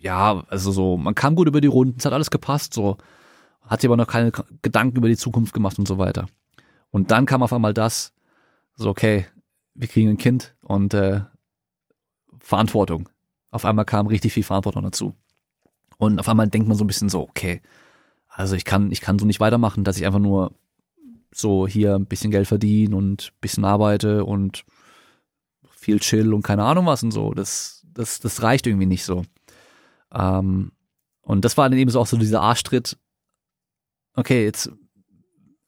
[0.00, 2.98] ja, also so, man kam gut über die Runden, es hat alles gepasst so
[3.68, 4.32] hat sich aber noch keine
[4.62, 6.26] Gedanken über die Zukunft gemacht und so weiter.
[6.90, 8.12] Und dann kam auf einmal das,
[8.74, 9.26] so okay,
[9.74, 11.20] wir kriegen ein Kind und äh,
[12.38, 13.08] Verantwortung.
[13.50, 15.14] Auf einmal kam richtig viel Verantwortung dazu.
[15.98, 17.60] Und auf einmal denkt man so ein bisschen so, okay,
[18.28, 20.52] also ich kann, ich kann so nicht weitermachen, dass ich einfach nur
[21.32, 24.64] so hier ein bisschen Geld verdienen und ein bisschen arbeite und
[25.70, 27.32] viel chill und keine Ahnung was und so.
[27.32, 29.24] Das, das, das reicht irgendwie nicht so.
[30.12, 30.72] Ähm,
[31.22, 32.96] und das war dann eben so auch so dieser Arschtritt.
[34.18, 34.68] Okay, jetzt,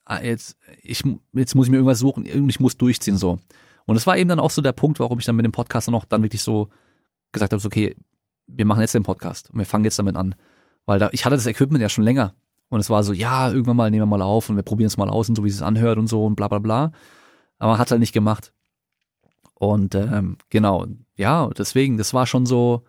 [0.07, 1.05] ah, jetzt, ich,
[1.35, 3.39] jetzt muss ich mir irgendwas suchen, ich muss durchziehen so.
[3.87, 5.87] Und das war eben dann auch so der Punkt, warum ich dann mit dem Podcast
[5.87, 6.69] dann auch dann wirklich so
[7.31, 7.95] gesagt habe, so, okay,
[8.49, 10.35] wir machen jetzt den Podcast und wir fangen jetzt damit an.
[10.85, 12.35] Weil da, ich hatte das Equipment ja schon länger.
[12.71, 14.97] Und es war so, ja, irgendwann mal nehmen wir mal auf und wir probieren es
[14.97, 16.91] mal aus und so, wie es anhört und so und bla bla bla.
[17.59, 18.53] Aber hat halt nicht gemacht.
[19.55, 22.83] Und ähm, genau, ja, deswegen, das war schon so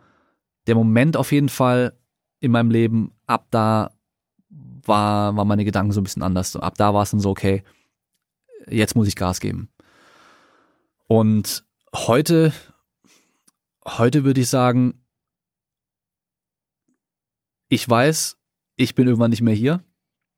[0.65, 1.93] der Moment auf jeden Fall
[2.39, 3.11] in meinem Leben.
[3.27, 3.91] Ab da
[4.87, 6.55] war, war meine Gedanken so ein bisschen anders.
[6.55, 7.63] Ab da war es dann so, okay,
[8.67, 9.69] jetzt muss ich Gas geben.
[11.07, 12.53] Und heute,
[13.85, 15.05] heute würde ich sagen,
[17.67, 18.37] ich weiß,
[18.75, 19.83] ich bin irgendwann nicht mehr hier.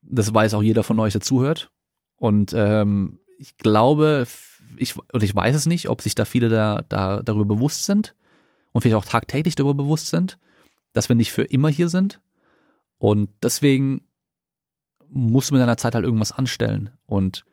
[0.01, 1.71] Das weiß auch jeder von euch, der zuhört.
[2.17, 4.27] Und ähm, ich glaube,
[4.77, 8.15] ich, und ich weiß es nicht, ob sich da viele da, da darüber bewusst sind
[8.71, 10.39] und vielleicht auch tagtäglich darüber bewusst sind,
[10.93, 12.21] dass wir nicht für immer hier sind.
[12.97, 14.07] Und deswegen
[15.14, 16.90] musst du mit deiner Zeit halt irgendwas anstellen.
[17.06, 17.45] Und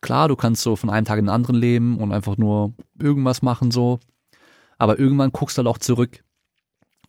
[0.00, 3.42] klar, du kannst so von einem Tag in den anderen leben und einfach nur irgendwas
[3.42, 4.00] machen so.
[4.78, 6.24] Aber irgendwann guckst du halt auch zurück.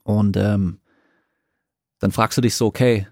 [0.03, 0.79] Und ähm,
[1.99, 3.07] dann fragst du dich so, okay,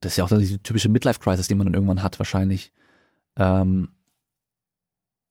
[0.00, 2.72] das ist ja auch diese typische Midlife-Crisis, die man dann irgendwann hat, wahrscheinlich.
[3.36, 3.88] Ähm,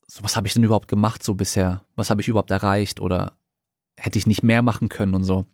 [0.07, 1.85] so, was habe ich denn überhaupt gemacht so bisher?
[1.95, 2.99] Was habe ich überhaupt erreicht?
[2.99, 3.37] Oder
[3.97, 5.45] hätte ich nicht mehr machen können und so.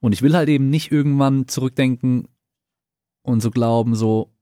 [0.00, 2.28] Und ich will halt eben nicht irgendwann zurückdenken
[3.22, 4.32] und so glauben, so,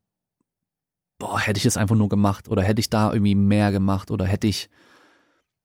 [1.18, 4.24] boah, hätte ich es einfach nur gemacht oder hätte ich da irgendwie mehr gemacht oder
[4.24, 4.68] hätte ich,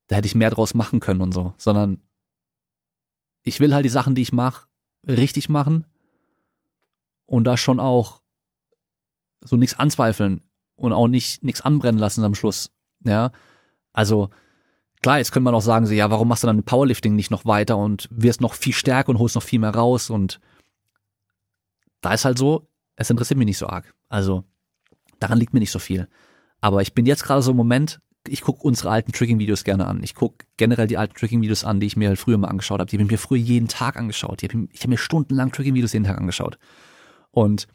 [0.07, 2.01] da hätte ich mehr draus machen können und so, sondern
[3.43, 4.67] ich will halt die Sachen, die ich mache,
[5.07, 5.85] richtig machen
[7.25, 8.21] und da schon auch
[9.41, 10.41] so nichts anzweifeln
[10.75, 12.71] und auch nicht nichts anbrennen lassen am Schluss.
[13.05, 13.31] Ja,
[13.93, 14.29] also
[15.01, 17.45] klar, jetzt könnte man auch sagen, so, ja, warum machst du dann Powerlifting nicht noch
[17.45, 20.39] weiter und wirst noch viel stärker und holst noch viel mehr raus und
[22.01, 23.93] da ist halt so, es interessiert mich nicht so arg.
[24.09, 24.43] Also
[25.19, 26.07] daran liegt mir nicht so viel.
[26.61, 30.03] Aber ich bin jetzt gerade so im Moment, ich gucke unsere alten Tricking-Videos gerne an.
[30.03, 32.89] Ich gucke generell die alten Tricking-Videos an, die ich mir halt früher mal angeschaut habe.
[32.89, 34.43] Die habe ich mir früher jeden Tag angeschaut.
[34.43, 36.57] Ich habe hab mir stundenlang Tricking-Videos jeden Tag angeschaut.
[37.31, 37.67] Und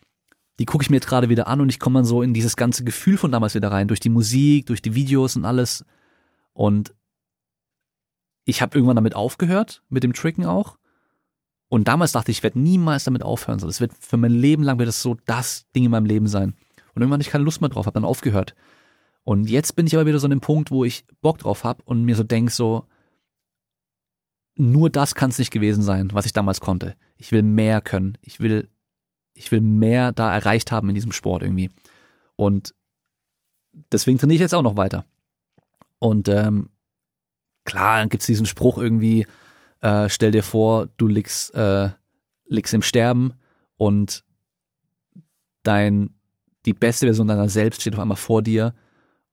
[0.59, 2.57] die gucke ich mir jetzt gerade wieder an und ich komme dann so in dieses
[2.57, 5.85] ganze Gefühl von damals wieder rein, durch die Musik, durch die Videos und alles.
[6.53, 6.95] Und
[8.45, 10.77] ich habe irgendwann damit aufgehört, mit dem Tricken auch.
[11.69, 13.59] Und damals dachte ich, ich werde niemals damit aufhören.
[13.59, 16.55] Das wird für mein Leben lang wird das so das Ding in meinem Leben sein.
[16.95, 18.55] Und irgendwann ich keine Lust mehr drauf, habe dann aufgehört.
[19.25, 21.83] Und jetzt bin ich aber wieder so an dem Punkt, wo ich Bock drauf habe
[21.85, 22.87] und mir so denk so,
[24.57, 26.95] nur das kann es nicht gewesen sein, was ich damals konnte.
[27.17, 28.19] Ich will mehr können.
[28.23, 28.69] Ich will
[29.35, 31.71] ich will mehr da erreicht haben in diesem Sport irgendwie.
[32.37, 32.75] Und
[33.93, 35.05] deswegen trainiere ich jetzt auch noch weiter.
[35.99, 36.71] Und ähm,
[37.65, 39.27] klar, dann gibt's diesen Spruch irgendwie,
[39.81, 41.91] äh, stell dir vor, du liegst, äh,
[42.47, 43.35] liegst im Sterben
[43.77, 44.25] und
[45.63, 46.15] dein,
[46.67, 48.75] die beste Version deiner selbst steht auf einmal vor dir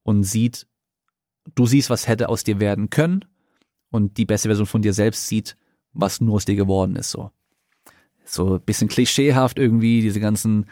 [0.04, 0.68] und sieht,
[1.56, 3.26] du siehst, was hätte aus dir werden können
[3.90, 5.58] und die beste Version von dir selbst sieht,
[5.94, 7.32] was nur aus dir geworden ist, so
[8.26, 10.66] so ein bisschen klischeehaft irgendwie, diese ganzen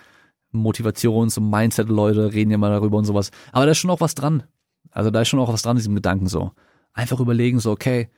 [0.52, 3.32] Motivations- und Mindset-Leute reden ja mal darüber und sowas.
[3.52, 4.44] Aber da ist schon auch was dran.
[4.92, 6.52] Also da ist schon auch was dran, diesem Gedanken so.
[6.94, 8.10] Einfach überlegen, so, okay,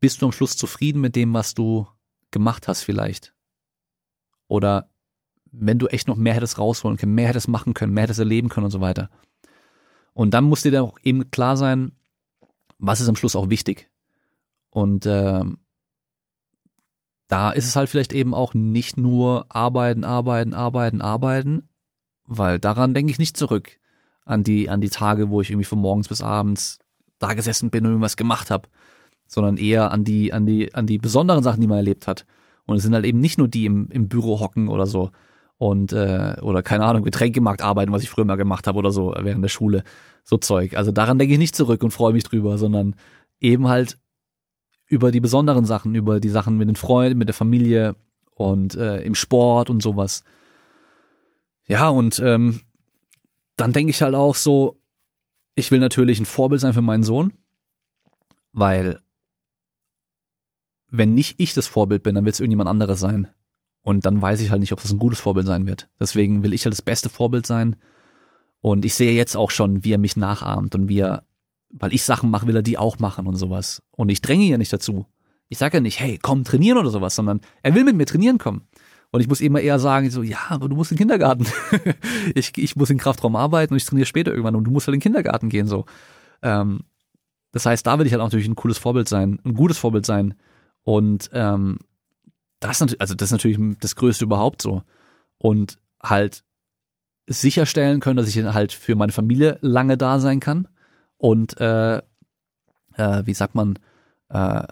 [0.00, 1.86] bist du am Schluss zufrieden mit dem, was du
[2.30, 3.34] gemacht hast vielleicht?
[4.46, 4.88] Oder
[5.52, 8.48] wenn du echt noch mehr hättest rausholen können, mehr hättest machen können, mehr hättest erleben
[8.48, 9.10] können und so weiter.
[10.12, 11.92] Und dann muss dir dann auch eben klar sein,
[12.78, 13.88] was ist am Schluss auch wichtig.
[14.70, 15.58] Und ähm,
[17.28, 21.68] da ist es halt vielleicht eben auch nicht nur arbeiten, arbeiten, arbeiten, arbeiten,
[22.24, 23.78] weil daran denke ich nicht zurück
[24.24, 26.78] an die an die Tage, wo ich irgendwie von morgens bis abends
[27.18, 28.68] da gesessen bin und irgendwas gemacht habe,
[29.26, 32.26] sondern eher an die an die an die besonderen Sachen, die man erlebt hat.
[32.66, 35.10] Und es sind halt eben nicht nur die im, im Büro hocken oder so
[35.58, 39.12] und äh, oder keine Ahnung Getränkemarkt arbeiten, was ich früher mal gemacht habe oder so
[39.20, 39.82] während der Schule,
[40.24, 40.76] so Zeug.
[40.76, 42.94] Also daran denke ich nicht zurück und freue mich drüber, sondern
[43.40, 43.98] eben halt
[44.86, 47.96] über die besonderen Sachen, über die Sachen mit den Freunden, mit der Familie
[48.34, 50.22] und äh, im Sport und sowas.
[51.66, 52.60] Ja, und ähm,
[53.56, 54.80] dann denke ich halt auch so,
[55.56, 57.32] ich will natürlich ein Vorbild sein für meinen Sohn,
[58.52, 59.00] weil
[60.90, 63.28] wenn nicht ich das Vorbild bin, dann wird es irgendjemand anderes sein.
[63.82, 65.88] Und dann weiß ich halt nicht, ob das ein gutes Vorbild sein wird.
[65.98, 67.76] Deswegen will ich halt das beste Vorbild sein.
[68.60, 71.24] Und ich sehe jetzt auch schon, wie er mich nachahmt und wie er
[71.70, 73.82] weil ich Sachen mache, will er die auch machen und sowas.
[73.90, 75.06] Und ich dränge ja nicht dazu.
[75.48, 78.38] Ich sage ja nicht, hey, komm trainieren oder sowas, sondern er will mit mir trainieren
[78.38, 78.62] kommen.
[79.10, 81.46] Und ich muss immer eher sagen, so, ja, aber du musst in den Kindergarten.
[82.34, 84.94] ich, ich muss in Kraftraum arbeiten und ich trainiere später irgendwann und du musst halt
[84.94, 85.86] in den Kindergarten gehen, so.
[86.42, 86.80] Ähm,
[87.52, 90.04] das heißt, da will ich halt auch natürlich ein cooles Vorbild sein, ein gutes Vorbild
[90.04, 90.34] sein.
[90.82, 91.78] Und ähm,
[92.60, 94.82] das, also das ist natürlich das Größte überhaupt so.
[95.38, 96.42] Und halt
[97.26, 100.66] sicherstellen können, dass ich halt für meine Familie lange da sein kann
[101.18, 103.78] und äh, äh, wie sagt man,
[104.30, 104.62] äh,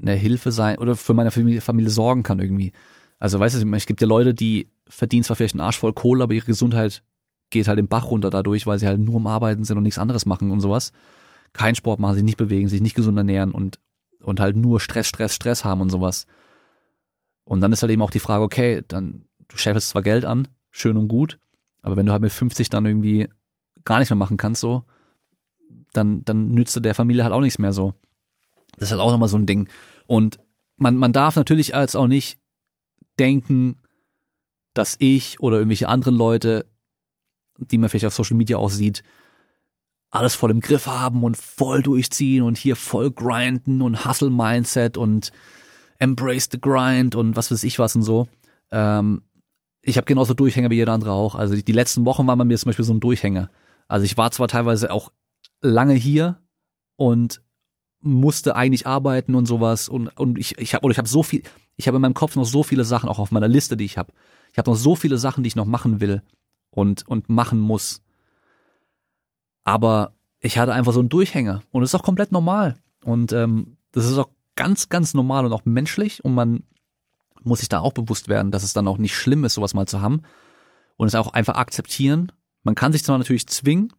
[0.00, 2.72] eine Hilfe sein oder für meine Familie, Familie sorgen kann irgendwie.
[3.18, 6.24] Also weißt du, es gibt ja Leute, die verdienen zwar vielleicht einen Arsch voll Kohle,
[6.24, 7.02] aber ihre Gesundheit
[7.50, 9.98] geht halt den Bach runter dadurch, weil sie halt nur am Arbeiten sind und nichts
[9.98, 10.92] anderes machen und sowas.
[11.52, 13.78] Kein Sport machen, sich nicht bewegen, sich nicht gesund ernähren und,
[14.20, 16.26] und halt nur Stress, Stress, Stress haben und sowas.
[17.44, 20.48] Und dann ist halt eben auch die Frage, okay, dann, du schäferst zwar Geld an,
[20.70, 21.38] schön und gut,
[21.82, 23.28] aber wenn du halt mit 50 dann irgendwie
[23.84, 24.84] gar nicht mehr machen kannst, so,
[25.92, 27.94] dann, dann nützt du der Familie halt auch nichts mehr so.
[28.76, 29.68] Das ist halt auch nochmal so ein Ding.
[30.06, 30.38] Und
[30.76, 32.40] man, man darf natürlich als auch nicht
[33.18, 33.76] denken,
[34.72, 36.66] dass ich oder irgendwelche anderen Leute,
[37.58, 39.02] die man vielleicht auf Social Media auch sieht,
[40.10, 44.96] alles voll im Griff haben und voll durchziehen und hier voll grinden und Hustle Mindset
[44.96, 45.32] und
[46.04, 48.28] Embrace the Grind und was weiß ich was und so.
[48.70, 49.22] Ähm,
[49.82, 51.34] ich habe genauso Durchhänger wie jeder andere auch.
[51.34, 53.50] Also die, die letzten Wochen waren bei mir zum Beispiel so ein Durchhänger.
[53.88, 55.12] Also ich war zwar teilweise auch
[55.60, 56.38] lange hier
[56.96, 57.42] und
[58.00, 61.42] musste eigentlich arbeiten und sowas und und ich ich habe oder ich habe so viel
[61.76, 63.96] ich habe in meinem Kopf noch so viele Sachen auch auf meiner Liste, die ich
[63.96, 64.12] habe.
[64.52, 66.22] Ich habe noch so viele Sachen, die ich noch machen will
[66.70, 68.02] und und machen muss.
[69.64, 73.78] Aber ich hatte einfach so einen Durchhänger und das ist auch komplett normal und ähm,
[73.92, 76.64] das ist auch ganz ganz normal und auch menschlich und man
[77.42, 79.86] muss sich da auch bewusst werden, dass es dann auch nicht schlimm ist, sowas mal
[79.86, 80.22] zu haben
[80.96, 82.32] und es auch einfach akzeptieren.
[82.62, 83.92] Man kann sich zwar natürlich zwingen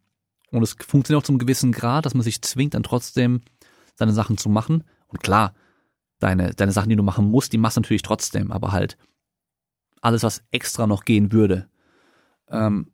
[0.50, 3.42] und es funktioniert auch zum gewissen Grad, dass man sich zwingt, dann trotzdem
[3.94, 4.84] seine Sachen zu machen.
[5.06, 5.54] Und klar,
[6.18, 8.96] deine, deine Sachen, die du machen musst, die machst du natürlich trotzdem, aber halt
[10.00, 11.68] alles, was extra noch gehen würde,
[12.48, 12.92] ähm,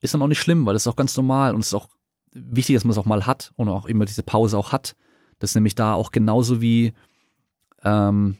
[0.00, 1.88] ist dann auch nicht schlimm, weil das ist auch ganz normal und es ist auch
[2.32, 4.96] wichtig, dass man es auch mal hat und auch immer diese Pause auch hat.
[5.42, 6.92] Das ist nämlich da auch genauso wie,
[7.82, 8.36] ähm,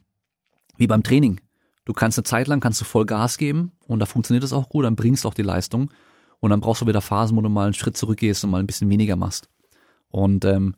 [0.77, 1.41] wie beim Training.
[1.85, 4.69] Du kannst eine Zeit lang kannst du voll Gas geben und da funktioniert es auch
[4.69, 5.91] gut, dann bringst du auch die Leistung
[6.39, 8.69] und dann brauchst du wieder Phasen, wo du mal einen Schritt zurückgehst und mal ein
[8.69, 9.49] bisschen weniger machst.
[10.11, 10.77] Und ähm,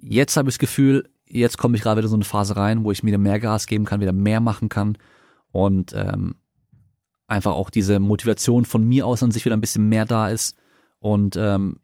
[0.00, 2.90] jetzt habe ich das Gefühl, jetzt komme ich gerade wieder so eine Phase rein, wo
[2.90, 4.96] ich wieder mehr Gas geben kann, wieder mehr machen kann
[5.52, 6.36] und ähm,
[7.26, 10.56] einfach auch diese Motivation von mir aus an sich wieder ein bisschen mehr da ist
[11.00, 11.80] und ähm,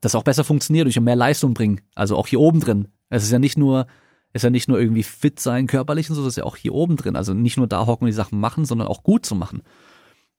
[0.00, 1.82] das auch besser funktioniert und ich mehr Leistung bringe.
[1.94, 2.88] Also auch hier oben drin.
[3.08, 3.86] Es ist ja nicht nur
[4.32, 6.74] ist ja nicht nur irgendwie fit sein körperlich und so, das ist ja auch hier
[6.74, 7.16] oben drin.
[7.16, 9.62] Also nicht nur da hocken und die Sachen machen, sondern auch gut zu machen.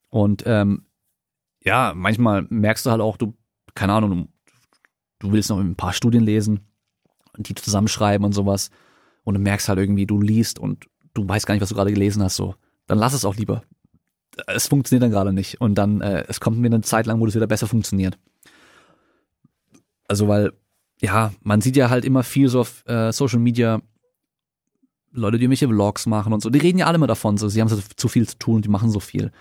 [0.10, 0.86] Und ähm,
[1.64, 3.34] ja, manchmal merkst du halt auch, du,
[3.76, 4.30] keine Ahnung,
[5.20, 6.62] du, du willst noch ein paar Studien lesen
[7.38, 8.70] und die zusammenschreiben und sowas.
[9.24, 11.94] Und du merkst halt irgendwie, du liest und du weißt gar nicht, was du gerade
[11.94, 12.56] gelesen hast, so.
[12.88, 13.64] Dann lass es auch lieber.
[14.48, 15.60] Es funktioniert dann gerade nicht.
[15.62, 18.18] Und dann, äh, es kommt mir eine Zeit lang, wo das wieder besser funktioniert.
[20.12, 20.52] Also, weil
[21.00, 23.82] ja, man sieht ja halt immer viel so auf äh, Social Media,
[25.14, 27.62] Leute, die irgendwelche Vlogs machen und so, die reden ja alle immer davon, so, sie
[27.62, 29.32] haben so zu viel zu tun und die machen so viel.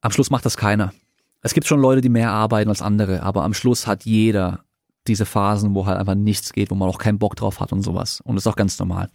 [0.00, 0.92] Am Schluss macht das keiner.
[1.40, 4.64] Es gibt schon Leute, die mehr arbeiten als andere, aber am Schluss hat jeder
[5.08, 7.82] diese Phasen, wo halt einfach nichts geht, wo man auch keinen Bock drauf hat und
[7.82, 8.20] sowas.
[8.20, 9.10] Und das ist auch ganz normal.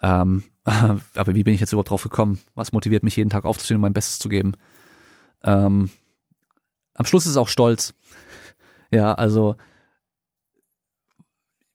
[0.00, 2.38] Ähm, aber wie bin ich jetzt überhaupt drauf gekommen?
[2.54, 4.52] Was motiviert mich jeden Tag aufzustehen und mein Bestes zu geben?
[5.42, 5.90] Ähm,
[6.94, 7.94] am Schluss ist es auch Stolz.
[8.90, 9.56] Ja, also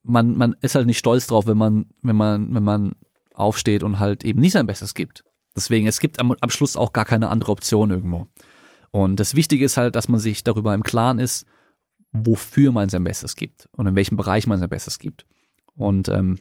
[0.03, 2.95] man, man ist halt nicht stolz drauf, wenn man, wenn man, wenn man
[3.33, 5.23] aufsteht und halt eben nicht sein Bestes gibt.
[5.55, 8.27] Deswegen, es gibt am, am Schluss auch gar keine andere Option irgendwo.
[8.91, 11.45] Und das Wichtige ist halt, dass man sich darüber im Klaren ist,
[12.11, 15.25] wofür man sein Bestes gibt und in welchem Bereich man sein Bestes gibt.
[15.75, 16.39] Und ähm,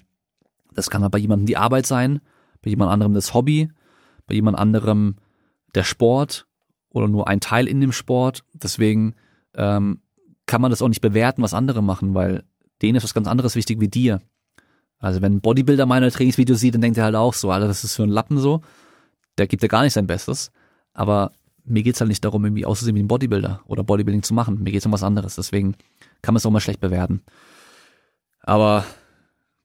[0.72, 2.20] das kann halt bei jemandem die Arbeit sein,
[2.62, 3.70] bei jemand anderem das Hobby,
[4.26, 5.16] bei jemand anderem
[5.74, 6.46] der Sport
[6.90, 8.44] oder nur ein Teil in dem Sport.
[8.52, 9.14] Deswegen
[9.54, 10.00] ähm,
[10.46, 12.44] kann man das auch nicht bewerten, was andere machen, weil
[12.82, 14.20] denen ist was ganz anderes wichtig wie dir.
[14.98, 17.84] Also wenn ein Bodybuilder meine Trainingsvideos sieht, dann denkt er halt auch so, Alter, das
[17.84, 18.62] ist für ein Lappen so.
[19.38, 20.50] Der gibt ja gar nicht sein Bestes.
[20.92, 21.32] Aber
[21.64, 24.62] mir geht's halt nicht darum, irgendwie auszusehen wie ein Bodybuilder oder Bodybuilding zu machen.
[24.62, 25.36] Mir geht's um was anderes.
[25.36, 25.76] Deswegen
[26.22, 27.22] kann man es auch mal schlecht bewerten.
[28.40, 28.84] Aber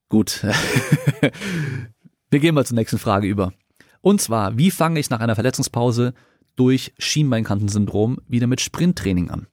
[0.09, 0.43] gut.
[2.31, 3.53] Wir gehen mal zur nächsten Frage über.
[4.01, 6.13] Und zwar, wie fange ich nach einer Verletzungspause
[6.55, 9.47] durch Schienbeinkantensyndrom wieder mit Sprinttraining an?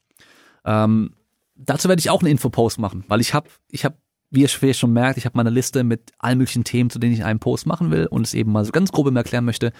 [0.66, 1.12] Ähm,
[1.55, 3.97] dazu werde ich auch einen Infopost machen, weil ich habe, ich habe,
[4.30, 7.24] wie ihr schon merkt, ich habe meine Liste mit allen möglichen Themen, zu denen ich
[7.24, 9.72] einen Post machen will und es eben mal so ganz grob erklären möchte.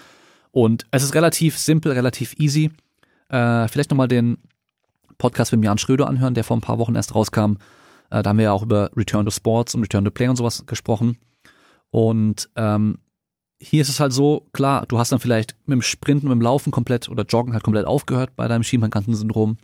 [0.53, 2.71] Und es ist relativ simpel, relativ easy.
[3.29, 4.39] Äh, vielleicht nochmal den
[5.19, 7.57] Podcast mit Jan Schröder anhören, der vor ein paar Wochen erst rauskam.
[8.11, 10.37] Äh, da haben wir ja auch über Return to Sports und Return to Play und
[10.37, 11.19] sowas gesprochen.
[11.91, 12.99] Und ähm,
[13.61, 16.43] hier ist es halt so, klar, du hast dann vielleicht mit dem Sprinten, mit dem
[16.43, 19.57] Laufen komplett oder Joggen halt komplett aufgehört bei deinem Schienbeinkantensyndrom,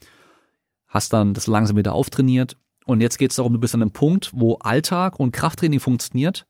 [0.93, 3.93] hast dann das langsam wieder auftrainiert und jetzt geht es darum, du bist an einem
[3.93, 6.47] Punkt, wo Alltag und Krafttraining funktioniert,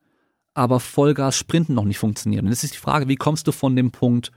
[0.53, 2.43] aber Vollgas Sprinten noch nicht funktioniert.
[2.43, 4.33] Und jetzt ist die Frage, wie kommst du von dem Punkt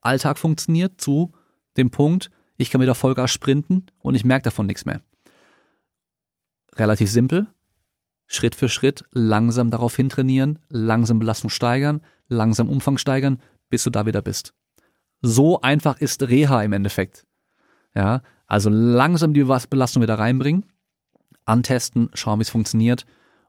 [0.00, 1.32] Alltag funktioniert zu
[1.76, 5.00] dem Punkt, ich kann wieder Vollgas sprinten und ich merke davon nichts mehr.
[6.74, 7.46] Relativ simpel.
[8.26, 14.06] Schritt für Schritt langsam darauf hintrainieren, langsam Belastung steigern, langsam Umfang steigern, bis du da
[14.06, 14.54] wieder bist.
[15.22, 17.26] So einfach ist Reha im Endeffekt.
[17.94, 20.64] Ja, also langsam die Belastung wieder reinbringen,
[21.44, 23.06] antesten, schauen, wie es funktioniert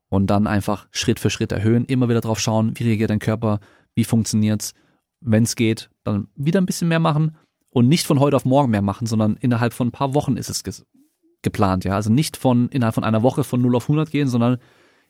[0.10, 3.60] und dann einfach Schritt für Schritt erhöhen, immer wieder drauf schauen, wie reagiert dein Körper,
[3.96, 4.74] wie funktioniert's,
[5.22, 7.38] wenn es geht, dann wieder ein bisschen mehr machen
[7.70, 10.50] und nicht von heute auf morgen mehr machen, sondern innerhalb von ein paar Wochen ist
[10.50, 10.74] es ge
[11.42, 14.58] geplant, ja, also nicht von innerhalb von einer Woche von 0 auf 100 gehen, sondern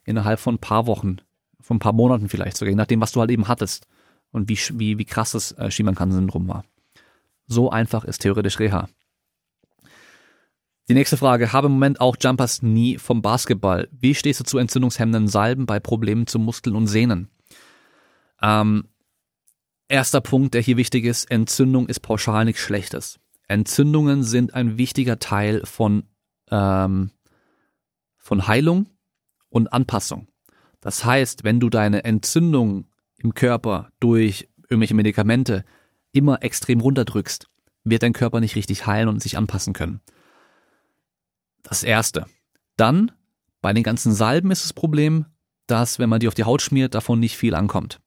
[0.03, 1.17] innerhalb von ein paar Wochen,
[1.59, 3.87] von ein paar Monaten vielleicht sogar, je nachdem, was du halt eben hattest
[4.31, 6.65] und wie, wie, wie krass das äh, Schiemann-Syndrom war.
[7.47, 8.87] So einfach ist theoretisch Reha.
[10.89, 13.87] Die nächste Frage, habe im Moment auch Jumpers nie vom Basketball.
[13.91, 17.29] Wie stehst du zu entzündungshemmenden Salben bei Problemen zu Muskeln und Sehnen?
[18.41, 18.85] Ähm,
[19.87, 23.19] erster Punkt, der hier wichtig ist, Entzündung ist pauschal nichts Schlechtes.
[23.47, 26.05] Entzündungen sind ein wichtiger Teil von,
[26.49, 27.11] ähm,
[28.17, 28.89] von Heilung
[29.49, 30.27] und Anpassung.
[30.81, 32.87] Das heißt, wenn du deine Entzündung
[33.17, 35.65] im Körper durch irgendwelche Medikamente
[36.13, 37.47] immer extrem runterdrückst,
[37.83, 40.01] wird dein Körper nicht richtig heilen und sich anpassen können.
[41.63, 42.25] Das erste.
[42.77, 43.11] Dann,
[43.61, 45.25] bei den ganzen Salben ist das Problem,
[45.67, 47.99] dass, wenn man die auf die Haut schmiert, davon nicht viel ankommt.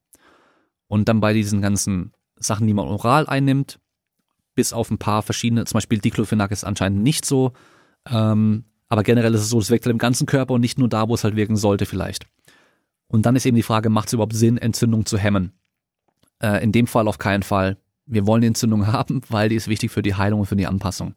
[0.89, 3.79] Und dann bei diesen ganzen Sachen, die man oral einnimmt,
[4.55, 7.53] bis auf ein paar verschiedene, zum Beispiel Diclofenac ist anscheinend nicht so,
[8.11, 10.89] ähm, aber generell ist es so, es wirkt halt im ganzen Körper und nicht nur
[10.89, 12.27] da, wo es halt wirken sollte vielleicht.
[13.07, 15.53] Und dann ist eben die Frage, macht es überhaupt Sinn, Entzündung zu hemmen?
[16.43, 17.79] Äh, in dem Fall auf keinen Fall.
[18.05, 20.67] Wir wollen die Entzündung haben, weil die ist wichtig für die Heilung und für die
[20.67, 21.15] Anpassung.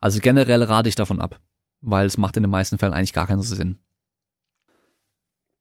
[0.00, 1.40] Also generell rate ich davon ab
[1.80, 3.78] weil es macht in den meisten Fällen eigentlich gar keinen Sinn.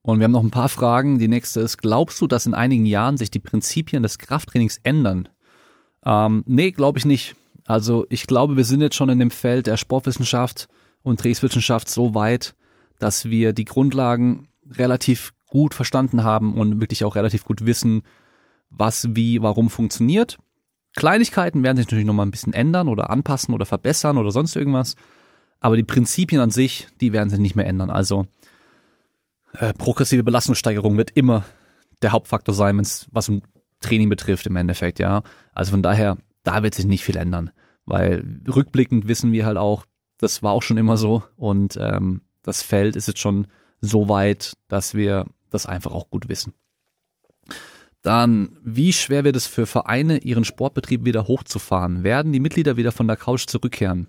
[0.02, 1.20] Und wir haben noch ein paar Fragen.
[1.20, 5.28] Die nächste ist, glaubst du, dass in einigen Jahren sich die Prinzipien des Krafttrainings ändern?
[6.06, 7.36] Ähm, nee, glaube ich nicht.
[7.66, 10.70] Also ich glaube, wir sind jetzt schon in dem Feld der Sportwissenschaft
[11.04, 12.56] und Trainingswissenschaft so weit,
[13.00, 18.04] dass wir die Grundlagen relativ gut verstanden haben und wirklich auch relativ gut wissen,
[18.70, 20.38] was wie, warum funktioniert.
[20.96, 24.96] Kleinigkeiten werden sich natürlich nochmal ein bisschen ändern oder anpassen oder verbessern oder sonst irgendwas.
[25.60, 27.90] Aber die Prinzipien an sich, die werden sich nicht mehr ändern.
[27.90, 28.28] Also
[29.54, 31.46] äh, progressive Belastungssteigerung wird immer
[32.02, 33.42] der Hauptfaktor sein, wenn's, was ein
[33.82, 35.24] Training betrifft im Endeffekt, ja.
[35.54, 37.52] Also von daher, da wird sich nicht viel ändern.
[37.86, 39.86] Weil rückblickend wissen wir halt auch,
[40.18, 43.48] das war auch schon immer so und ähm, das Feld ist jetzt schon
[43.82, 46.54] so weit, dass wir das einfach auch gut wissen.
[48.02, 52.04] Dann, wie schwer wird es für Vereine, ihren Sportbetrieb wieder hochzufahren?
[52.04, 54.08] Werden die Mitglieder wieder von der Couch zurückkehren?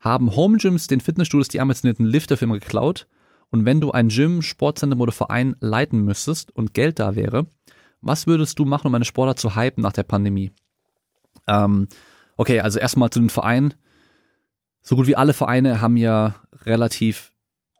[0.00, 3.06] Haben Home Gyms den Fitnessstudios die ambitionierten Lifterfirma geklaut.
[3.50, 7.46] Und wenn du ein Gym, Sportzentrum oder Verein leiten müsstest und Geld da wäre,
[8.00, 10.52] was würdest du machen, um eine Sportler zu hypen nach der Pandemie?
[11.46, 11.88] Ähm,
[12.36, 13.74] okay, also erstmal zu den Vereinen.
[14.82, 17.32] So gut wie alle Vereine haben ja relativ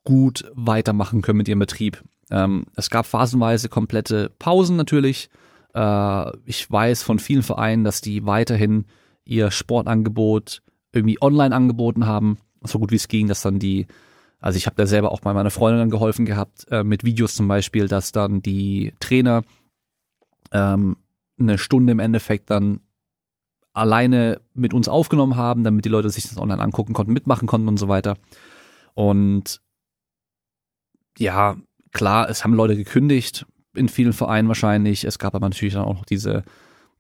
[0.05, 2.03] gut weitermachen können mit ihrem Betrieb.
[2.31, 5.31] Ähm, es gab phasenweise komplette Pausen natürlich.
[5.75, 8.87] Äh, ich weiß von vielen Vereinen, dass die weiterhin
[9.25, 13.87] ihr Sportangebot irgendwie online angeboten haben, so gut wie es ging, dass dann die,
[14.41, 17.35] also ich habe da selber auch bei meiner Freundin dann geholfen gehabt, äh, mit Videos
[17.35, 19.43] zum Beispiel, dass dann die Trainer
[20.53, 20.97] ähm,
[21.39, 22.81] eine Stunde im Endeffekt dann
[23.73, 27.69] alleine mit uns aufgenommen haben, damit die Leute sich das online angucken konnten, mitmachen konnten
[27.69, 28.17] und so weiter.
[28.95, 29.61] Und
[31.19, 31.57] ja,
[31.93, 35.05] klar, es haben Leute gekündigt, in vielen Vereinen wahrscheinlich.
[35.05, 36.45] Es gab aber natürlich dann auch noch diese,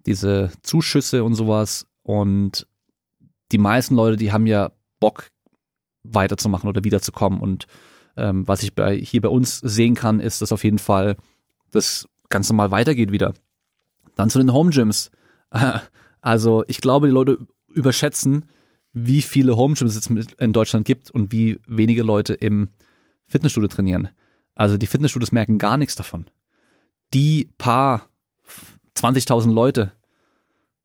[0.07, 1.87] diese Zuschüsse und sowas.
[2.03, 2.67] Und
[3.53, 5.31] die meisten Leute, die haben ja Bock
[6.03, 7.41] weiterzumachen oder wiederzukommen.
[7.41, 7.67] Und
[8.17, 11.17] ähm, was ich bei, hier bei uns sehen kann, ist, dass auf jeden Fall
[11.71, 13.35] das ganz normal weitergeht wieder.
[14.17, 15.11] Dann zu den Home Gyms.
[16.23, 18.45] Also ich glaube, die Leute überschätzen,
[18.93, 22.69] wie viele Home Gyms es in Deutschland gibt und wie wenige Leute im
[23.27, 24.11] Fitnessstudio trainieren.
[24.55, 26.27] Also die Fitnessstudios merken gar nichts davon.
[27.15, 28.11] Die paar
[28.97, 29.93] 20.000 Leute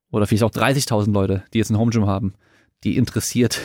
[0.10, 2.34] oder vielleicht auch 30.000 Leute, die jetzt ein Home Gym haben,
[2.86, 3.60] die interessiert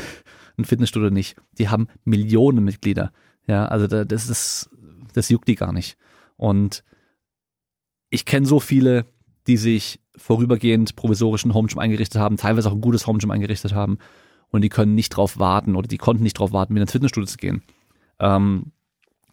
[0.58, 1.36] ein Fitnessstudio nicht.
[1.58, 3.12] Die haben Millionen Mitglieder.
[3.46, 4.70] Ja, also das ist,
[5.14, 5.96] das juckt die gar nicht.
[6.36, 6.84] Und
[8.08, 9.06] ich kenne so viele,
[9.46, 13.74] die sich vorübergehend provisorischen Home Gym eingerichtet haben, teilweise auch ein gutes Home Gym eingerichtet
[13.74, 13.98] haben
[14.50, 17.26] und die können nicht drauf warten oder die konnten nicht drauf warten, wieder ins Fitnessstudio
[17.26, 17.62] zu gehen.
[18.18, 18.72] Ähm,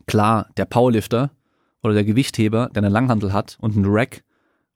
[0.06, 1.32] klar, der Powerlifter
[1.84, 4.24] oder der Gewichtheber, der eine Langhandel hat und einen Rack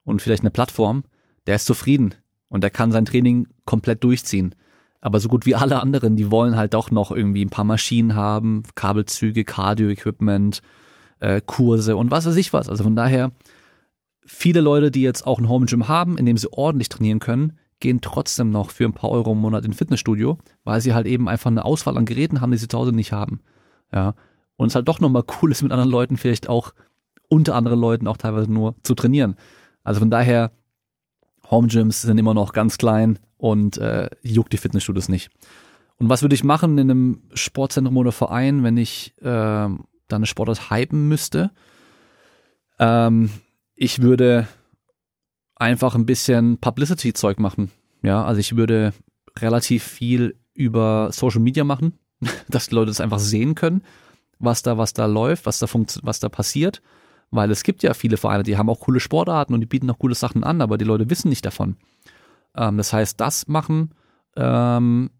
[0.04, 1.04] und vielleicht eine Plattform,
[1.46, 2.14] der ist zufrieden
[2.48, 4.54] und der kann sein Training komplett durchziehen.
[5.02, 8.14] Aber so gut wie alle anderen, die wollen halt doch noch irgendwie ein paar Maschinen
[8.14, 10.62] haben, Kabelzüge, Cardio-Equipment,
[11.18, 12.68] äh, Kurse und was weiß ich was.
[12.68, 13.32] Also von daher,
[14.24, 17.58] viele Leute, die jetzt auch ein Home Gym haben, in dem sie ordentlich trainieren können,
[17.80, 21.28] gehen trotzdem noch für ein paar Euro im Monat in Fitnessstudio, weil sie halt eben
[21.28, 23.40] einfach eine Auswahl an Geräten haben, die sie zu Hause nicht haben.
[23.92, 24.14] Ja.
[24.56, 26.72] Und es halt doch nochmal cool ist, mit anderen Leuten vielleicht auch
[27.28, 29.34] unter anderen Leuten auch teilweise nur zu trainieren.
[29.82, 30.52] Also von daher,
[31.52, 35.30] Home Gyms sind immer noch ganz klein und äh, juckt die Fitnessstudios nicht.
[35.98, 39.76] Und was würde ich machen in einem Sportzentrum oder Verein, wenn ich äh, da
[40.08, 41.50] eine Sportart hypen müsste?
[42.78, 43.30] Ähm,
[43.76, 44.48] ich würde
[45.54, 47.70] einfach ein bisschen Publicity-Zeug machen.
[48.02, 48.94] Ja, also ich würde
[49.38, 51.98] relativ viel über Social Media machen,
[52.48, 53.82] dass die Leute es einfach sehen können,
[54.38, 55.66] was da, was da läuft, was da
[56.02, 56.82] was da passiert.
[57.32, 59.98] Weil es gibt ja viele Vereine, die haben auch coole Sportarten und die bieten auch
[59.98, 61.76] coole Sachen an, aber die Leute wissen nicht davon.
[62.54, 63.94] Ähm, das heißt, das machen,
[64.36, 65.10] ähm,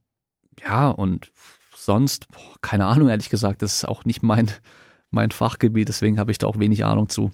[0.63, 1.33] ja, und
[1.75, 4.51] sonst, boah, keine Ahnung, ehrlich gesagt, das ist auch nicht mein,
[5.11, 7.31] mein Fachgebiet, deswegen habe ich da auch wenig Ahnung zu.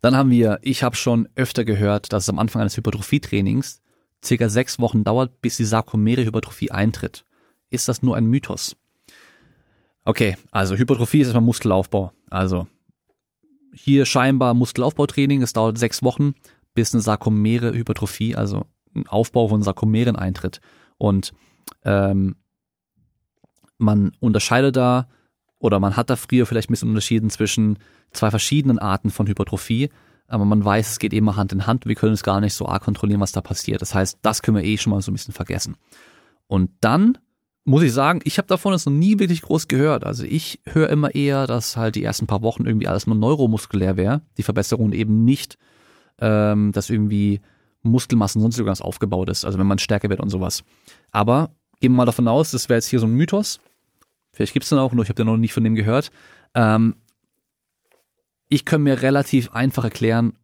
[0.00, 3.80] Dann haben wir, ich habe schon öfter gehört, dass es am Anfang eines Hypertrophietrainings
[4.24, 7.24] circa sechs Wochen dauert, bis die sarkomere Hypertrophie eintritt.
[7.70, 8.76] Ist das nur ein Mythos?
[10.04, 12.12] Okay, also Hypertrophie ist erstmal Muskelaufbau.
[12.28, 12.66] Also
[13.74, 16.34] hier scheinbar Muskelaufbautraining, es dauert sechs Wochen,
[16.74, 20.60] bis eine sarkomere Hypertrophie, also ein Aufbau von Sarkomeren eintritt.
[20.98, 21.32] Und
[21.84, 22.36] ähm,
[23.78, 25.08] man unterscheidet da
[25.58, 27.78] oder man hat da früher vielleicht ein bisschen unterschieden zwischen
[28.12, 29.90] zwei verschiedenen Arten von Hypertrophie,
[30.26, 31.86] aber man weiß, es geht immer Hand in Hand.
[31.86, 33.82] Wir können es gar nicht so arg kontrollieren, was da passiert.
[33.82, 35.76] Das heißt, das können wir eh schon mal so ein bisschen vergessen.
[36.46, 37.18] Und dann
[37.64, 40.04] muss ich sagen, ich habe davon jetzt noch nie wirklich groß gehört.
[40.04, 43.96] Also ich höre immer eher, dass halt die ersten paar Wochen irgendwie alles nur neuromuskulär
[43.96, 45.58] wäre, die Verbesserung eben nicht,
[46.18, 47.40] ähm, dass irgendwie
[47.82, 50.62] Muskelmassen sonst irgendwas aufgebaut ist, also wenn man stärker wird und sowas.
[51.10, 51.50] Aber
[51.80, 53.60] gehen wir mal davon aus, das wäre jetzt hier so ein Mythos.
[54.32, 56.10] Vielleicht gibt's den auch, nur ich habe den noch nicht von dem gehört.
[56.54, 56.96] Ähm,
[58.48, 60.34] ich kann mir relativ einfach erklären,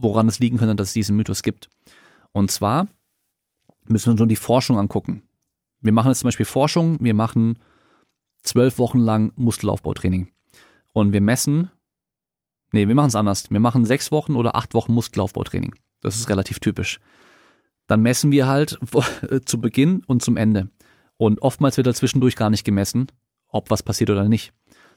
[0.00, 1.68] woran es liegen könnte, dass es diesen Mythos gibt.
[2.32, 2.86] Und zwar
[3.86, 5.22] müssen wir uns nur die Forschung angucken.
[5.80, 7.58] Wir machen jetzt zum Beispiel Forschung, wir machen
[8.42, 10.28] zwölf Wochen lang Muskelaufbautraining.
[10.92, 11.70] Und wir messen,
[12.72, 13.50] nee, wir machen es anders.
[13.50, 15.74] Wir machen sechs Wochen oder acht Wochen Muskelaufbautraining.
[16.00, 17.00] Das ist relativ typisch.
[17.86, 18.78] Dann messen wir halt
[19.44, 20.70] zu Beginn und zum Ende.
[21.16, 23.08] Und oftmals wird dazwischendurch gar nicht gemessen,
[23.48, 24.52] ob was passiert oder nicht.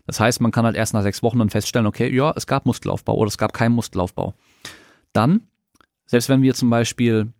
[0.05, 2.65] Das heißt, man kann halt erst nach sechs Wochen dann feststellen, okay, ja, es gab
[2.65, 4.33] Muskelaufbau oder es gab keinen Muskelaufbau.
[5.13, 5.47] Dann,
[6.05, 7.31] selbst wenn wir zum Beispiel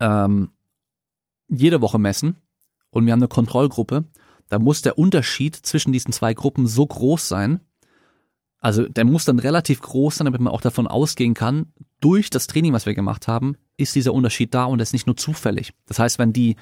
[0.00, 0.50] ähm,
[1.48, 2.36] jede Woche messen
[2.94, 4.04] und wir haben eine Kontrollgruppe,
[4.48, 7.60] da muss der Unterschied zwischen diesen zwei Gruppen so groß sein,
[8.60, 12.46] also der muss dann relativ groß sein, damit man auch davon ausgehen kann, durch das
[12.46, 15.72] Training, was wir gemacht haben, ist dieser Unterschied da und das ist nicht nur zufällig.
[15.86, 16.56] Das heißt, wenn die,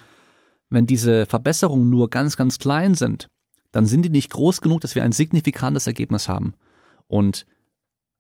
[0.71, 3.29] wenn diese Verbesserungen nur ganz, ganz klein sind,
[3.71, 6.55] dann sind die nicht groß genug, dass wir ein signifikantes Ergebnis haben.
[7.09, 7.47] Und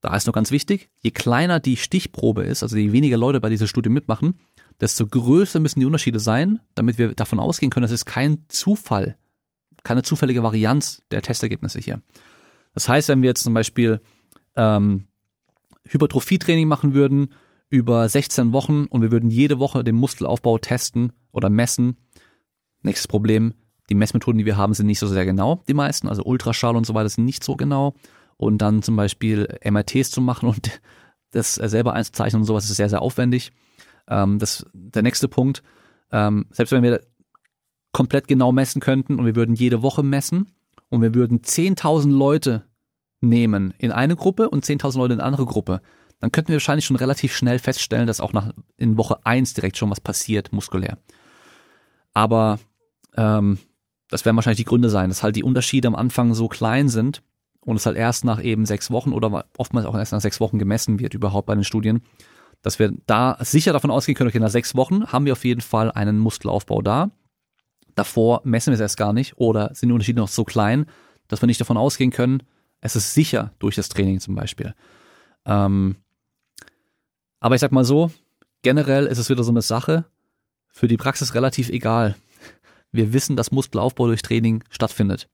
[0.02, 3.48] da ist noch ganz wichtig, je kleiner die Stichprobe ist, also je weniger Leute bei
[3.48, 4.38] dieser Studie mitmachen,
[4.82, 9.16] desto größer müssen die Unterschiede sein, damit wir davon ausgehen können, dass es kein Zufall,
[9.84, 12.02] keine zufällige Varianz der Testergebnisse hier.
[12.74, 14.00] Das heißt, wenn wir jetzt zum Beispiel
[14.56, 15.06] ähm,
[15.88, 17.32] Hypertrophietraining machen würden
[17.68, 21.96] über 16 Wochen und wir würden jede Woche den Muskelaufbau testen oder messen,
[22.82, 23.54] nächstes Problem,
[23.88, 26.08] die Messmethoden, die wir haben, sind nicht so sehr genau, die meisten.
[26.08, 27.94] Also Ultraschall und so weiter sind nicht so genau.
[28.36, 30.80] Und dann zum Beispiel MRTs zu machen und
[31.30, 33.52] das selber einzuzeichnen und sowas ist sehr, sehr aufwendig.
[34.08, 35.62] Ähm, das, der nächste Punkt,
[36.10, 37.00] ähm, selbst wenn wir
[37.92, 40.52] komplett genau messen könnten und wir würden jede Woche messen
[40.88, 42.64] und wir würden 10.000 Leute
[43.20, 45.80] nehmen in eine Gruppe und 10.000 Leute in eine andere Gruppe,
[46.20, 49.76] dann könnten wir wahrscheinlich schon relativ schnell feststellen, dass auch nach, in Woche eins direkt
[49.76, 50.98] schon was passiert, muskulär.
[52.14, 52.58] Aber
[53.16, 53.58] ähm,
[54.08, 57.22] das werden wahrscheinlich die Gründe sein, dass halt die Unterschiede am Anfang so klein sind
[57.64, 60.58] und es halt erst nach eben sechs Wochen oder oftmals auch erst nach sechs Wochen
[60.58, 62.02] gemessen wird überhaupt bei den Studien,
[62.62, 65.60] dass wir da sicher davon ausgehen können, okay, nach sechs Wochen haben wir auf jeden
[65.60, 67.10] Fall einen Muskelaufbau da.
[67.94, 70.86] Davor messen wir es erst gar nicht oder sind die Unterschiede noch so klein,
[71.28, 72.42] dass wir nicht davon ausgehen können,
[72.80, 74.74] es ist sicher durch das Training zum Beispiel.
[75.44, 75.96] Ähm,
[77.40, 78.10] aber ich sag mal so,
[78.62, 80.04] generell ist es wieder so eine Sache,
[80.68, 82.16] für die Praxis relativ egal,
[82.92, 85.28] wir wissen, dass Muskelaufbau durch Training stattfindet.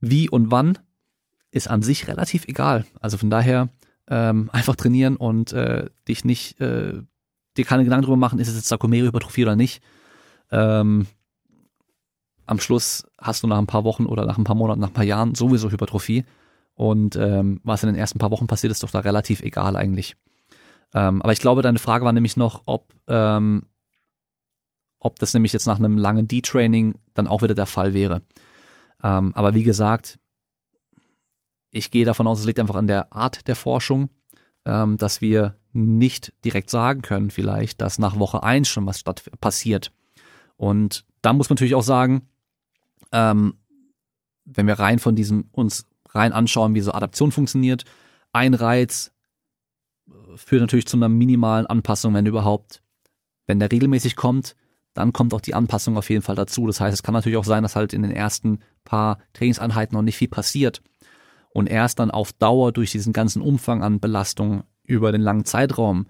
[0.00, 0.78] Wie und wann
[1.50, 2.86] ist an sich relativ egal.
[3.00, 3.68] Also von daher
[4.08, 7.02] ähm, einfach trainieren und äh, dich nicht, äh,
[7.56, 9.82] dir keine Gedanken darüber machen, ist es jetzt Sarkomere-Hypertrophie oder nicht.
[10.50, 11.06] Ähm,
[12.46, 14.94] am Schluss hast du nach ein paar Wochen oder nach ein paar Monaten, nach ein
[14.94, 16.24] paar Jahren sowieso Hypertrophie
[16.74, 20.16] Und ähm, was in den ersten paar Wochen passiert, ist doch da relativ egal eigentlich.
[20.94, 23.64] Ähm, aber ich glaube, deine Frage war nämlich noch, ob, ähm,
[25.00, 28.22] ob das nämlich jetzt nach einem langen D-Training dann auch wieder der Fall wäre.
[29.02, 30.18] Ähm, aber wie gesagt,
[31.76, 34.08] ich gehe davon aus, es liegt einfach an der Art der Forschung,
[34.64, 39.22] ähm, dass wir nicht direkt sagen können, vielleicht, dass nach Woche eins schon was statt
[39.40, 39.92] passiert.
[40.56, 42.28] Und da muss man natürlich auch sagen,
[43.12, 43.54] ähm,
[44.46, 47.84] wenn wir rein von diesem uns rein anschauen, wie so Adaption funktioniert,
[48.32, 49.12] ein Reiz
[50.08, 52.82] äh, führt natürlich zu einer minimalen Anpassung, wenn überhaupt.
[53.46, 54.56] Wenn der regelmäßig kommt,
[54.94, 56.66] dann kommt auch die Anpassung auf jeden Fall dazu.
[56.66, 60.02] Das heißt, es kann natürlich auch sein, dass halt in den ersten paar Trainingseinheiten noch
[60.02, 60.82] nicht viel passiert
[61.56, 66.06] und erst dann auf Dauer durch diesen ganzen Umfang an Belastung über den langen Zeitraum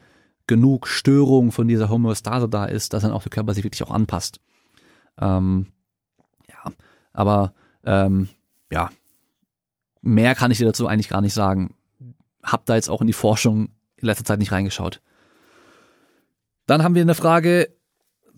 [0.49, 3.93] genug Störung von dieser Homöostase da ist, dass dann auch der Körper sich wirklich auch
[3.93, 4.41] anpasst.
[5.21, 5.69] Ähm,
[6.49, 6.73] ja,
[7.13, 7.55] aber
[7.85, 8.29] ähm,
[8.73, 8.91] ja,
[10.03, 11.77] mehr kann ich dir dazu eigentlich gar nicht sagen.
[12.43, 13.69] Hab da jetzt auch in die Forschung
[13.99, 15.01] in letzter Zeit nicht reingeschaut.
[16.67, 17.73] Dann haben wir eine Frage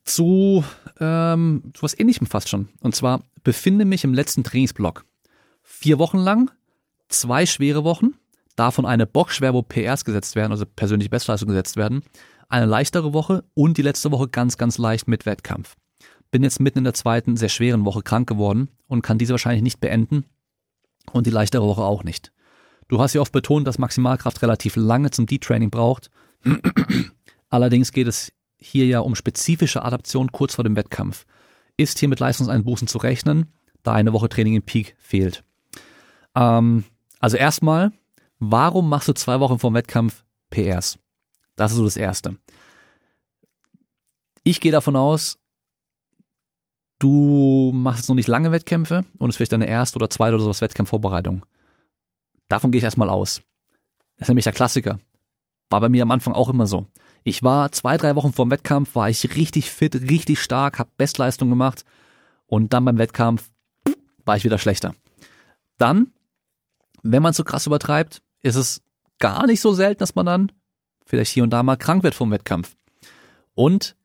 [0.04, 0.62] zu,
[1.00, 2.68] ähm, zu was ähnlichem fast schon.
[2.80, 5.06] Und zwar befinde mich im letzten Trainingsblock.
[5.62, 6.50] Vier Wochen lang,
[7.08, 8.14] zwei schwere Wochen,
[8.56, 12.02] davon eine Boxschwer, wo PRs gesetzt werden, also persönliche Bestleistung gesetzt werden,
[12.48, 15.76] eine leichtere Woche und die letzte Woche ganz, ganz leicht mit Wettkampf.
[16.30, 19.62] Bin jetzt mitten in der zweiten, sehr schweren Woche krank geworden und kann diese wahrscheinlich
[19.62, 20.24] nicht beenden
[21.12, 22.32] und die leichtere Woche auch nicht.
[22.88, 26.10] Du hast ja oft betont, dass Maximalkraft relativ lange zum D-Training braucht.
[27.50, 31.26] Allerdings geht es hier ja um spezifische Adaption kurz vor dem Wettkampf.
[31.76, 33.52] Ist hier mit Leistungseinbußen zu rechnen,
[33.82, 35.44] da eine Woche Training im Peak fehlt?
[36.34, 36.84] Ähm,
[37.20, 37.92] also erstmal,
[38.38, 40.98] warum machst du zwei Wochen vor dem Wettkampf PRs?
[41.56, 42.36] Das ist so das Erste.
[44.44, 45.38] Ich gehe davon aus,
[46.98, 50.34] du machst jetzt noch nicht lange Wettkämpfe und es ist vielleicht deine erste oder zweite
[50.34, 51.44] oder sowas Wettkampfvorbereitung.
[52.48, 53.42] Davon gehe ich erstmal aus.
[54.16, 54.98] Das ist nämlich der Klassiker.
[55.70, 56.86] War bei mir am Anfang auch immer so.
[57.24, 60.90] Ich war zwei, drei Wochen vor dem Wettkampf, war ich richtig fit, richtig stark, habe
[60.96, 61.84] Bestleistung gemacht
[62.46, 63.50] und dann beim Wettkampf
[64.24, 64.94] war ich wieder schlechter.
[65.76, 66.12] Dann,
[67.02, 68.82] wenn man so krass übertreibt, ist es
[69.18, 70.52] gar nicht so selten, dass man dann
[71.04, 72.76] vielleicht hier und da mal krank wird vom Wettkampf.
[73.54, 73.96] Und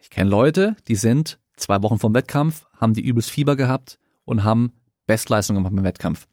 [0.00, 4.42] ich kenne Leute, die sind zwei Wochen vom Wettkampf, haben die übelst Fieber gehabt und
[4.44, 4.72] haben
[5.06, 6.26] Bestleistung gemacht im Wettkampf.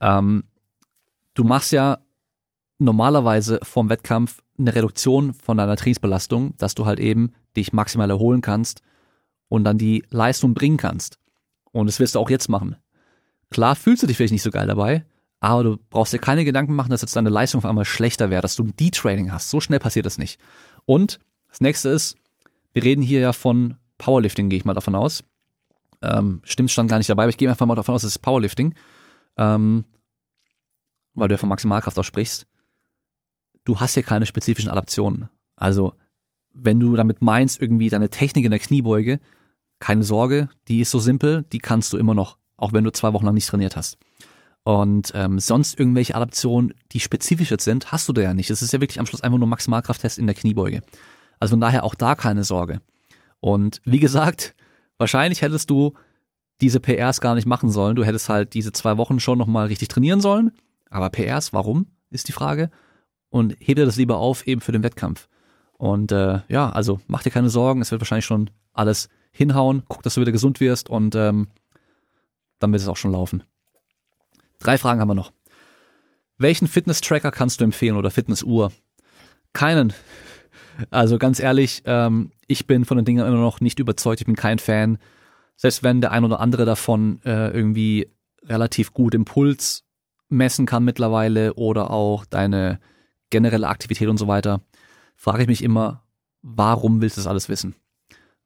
[0.00, 0.44] Ähm,
[1.34, 1.98] du machst ja
[2.78, 8.40] normalerweise vorm Wettkampf eine Reduktion von deiner Trainingsbelastung, dass du halt eben dich maximal erholen
[8.40, 8.82] kannst
[9.48, 11.18] und dann die Leistung bringen kannst.
[11.72, 12.76] Und das wirst du auch jetzt machen.
[13.50, 15.04] Klar fühlst du dich vielleicht nicht so geil dabei,
[15.44, 18.40] aber du brauchst dir keine Gedanken machen, dass jetzt deine Leistung auf einmal schlechter wäre,
[18.40, 19.50] dass du ein D-Training hast.
[19.50, 20.40] So schnell passiert das nicht.
[20.86, 22.16] Und das nächste ist,
[22.72, 25.22] wir reden hier ja von Powerlifting, gehe ich mal davon aus.
[26.02, 28.20] Ähm, stimmt stand gar nicht dabei, aber ich gehe einfach mal davon aus, es ist
[28.20, 28.74] Powerlifting.
[29.36, 29.84] Ähm,
[31.14, 32.46] weil du ja von Maximalkraft auch sprichst.
[33.64, 35.28] Du hast ja keine spezifischen Adaptionen.
[35.56, 35.92] Also,
[36.52, 39.20] wenn du damit meinst, irgendwie deine Technik in der Kniebeuge,
[39.78, 43.12] keine Sorge, die ist so simpel, die kannst du immer noch, auch wenn du zwei
[43.12, 43.98] Wochen lang nicht trainiert hast.
[44.64, 48.50] Und ähm, sonst irgendwelche Adaptionen, die spezifisch jetzt sind, hast du da ja nicht.
[48.50, 50.82] Es ist ja wirklich am Schluss einfach nur Maximalkrafttest in der Kniebeuge.
[51.38, 52.80] Also von daher auch da keine Sorge.
[53.40, 54.54] Und wie gesagt,
[54.96, 55.92] wahrscheinlich hättest du
[56.62, 57.94] diese PRs gar nicht machen sollen.
[57.94, 60.52] Du hättest halt diese zwei Wochen schon nochmal richtig trainieren sollen.
[60.88, 62.70] Aber PRs, warum, ist die Frage.
[63.28, 65.28] Und heb dir das lieber auf eben für den Wettkampf.
[65.76, 69.82] Und äh, ja, also mach dir keine Sorgen, es wird wahrscheinlich schon alles hinhauen.
[69.88, 71.48] Guck, dass du wieder gesund wirst und ähm,
[72.60, 73.42] dann wird es auch schon laufen.
[74.64, 75.32] Drei Fragen haben wir noch.
[76.38, 78.72] Welchen Fitness-Tracker kannst du empfehlen oder Fitnessuhr?
[79.52, 79.92] Keinen.
[80.90, 84.34] Also ganz ehrlich, ähm, ich bin von den Dingen immer noch nicht überzeugt, ich bin
[84.34, 84.98] kein Fan.
[85.56, 88.10] Selbst wenn der ein oder andere davon äh, irgendwie
[88.42, 89.84] relativ gut Impuls
[90.30, 92.80] messen kann mittlerweile oder auch deine
[93.30, 94.62] generelle Aktivität und so weiter,
[95.14, 96.02] frage ich mich immer,
[96.42, 97.74] warum willst du das alles wissen?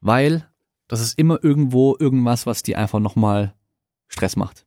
[0.01, 0.47] Weil
[0.89, 3.55] das ist immer irgendwo irgendwas, was dir einfach nochmal
[4.09, 4.67] Stress macht.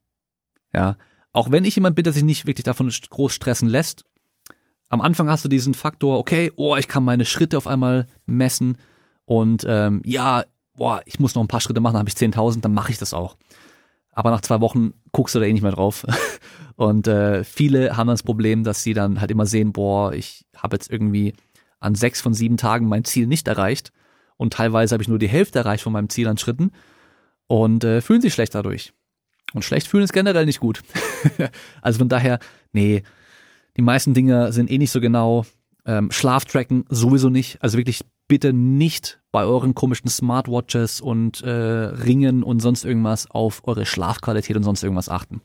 [0.72, 0.96] Ja.
[1.32, 4.04] Auch wenn ich jemand bin, der sich nicht wirklich davon groß stressen lässt,
[4.88, 8.76] am Anfang hast du diesen Faktor, okay, oh, ich kann meine Schritte auf einmal messen
[9.24, 10.44] und ähm, ja,
[10.74, 12.98] boah, ich muss noch ein paar Schritte machen, dann habe ich 10.000, dann mache ich
[12.98, 13.36] das auch.
[14.10, 16.04] Aber nach zwei Wochen guckst du da eh nicht mehr drauf.
[16.76, 20.76] Und äh, viele haben das Problem, dass sie dann halt immer sehen, boah, ich habe
[20.76, 21.34] jetzt irgendwie
[21.80, 23.92] an sechs von sieben Tagen mein Ziel nicht erreicht
[24.36, 26.72] und teilweise habe ich nur die Hälfte erreicht von meinem Ziel an Schritten
[27.46, 28.92] und äh, fühlen sich schlecht dadurch.
[29.54, 30.82] Und schlecht fühlen ist generell nicht gut.
[31.82, 32.38] also von daher,
[32.72, 33.02] nee,
[33.76, 35.44] die meisten Dinge sind eh nicht so genau.
[35.84, 37.62] Ähm, Schlaftracken sowieso nicht.
[37.62, 43.66] Also wirklich bitte nicht bei euren komischen Smartwatches und äh, Ringen und sonst irgendwas auf
[43.66, 45.42] eure Schlafqualität und sonst irgendwas achten.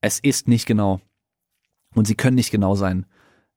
[0.00, 1.00] Es ist nicht genau.
[1.94, 3.06] Und sie können nicht genau sein.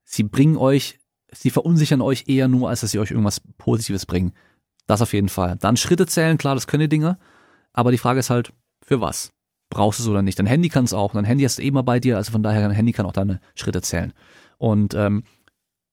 [0.03, 0.99] Sie bringen euch,
[1.31, 4.33] sie verunsichern euch eher nur, als dass sie euch irgendwas Positives bringen.
[4.87, 5.57] Das auf jeden Fall.
[5.59, 7.19] Dann Schritte zählen, klar, das können die Dinger.
[7.73, 9.31] Aber die Frage ist halt, für was?
[9.69, 10.39] Brauchst du es oder nicht?
[10.39, 11.13] Dein Handy kann es auch.
[11.13, 13.13] Dein Handy hast du eh mal bei dir, also von daher, dein Handy kann auch
[13.13, 14.13] deine Schritte zählen.
[14.57, 15.23] Und ähm,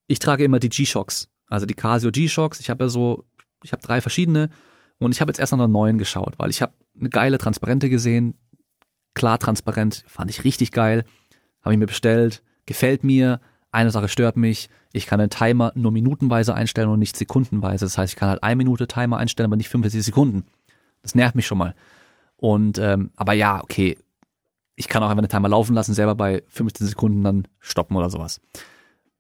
[0.07, 2.61] ich trage immer die G-Shocks, also die Casio G-Shocks.
[2.61, 3.25] Ich habe ja so,
[3.63, 4.51] ich habe drei verschiedene
[4.99, 7.91] und ich habe jetzt erst nach einer neuen geschaut, weil ich habe eine geile Transparente
[7.91, 8.35] gesehen,
[9.15, 11.05] klar transparent, fand ich richtig geil,
[11.63, 13.41] habe ich mir bestellt, gefällt mir.
[13.73, 17.85] Eine Sache stört mich, ich kann den Timer nur minutenweise einstellen und nicht sekundenweise.
[17.85, 20.47] Das heißt, ich kann halt eine Minute Timer einstellen, aber nicht 45 Sekunden.
[21.03, 21.75] Das nervt mich schon mal.
[22.37, 23.97] Und ähm, aber ja, okay,
[24.77, 28.11] ich kann auch einfach den Timer laufen lassen, selber bei 15 Sekunden dann stoppen oder
[28.11, 28.41] sowas.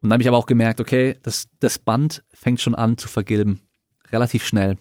[0.03, 3.09] Und dann habe ich aber auch gemerkt, okay, das, das Band fängt schon an zu
[3.09, 3.61] vergilben.
[4.13, 4.77] Relativ schnell.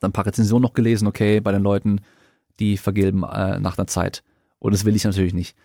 [0.00, 2.00] Dann ein paar Rezensionen noch gelesen, okay, bei den Leuten,
[2.58, 4.24] die vergilben äh, nach einer Zeit.
[4.58, 5.56] Und das will ich natürlich nicht.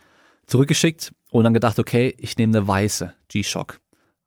[0.46, 3.80] Zurückgeschickt und dann gedacht, okay, ich nehme eine weiße G-Shock.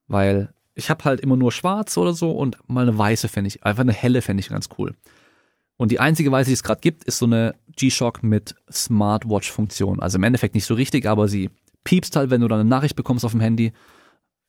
[0.08, 3.64] Weil ich habe halt immer nur schwarz oder so und mal eine weiße fände ich,
[3.64, 4.94] einfach eine helle fände ich ganz cool.
[5.80, 10.00] Und die einzige Weise, die es gerade gibt, ist so eine G-Shock mit Smartwatch-Funktion.
[10.00, 11.48] Also im Endeffekt nicht so richtig, aber sie
[11.84, 13.72] piepst halt, wenn du dann eine Nachricht bekommst auf dem Handy,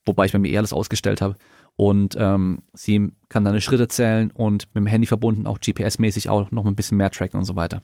[0.05, 1.37] wobei ich bei mir eher alles ausgestellt habe.
[1.77, 6.51] Und ähm, sie kann deine Schritte zählen und mit dem Handy verbunden auch GPS-mäßig auch
[6.51, 7.81] noch ein bisschen mehr tracken und so weiter.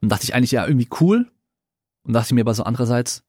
[0.00, 1.30] Und dachte ich eigentlich ja irgendwie cool.
[2.04, 3.24] Und dachte ich mir aber so andererseits,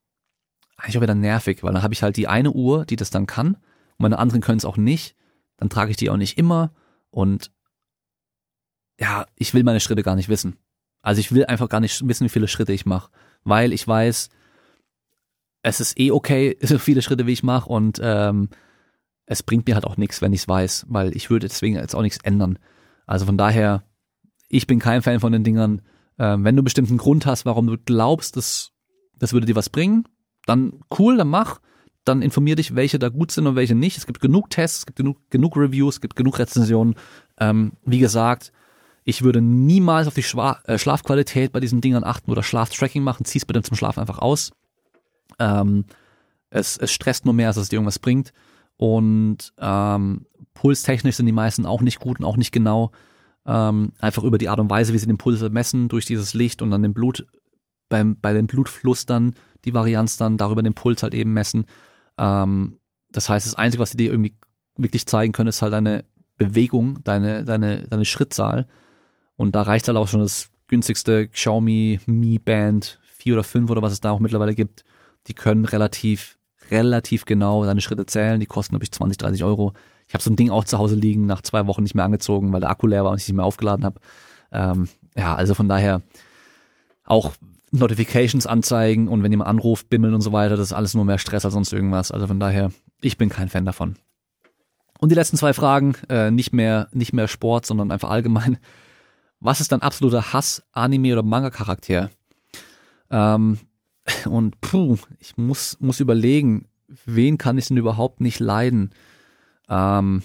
[0.77, 3.27] eigentlich auch wieder nervig, weil dann habe ich halt die eine Uhr, die das dann
[3.27, 5.17] kann, und meine anderen können es auch nicht.
[5.57, 6.71] Dann trage ich die auch nicht immer.
[7.09, 7.51] Und
[8.99, 10.57] ja, ich will meine Schritte gar nicht wissen.
[11.01, 13.11] Also ich will einfach gar nicht wissen, wie viele Schritte ich mache,
[13.43, 14.29] weil ich weiß,
[15.63, 18.49] es ist eh okay, so viele Schritte wie ich mache und ähm,
[19.25, 21.95] es bringt mir halt auch nichts, wenn ich es weiß, weil ich würde deswegen jetzt
[21.95, 22.57] auch nichts ändern.
[23.05, 23.83] Also von daher,
[24.47, 25.81] ich bin kein Fan von den Dingern.
[26.17, 28.71] Ähm, wenn du einen bestimmten Grund hast, warum du glaubst, das,
[29.15, 30.07] das würde dir was bringen,
[30.45, 31.59] dann cool, dann mach.
[32.05, 33.97] Dann informier dich, welche da gut sind und welche nicht.
[33.97, 36.95] Es gibt genug Tests, es gibt genug, genug Reviews, es gibt genug Rezensionen.
[37.37, 38.53] Ähm, wie gesagt,
[39.09, 43.23] ich würde niemals auf die Schwa äh, Schlafqualität bei diesen Dingern achten oder Schlaftracking machen.
[43.23, 44.51] Zieh's bitte zum Schlaf einfach aus.
[45.39, 45.85] Ähm,
[46.49, 48.33] es, es stresst nur mehr, als es dir irgendwas bringt.
[48.75, 52.91] Und ähm, pulstechnisch sind die meisten auch nicht gut und auch nicht genau.
[53.45, 56.61] Ähm, einfach über die Art und Weise, wie sie den Puls messen, durch dieses Licht
[56.61, 57.25] und dann den Blut,
[57.87, 61.65] beim, bei dem Blutfluss dann, die Varianz dann, darüber den Puls halt eben messen.
[62.17, 62.77] Ähm,
[63.09, 64.35] das heißt, das Einzige, was sie dir irgendwie
[64.75, 66.03] wirklich zeigen können, ist halt deine
[66.35, 68.67] Bewegung, deine, deine, deine Schrittzahl.
[69.37, 73.81] Und da reicht halt auch schon das günstigste Xiaomi Mi Band 4 oder 5 oder
[73.81, 74.83] was es da auch mittlerweile gibt.
[75.27, 76.37] Die können relativ,
[76.69, 78.39] relativ genau deine Schritte zählen.
[78.39, 79.73] Die kosten, glaube ich, 20, 30 Euro.
[80.07, 82.51] Ich habe so ein Ding auch zu Hause liegen, nach zwei Wochen nicht mehr angezogen,
[82.51, 83.99] weil der Akku leer war und ich nicht mehr aufgeladen habe.
[84.51, 86.01] Ähm, ja, also von daher
[87.03, 87.33] auch
[87.71, 91.17] Notifications anzeigen und wenn jemand anruft, bimmeln und so weiter, das ist alles nur mehr
[91.17, 92.11] Stress als sonst irgendwas.
[92.11, 93.95] Also von daher, ich bin kein Fan davon.
[94.99, 98.57] Und die letzten zwei Fragen, äh, nicht mehr, nicht mehr Sport, sondern einfach allgemein.
[99.39, 102.09] Was ist dein absoluter Hass, Anime oder Manga-Charakter?
[103.09, 103.59] Ähm,
[104.25, 106.67] und puh, ich muss, muss überlegen,
[107.05, 108.91] wen kann ich denn überhaupt nicht leiden?
[109.69, 110.23] Ähm,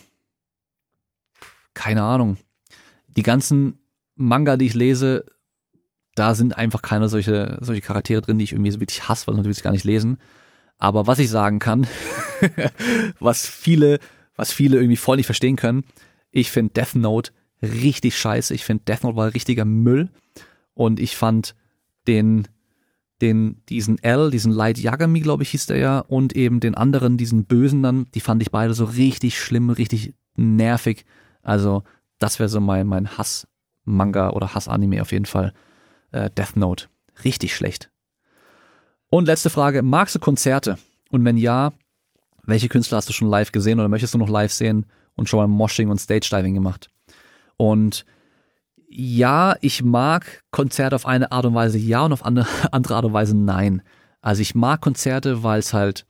[1.74, 2.36] keine Ahnung.
[3.08, 3.78] Die ganzen
[4.14, 5.26] Manga, die ich lese,
[6.14, 9.34] da sind einfach keine solche, solche Charaktere drin, die ich irgendwie so wirklich hasse, weil
[9.34, 10.18] sonst will ich gar nicht lesen.
[10.78, 11.86] Aber was ich sagen kann,
[13.18, 13.98] was viele,
[14.36, 15.84] was viele irgendwie voll nicht verstehen können,
[16.30, 17.32] ich finde Death Note
[17.62, 18.54] richtig scheiße.
[18.54, 20.10] Ich finde Death Note war richtiger Müll.
[20.74, 21.54] Und ich fand
[22.06, 22.48] den,
[23.20, 27.16] den, diesen L, diesen Light Yagami, glaube ich, hieß der ja, und eben den anderen,
[27.16, 31.04] diesen Bösen dann, die fand ich beide so richtig schlimm, richtig nervig.
[31.42, 31.84] Also,
[32.18, 35.52] das wäre so mein, mein Hass-Manga oder Hass-Anime auf jeden Fall.
[36.10, 36.86] Äh, Death Note.
[37.24, 37.90] Richtig schlecht.
[39.10, 40.78] Und letzte Frage, magst du Konzerte?
[41.10, 41.72] Und wenn ja,
[42.44, 45.38] welche Künstler hast du schon live gesehen oder möchtest du noch live sehen und schon
[45.38, 46.90] mal Moshing und Stage Diving gemacht?
[47.62, 48.04] Und
[48.88, 53.12] ja, ich mag Konzerte auf eine Art und Weise ja und auf andere, Art und
[53.12, 53.82] Weise nein.
[54.20, 56.04] Also ich mag Konzerte, weil es halt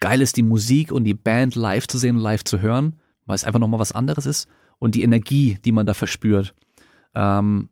[0.00, 3.36] geil ist, die Musik und die Band live zu sehen und live zu hören, weil
[3.36, 4.48] es einfach nochmal was anderes ist
[4.80, 6.56] und die Energie, die man da verspürt.
[7.14, 7.68] Ähm,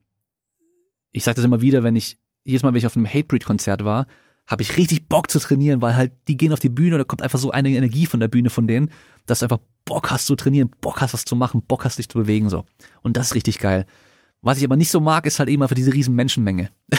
[1.11, 4.07] ich sage das immer wieder, wenn ich, jedes Mal, wenn ich auf einem Hatebreed-Konzert war,
[4.47, 7.05] habe ich richtig Bock zu trainieren, weil halt die gehen auf die Bühne und da
[7.05, 8.91] kommt einfach so eine Energie von der Bühne von denen,
[9.27, 12.09] dass du einfach Bock hast zu trainieren, Bock hast was zu machen, Bock hast dich
[12.09, 12.65] zu bewegen so.
[13.03, 13.86] Und das ist richtig geil.
[14.40, 16.70] Was ich aber nicht so mag, ist halt eben einfach diese riesen Menschenmenge.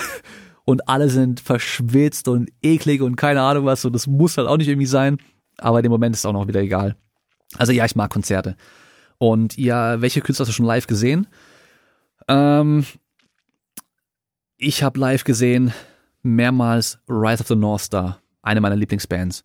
[0.66, 4.58] und alle sind verschwitzt und eklig und keine Ahnung was und das muss halt auch
[4.58, 5.18] nicht irgendwie sein,
[5.58, 6.96] aber in dem Moment ist es auch noch wieder egal.
[7.58, 8.56] Also ja, ich mag Konzerte.
[9.18, 11.28] Und ja, welche Künstler hast du schon live gesehen?
[12.28, 12.86] Ähm,
[14.58, 15.74] ich habe live gesehen
[16.24, 19.44] mehrmals Rise of the North Star Eine meiner Lieblingsbands.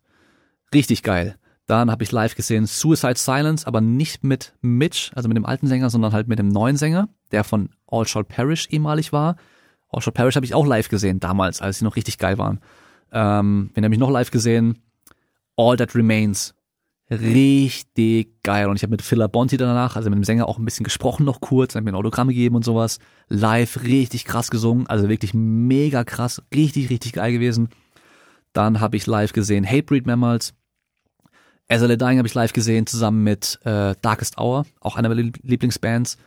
[0.73, 1.37] Richtig geil.
[1.69, 5.67] Dann habe ich live gesehen Suicide Silence, aber nicht mit Mitch, also mit dem alten
[5.67, 9.35] Sänger, sondern halt mit dem neuen Sänger, der von All Shall Perish ehemalig war.
[9.89, 12.59] All Shall Perish habe ich auch live gesehen, damals, als sie noch richtig geil waren.
[13.11, 14.79] Ähm, wen habe ich noch live gesehen?
[15.57, 16.55] All That Remains.
[17.11, 18.67] Richtig geil.
[18.67, 21.23] Und ich habe mit Phila Bonti danach, also mit dem Sänger, auch ein bisschen gesprochen
[21.23, 22.97] noch kurz, hat mir ein Autogramm gegeben und sowas.
[23.27, 27.69] Live richtig krass gesungen, also wirklich mega krass, richtig, richtig geil gewesen.
[28.53, 30.55] Dann habe ich live gesehen Hatebreed mehrmals.
[31.71, 35.31] As I Dying habe ich live gesehen, zusammen mit äh, Darkest Hour, auch einer meiner
[35.43, 36.17] Lieblingsbands.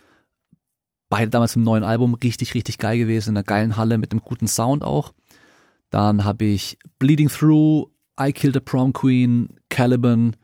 [1.08, 4.22] Beide damals im neuen Album, richtig, richtig geil gewesen, in einer geilen Halle mit einem
[4.22, 5.12] guten Sound auch.
[5.90, 10.36] Dann habe ich Bleeding Through, I Killed a Prom Queen, Caliban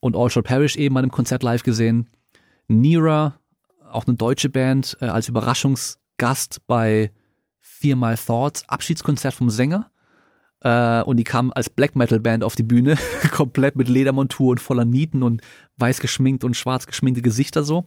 [0.00, 2.10] und All Shall Perish eben bei einem Konzert live gesehen.
[2.66, 3.38] Nira,
[3.92, 7.12] auch eine deutsche Band, äh, als Überraschungsgast bei
[7.84, 9.91] My Thoughts, Abschiedskonzert vom Sänger.
[10.62, 12.96] Äh, und die kam als Black Metal Band auf die Bühne,
[13.32, 15.42] komplett mit Ledermontur und voller Nieten und
[15.76, 17.86] weiß geschminkt und schwarz geschminkte Gesichter so.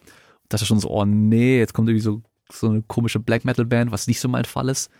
[0.49, 2.21] Das ist schon so, oh nee, jetzt kommt irgendwie so,
[2.51, 4.91] so eine komische Black Metal Band, was nicht so mein Fall ist.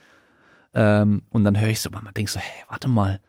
[0.74, 3.20] Ähm, und dann höre ich so, man denkt so, hey, warte mal,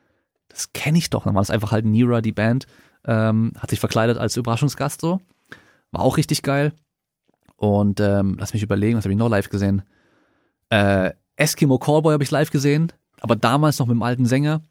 [0.48, 1.24] das kenne ich doch.
[1.24, 2.66] Dann war das einfach halt Nira, die Band,
[3.04, 5.20] ähm, hat sich verkleidet als Überraschungsgast so.
[5.90, 6.72] War auch richtig geil.
[7.56, 9.82] Und ähm, lass mich überlegen, was habe ich noch live gesehen?
[10.70, 12.92] Äh, Eskimo Callboy habe ich live gesehen
[13.26, 14.62] aber damals noch mit dem alten Sänger.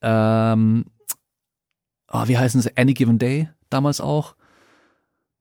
[0.00, 0.84] Ähm,
[2.12, 2.76] oh, wie heißen sie?
[2.76, 4.36] Any Given Day damals auch.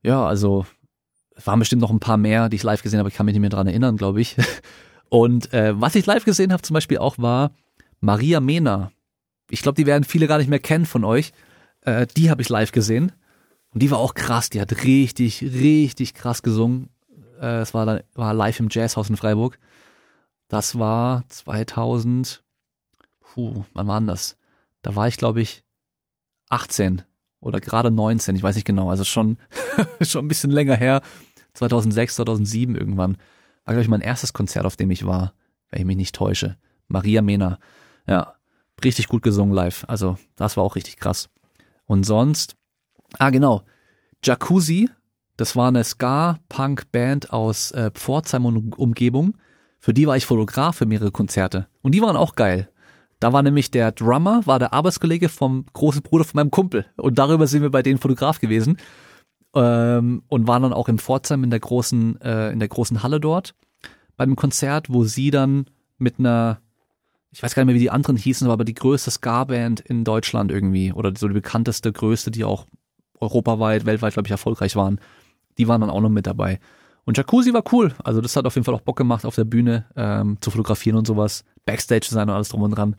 [0.01, 0.65] Ja, also
[1.35, 3.09] es waren bestimmt noch ein paar mehr, die ich live gesehen habe.
[3.09, 4.35] Ich kann mich nicht mehr dran erinnern, glaube ich.
[5.09, 7.51] Und äh, was ich live gesehen habe zum Beispiel auch war
[7.99, 8.91] Maria Mena.
[9.51, 11.31] Ich glaube, die werden viele gar nicht mehr kennen von euch.
[11.81, 13.11] Äh, die habe ich live gesehen.
[13.69, 14.49] Und die war auch krass.
[14.49, 16.89] Die hat richtig, richtig krass gesungen.
[17.39, 19.59] Äh, es war, war live im Jazzhaus in Freiburg.
[20.47, 22.42] Das war 2000,
[23.33, 24.37] puh, wann war denn das?
[24.83, 25.63] Da war ich, glaube ich,
[26.49, 27.01] 18
[27.39, 29.37] oder gerade 19, ich weiß nicht genau, also schon,
[30.01, 31.01] schon ein bisschen länger her,
[31.53, 33.17] 2006, 2007 irgendwann,
[33.65, 35.33] war, glaube ich, mein erstes Konzert, auf dem ich war,
[35.69, 36.57] wenn ich mich nicht täusche.
[36.87, 37.59] Maria Mena,
[38.07, 38.35] ja,
[38.83, 41.29] richtig gut gesungen live, also das war auch richtig krass.
[41.85, 42.55] Und sonst,
[43.17, 43.63] ah genau,
[44.23, 44.89] Jacuzzi,
[45.37, 49.37] das war eine Ska-Punk-Band aus äh, Pforzheim und Umgebung,
[49.79, 51.67] für die war ich Fotograf für mehrere Konzerte.
[51.81, 52.69] Und die waren auch geil.
[53.23, 56.85] Da war nämlich der Drummer, war der Arbeitskollege vom großen Bruder von meinem Kumpel.
[56.97, 58.75] Und darüber sind wir bei denen Fotograf gewesen.
[59.55, 63.21] Ähm, und waren dann auch im Pforzheim in der großen, äh, in der großen Halle
[63.21, 63.55] dort.
[64.17, 65.67] Bei einem Konzert, wo sie dann
[65.97, 66.59] mit einer,
[67.31, 70.51] ich weiß gar nicht mehr, wie die anderen hießen, aber die größte Ska-Band in Deutschland
[70.51, 70.91] irgendwie.
[70.91, 72.65] Oder so die bekannteste, größte, die auch
[73.21, 74.99] europaweit, weltweit, glaube ich, erfolgreich waren.
[75.57, 76.59] Die waren dann auch noch mit dabei.
[77.05, 77.93] Und Jacuzzi war cool.
[78.03, 80.97] Also das hat auf jeden Fall auch Bock gemacht, auf der Bühne ähm, zu fotografieren
[80.97, 81.45] und sowas.
[81.65, 82.95] Backstage sein und alles drum und dran.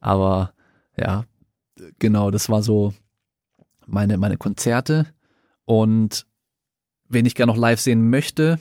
[0.00, 0.52] Aber
[0.96, 1.24] ja,
[1.98, 2.94] genau, das war so
[3.86, 5.06] meine, meine Konzerte.
[5.64, 6.26] Und
[7.08, 8.58] wen ich gerne noch live sehen möchte,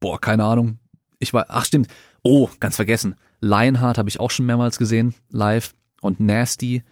[0.00, 0.78] boah, keine Ahnung.
[1.18, 1.88] Ich war, ach stimmt,
[2.22, 3.16] oh, ganz vergessen.
[3.40, 5.74] Lionheart habe ich auch schon mehrmals gesehen, live.
[6.00, 6.82] Und Nasty,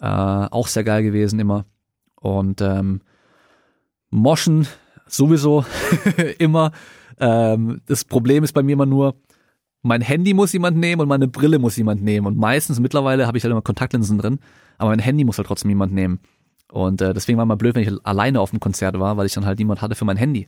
[0.00, 1.64] äh, auch sehr geil gewesen immer.
[2.16, 3.00] Und ähm,
[4.10, 4.66] Moschen
[5.06, 5.64] sowieso
[6.38, 6.72] immer.
[7.18, 9.14] Ähm, das Problem ist bei mir immer nur,
[9.82, 12.26] mein Handy muss jemand nehmen und meine Brille muss jemand nehmen.
[12.26, 14.38] Und meistens, mittlerweile habe ich halt immer Kontaktlinsen drin,
[14.78, 16.20] aber mein Handy muss halt trotzdem jemand nehmen.
[16.70, 19.32] Und äh, deswegen war mal blöd, wenn ich alleine auf dem Konzert war, weil ich
[19.32, 20.46] dann halt niemand hatte für mein Handy.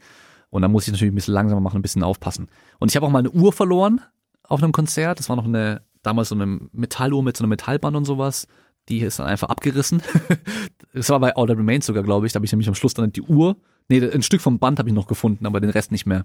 [0.51, 2.49] Und dann muss ich natürlich ein bisschen langsamer machen, ein bisschen aufpassen.
[2.79, 4.01] Und ich habe auch mal eine Uhr verloren
[4.45, 5.19] auf einem Konzert.
[5.19, 8.47] Das war noch eine, damals so eine Metalluhr mit so einem Metallband und sowas.
[8.89, 10.03] Die ist dann einfach abgerissen.
[10.93, 12.33] das war bei All That Remains sogar, glaube ich.
[12.33, 13.57] Da habe ich nämlich am Schluss dann die Uhr
[13.89, 16.25] Nee, ein Stück vom Band habe ich noch gefunden, aber den Rest nicht mehr.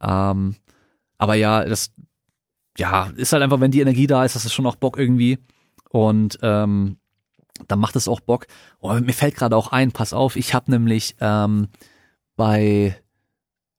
[0.00, 0.56] Ähm,
[1.18, 1.92] aber ja, das
[2.80, 5.38] ja, ist halt einfach, wenn die Energie da ist, das ist schon auch Bock irgendwie.
[5.90, 6.96] Und ähm,
[7.68, 8.46] dann macht es auch Bock.
[8.80, 11.68] Oh, mir fällt gerade auch ein, pass auf, ich habe nämlich ähm,
[12.36, 12.96] bei,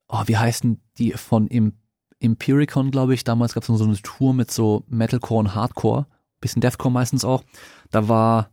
[0.07, 1.73] oh, wie heißen die von Im
[2.19, 6.05] Empiricon, glaube ich, damals gab es so eine Tour mit so Metalcore und Hardcore,
[6.39, 7.43] bisschen Deathcore meistens auch.
[7.89, 8.51] Da war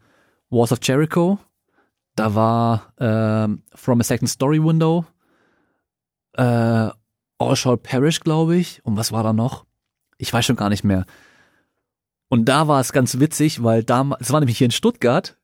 [0.49, 1.39] Wars of Jericho,
[2.17, 5.05] da war äh, From a Second Story Window,
[6.33, 6.89] äh,
[7.41, 8.83] All Shall Perish, glaube ich.
[8.87, 9.68] Und was war da noch?
[10.19, 11.07] Ich weiß schon gar nicht mehr.
[12.29, 15.39] Und da war es ganz witzig, weil da, es war nämlich hier in Stuttgart,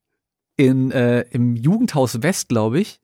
[0.56, 3.01] in, äh, im Jugendhaus West, glaube ich.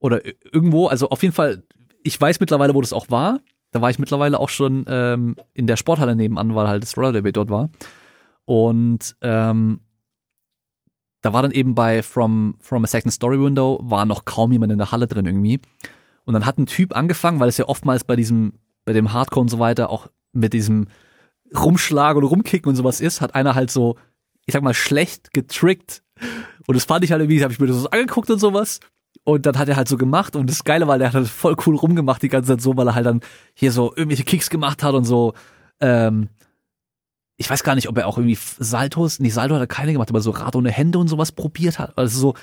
[0.00, 0.20] Oder
[0.52, 1.62] irgendwo, also auf jeden Fall,
[2.02, 3.40] ich weiß mittlerweile, wo das auch war.
[3.70, 7.12] Da war ich mittlerweile auch schon ähm, in der Sporthalle nebenan, weil halt das Roller
[7.12, 7.70] Derby dort war.
[8.44, 9.80] Und ähm,
[11.22, 14.72] da war dann eben bei From, From a Second Story Window, war noch kaum jemand
[14.72, 15.60] in der Halle drin irgendwie.
[16.24, 18.54] Und dann hat ein Typ angefangen, weil es ja oftmals bei diesem,
[18.84, 20.88] bei dem Hardcore und so weiter auch mit diesem
[21.54, 23.96] Rumschlagen und Rumkicken und sowas ist, hat einer halt so
[24.46, 26.02] ich sag mal, schlecht getrickt.
[26.66, 28.80] Und das fand ich halt irgendwie, habe ich mir das so angeguckt und sowas.
[29.24, 31.54] Und dann hat er halt so gemacht und das Geile war, der hat halt voll
[31.66, 33.20] cool rumgemacht die ganze Zeit so, weil er halt dann
[33.54, 35.34] hier so irgendwelche Kicks gemacht hat und so.
[35.80, 36.28] Ähm,
[37.36, 40.08] ich weiß gar nicht, ob er auch irgendwie Saltos, nee, Salto hat er keine gemacht,
[40.08, 41.96] aber so Rad ohne Hände und sowas probiert hat.
[41.96, 42.34] Also so,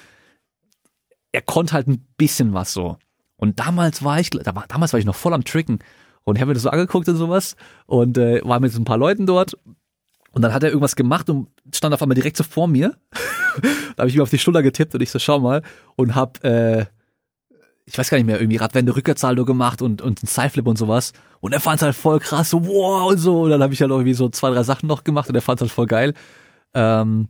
[1.32, 2.98] er konnte halt ein bisschen was so.
[3.36, 5.80] Und damals war ich, damals war ich noch voll am Tricken
[6.30, 8.86] und ich habe mir das so angeguckt und sowas und äh, war mit so ein
[8.86, 9.58] paar Leuten dort
[10.32, 12.96] und dann hat er irgendwas gemacht und stand auf einmal direkt so vor mir.
[13.96, 15.64] da habe ich ihm auf die Schulter getippt und ich so, schau mal
[15.96, 16.86] und hab, äh,
[17.86, 21.14] ich weiß gar nicht mehr, irgendwie Radwende Rückwärtssaldo gemacht und, und ein Sideflip und sowas.
[21.42, 23.42] Und er fand's halt voll krass, so wow und so.
[23.44, 25.62] Und dann habe ich halt irgendwie so zwei, drei Sachen noch gemacht und er fand's
[25.62, 26.14] halt voll geil.
[26.76, 27.30] Ähm,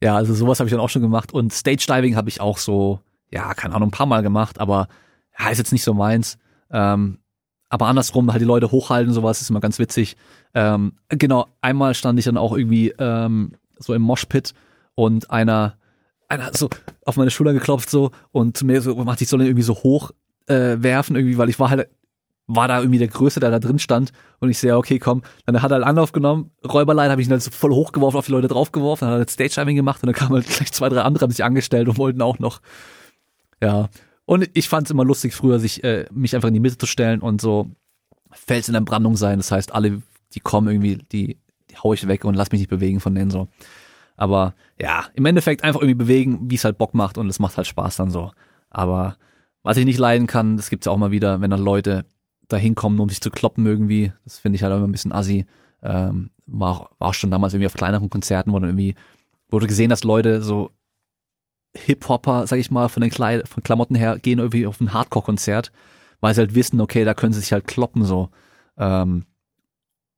[0.00, 1.32] ja, also sowas habe ich dann auch schon gemacht.
[1.32, 3.00] Und Stage Diving habe ich auch so,
[3.32, 4.86] ja, keine Ahnung, ein paar Mal gemacht, aber
[5.36, 6.38] ja, ist jetzt nicht so meins.
[6.70, 7.18] Ähm,
[7.68, 10.16] aber andersrum halt die Leute hochhalten, sowas ist immer ganz witzig.
[10.54, 14.54] Ähm, genau, einmal stand ich dann auch irgendwie ähm, so im Moshpit
[14.94, 15.76] und einer,
[16.28, 16.70] einer so
[17.04, 20.12] auf meine Schulter geklopft so und zu mir so macht ich soll irgendwie so hoch
[20.46, 21.88] äh, werfen irgendwie, weil ich war halt
[22.48, 25.60] war da irgendwie der Größte, der da drin stand und ich sehe, okay, komm, dann
[25.62, 28.32] hat er einen Anlauf genommen, Räuberlein habe ich ihn dann so voll hochgeworfen, auf die
[28.32, 30.88] Leute draufgeworfen, dann hat er halt Stage Diving gemacht und dann kamen halt gleich zwei,
[30.88, 32.60] drei andere, haben sich angestellt und wollten auch noch,
[33.60, 33.88] ja,
[34.26, 36.86] und ich fand es immer lustig, früher sich äh, mich einfach in die Mitte zu
[36.86, 37.70] stellen und so
[38.32, 39.38] Fels in der Brandung sein.
[39.38, 40.02] Das heißt, alle,
[40.34, 41.38] die kommen irgendwie, die,
[41.70, 43.48] die hau ich weg und lass mich nicht bewegen von denen so.
[44.16, 47.56] Aber ja, im Endeffekt einfach irgendwie bewegen, wie es halt Bock macht und es macht
[47.56, 48.32] halt Spaß dann so.
[48.68, 49.16] Aber
[49.62, 52.04] was ich nicht leiden kann, das gibt's ja auch mal wieder, wenn dann Leute
[52.48, 54.12] da hinkommen, um sich zu kloppen irgendwie.
[54.24, 55.46] Das finde ich halt immer ein bisschen assi.
[55.82, 58.94] Ähm, war, war schon damals irgendwie auf kleineren Konzerten, wo dann irgendwie
[59.50, 60.70] wurde gesehen, dass Leute so
[61.76, 65.72] Hip-Hopper, sag ich mal, von den Kle von Klamotten her, gehen irgendwie auf ein Hardcore-Konzert,
[66.20, 68.30] weil sie halt wissen, okay, da können sie sich halt kloppen so.
[68.78, 69.24] Ähm,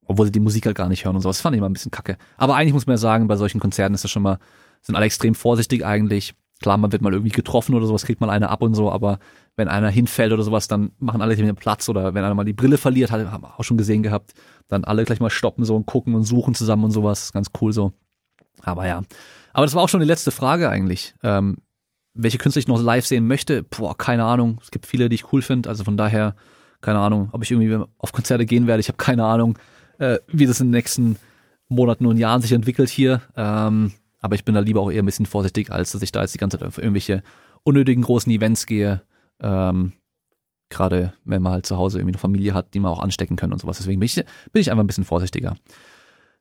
[0.07, 1.29] obwohl sie die Musik halt gar nicht hören und so.
[1.29, 2.17] Das fand ich immer ein bisschen kacke.
[2.39, 4.39] Aber eigentlich muss man ja sagen, bei solchen Konzerten ist das schon mal,
[4.81, 6.35] sind alle extrem vorsichtig eigentlich.
[6.61, 9.19] Klar, man wird mal irgendwie getroffen oder sowas, kriegt mal eine ab und so, aber
[9.57, 12.53] wenn einer hinfällt oder sowas, dann machen alle den Platz oder wenn einer mal die
[12.53, 14.33] Brille verliert, hat, haben wir auch schon gesehen gehabt,
[14.67, 17.33] dann alle gleich mal stoppen so und gucken und suchen zusammen und sowas.
[17.33, 17.93] Ganz cool so.
[18.63, 19.03] Aber ja,
[19.59, 21.17] aber das war auch schon die letzte Frage eigentlich.
[21.25, 21.57] Ähm,
[22.15, 24.61] welche Künstler ich noch live sehen möchte, boah, keine Ahnung.
[24.63, 25.69] Es gibt viele, die ich cool finde.
[25.69, 26.37] Also von daher,
[26.81, 28.79] keine Ahnung, ob ich irgendwie auf Konzerte gehen werde.
[28.79, 29.59] Ich habe keine Ahnung,
[29.99, 31.17] äh, wie das in den nächsten
[31.67, 33.21] Monaten und Jahren sich entwickelt hier.
[33.35, 36.21] Ähm, aber ich bin da lieber auch eher ein bisschen vorsichtig, als dass ich da
[36.21, 37.25] jetzt die ganze Zeit auf irgendwelche
[37.65, 39.03] unnötigen großen Events gehe.
[39.41, 39.93] Ähm,
[40.69, 43.55] Gerade wenn man halt zu Hause irgendwie eine Familie hat, die man auch anstecken können
[43.55, 43.79] und sowas.
[43.79, 44.15] Deswegen bin ich,
[44.53, 45.57] bin ich einfach ein bisschen vorsichtiger.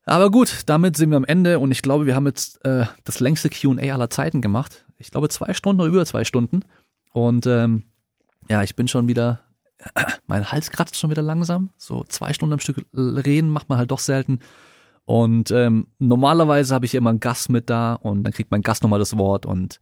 [0.08, 3.20] Aber gut, damit sind wir am Ende und ich glaube, wir haben jetzt äh, das
[3.20, 4.86] längste QA aller Zeiten gemacht.
[4.98, 6.62] Ich glaube zwei Stunden oder über zwei Stunden.
[7.12, 7.84] Und ähm,
[8.50, 9.42] ja, ich bin schon wieder,
[10.28, 11.72] mein Hals kratzt schon wieder langsam.
[11.78, 14.40] So zwei Stunden am Stück reden macht man halt doch selten.
[15.04, 18.84] Und ähm, normalerweise habe ich immer einen Gast mit da und dann kriegt mein Gast
[18.84, 19.82] nochmal das Wort und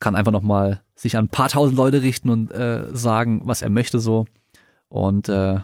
[0.00, 3.68] kann einfach nochmal sich an ein paar tausend Leute richten und äh, sagen, was er
[3.68, 4.24] möchte so.
[4.88, 5.60] Und äh,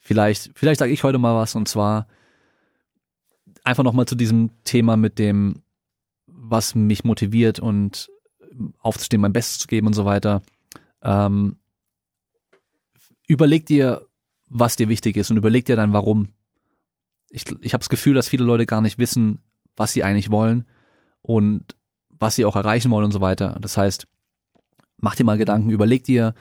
[0.00, 2.06] vielleicht, vielleicht sage ich heute mal was und zwar
[3.66, 5.62] einfach nochmal zu diesem Thema mit dem,
[6.26, 8.10] was mich motiviert und
[8.78, 10.42] aufzustehen, mein Bestes zu geben und so weiter.
[11.02, 11.56] Ähm,
[13.26, 14.06] überleg dir,
[14.48, 16.28] was dir wichtig ist und überleg dir dann, warum.
[17.28, 19.40] Ich, ich habe das Gefühl, dass viele Leute gar nicht wissen,
[19.76, 20.64] was sie eigentlich wollen
[21.22, 21.76] und
[22.08, 23.58] was sie auch erreichen wollen und so weiter.
[23.60, 24.06] Das heißt,
[24.98, 26.34] mach dir mal Gedanken, überleg dir,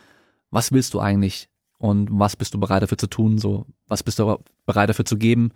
[0.52, 1.50] was willst du eigentlich
[1.80, 5.18] und was bist du bereit dafür zu tun, so, was bist du bereit dafür zu
[5.18, 5.52] geben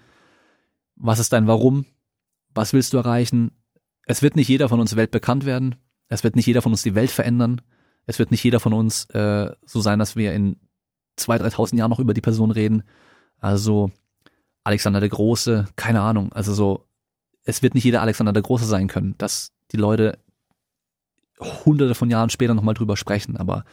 [0.99, 1.85] was ist dein Warum?
[2.53, 3.51] Was willst du erreichen?
[4.05, 5.75] Es wird nicht jeder von uns weltbekannt werden.
[6.07, 7.61] Es wird nicht jeder von uns die Welt verändern.
[8.05, 10.57] Es wird nicht jeder von uns äh, so sein, dass wir in
[11.15, 12.83] zwei, dreitausend Jahren noch über die Person reden.
[13.37, 13.91] Also
[14.63, 16.33] Alexander der Große, keine Ahnung.
[16.33, 16.85] Also so,
[17.43, 20.19] es wird nicht jeder Alexander der Große sein können, dass die Leute
[21.39, 23.63] hunderte von Jahren später nochmal drüber sprechen, aber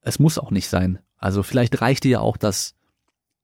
[0.00, 1.00] es muss auch nicht sein.
[1.16, 2.76] Also vielleicht reicht dir ja auch, dass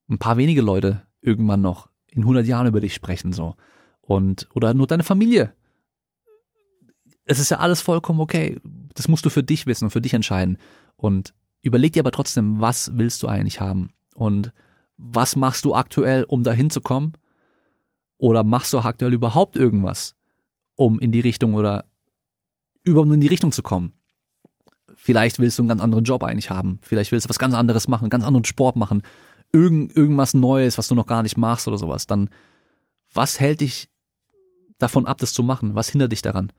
[0.08, 3.56] ein paar wenige Leute irgendwann noch in 100 Jahren über dich sprechen so
[4.00, 5.52] und oder nur deine Familie.
[7.24, 8.60] Es ist ja alles vollkommen okay.
[8.94, 10.58] Das musst du für dich wissen und für dich entscheiden
[10.96, 14.52] und überleg dir aber trotzdem, was willst du eigentlich haben und
[14.96, 17.14] was machst du aktuell, um dahin zu kommen?
[18.16, 20.14] Oder machst du aktuell überhaupt irgendwas,
[20.76, 21.84] um in die Richtung oder
[22.84, 23.92] überhaupt in die Richtung zu kommen?
[24.94, 26.78] Vielleicht willst du einen ganz anderen Job eigentlich haben.
[26.82, 29.02] Vielleicht willst du was ganz anderes machen, einen ganz anderen Sport machen
[29.54, 32.28] irgend, irgendwas Neues, was du noch gar nicht machst oder sowas, dann
[33.12, 33.88] was hält dich
[34.78, 35.76] davon ab, das zu machen?
[35.76, 36.52] Was hindert dich daran?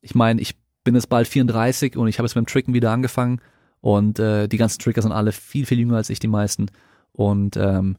[0.00, 2.90] Ich meine, ich bin jetzt bald 34 und ich habe jetzt mit dem Tricken wieder
[2.90, 3.40] angefangen
[3.82, 6.70] und äh, die ganzen Tricker sind alle viel, viel jünger als ich, die meisten.
[7.12, 7.98] Und ähm,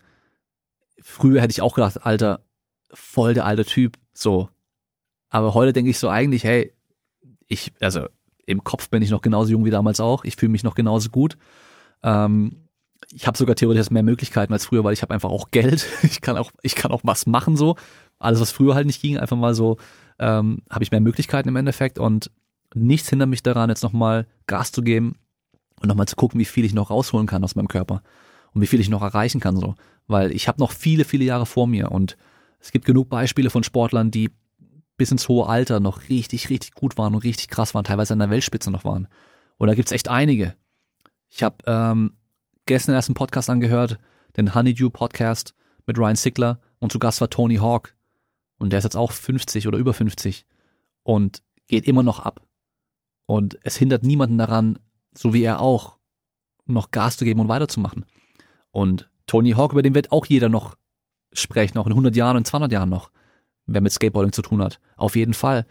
[1.00, 2.44] früher hätte ich auch gedacht, Alter,
[2.92, 4.50] voll der alte Typ, so.
[5.30, 6.74] Aber heute denke ich so eigentlich, hey,
[7.48, 8.08] ich, also
[8.48, 10.24] im Kopf bin ich noch genauso jung wie damals auch.
[10.24, 11.38] Ich fühle mich noch genauso gut.
[12.02, 12.63] Ähm,
[13.12, 15.86] ich habe sogar theoretisch mehr Möglichkeiten als früher, weil ich habe einfach auch Geld.
[16.04, 17.76] Ich kann auch, ich kann auch was machen so.
[18.20, 19.78] Alles, was früher halt nicht ging, einfach mal so,
[20.20, 22.32] ähm, habe ich mehr Möglichkeiten im Endeffekt und
[22.74, 25.16] nichts hindert mich daran, jetzt nochmal Gas zu geben
[25.82, 28.02] und nochmal zu gucken, wie viel ich noch rausholen kann aus meinem Körper
[28.54, 29.76] und wie viel ich noch erreichen kann so.
[30.08, 32.18] Weil ich habe noch viele, viele Jahre vor mir und
[32.60, 34.32] es gibt genug Beispiele von Sportlern, die
[34.98, 38.20] bis ins hohe Alter noch richtig, richtig gut waren und richtig krass waren, teilweise an
[38.20, 39.08] der Weltspitze noch waren.
[39.58, 40.56] Und da gibt's echt einige.
[41.30, 42.14] Ich habe ähm,
[42.66, 44.00] gestern erst einen Podcast angehört,
[44.38, 45.54] den Honeydew Podcast
[45.86, 47.96] mit Ryan Sickler und zu Gast war Tony Hawk.
[48.58, 50.46] Und der ist jetzt auch 50 oder über 50
[51.04, 52.42] und geht immer noch ab.
[53.26, 54.80] Und es hindert niemanden daran,
[55.14, 55.98] so wie er auch,
[56.66, 58.06] noch Gas zu geben und weiterzumachen.
[58.72, 60.76] Und Tony Hawk, über den wird auch jeder noch
[61.34, 63.12] sprechen, auch in 100 Jahren und 200 Jahren noch,
[63.66, 64.80] wer mit Skateboarding zu tun hat.
[64.96, 65.66] Auf jeden Fall.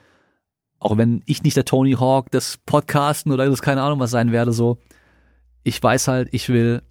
[0.79, 4.33] Auch wenn ich nicht der Tony Hawk des Podcasten oder das keine Ahnung was sein
[4.33, 4.79] werde, so.
[5.63, 6.83] Ich weiß halt, ich will,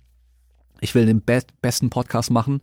[0.80, 2.62] ich will den be besten Podcast machen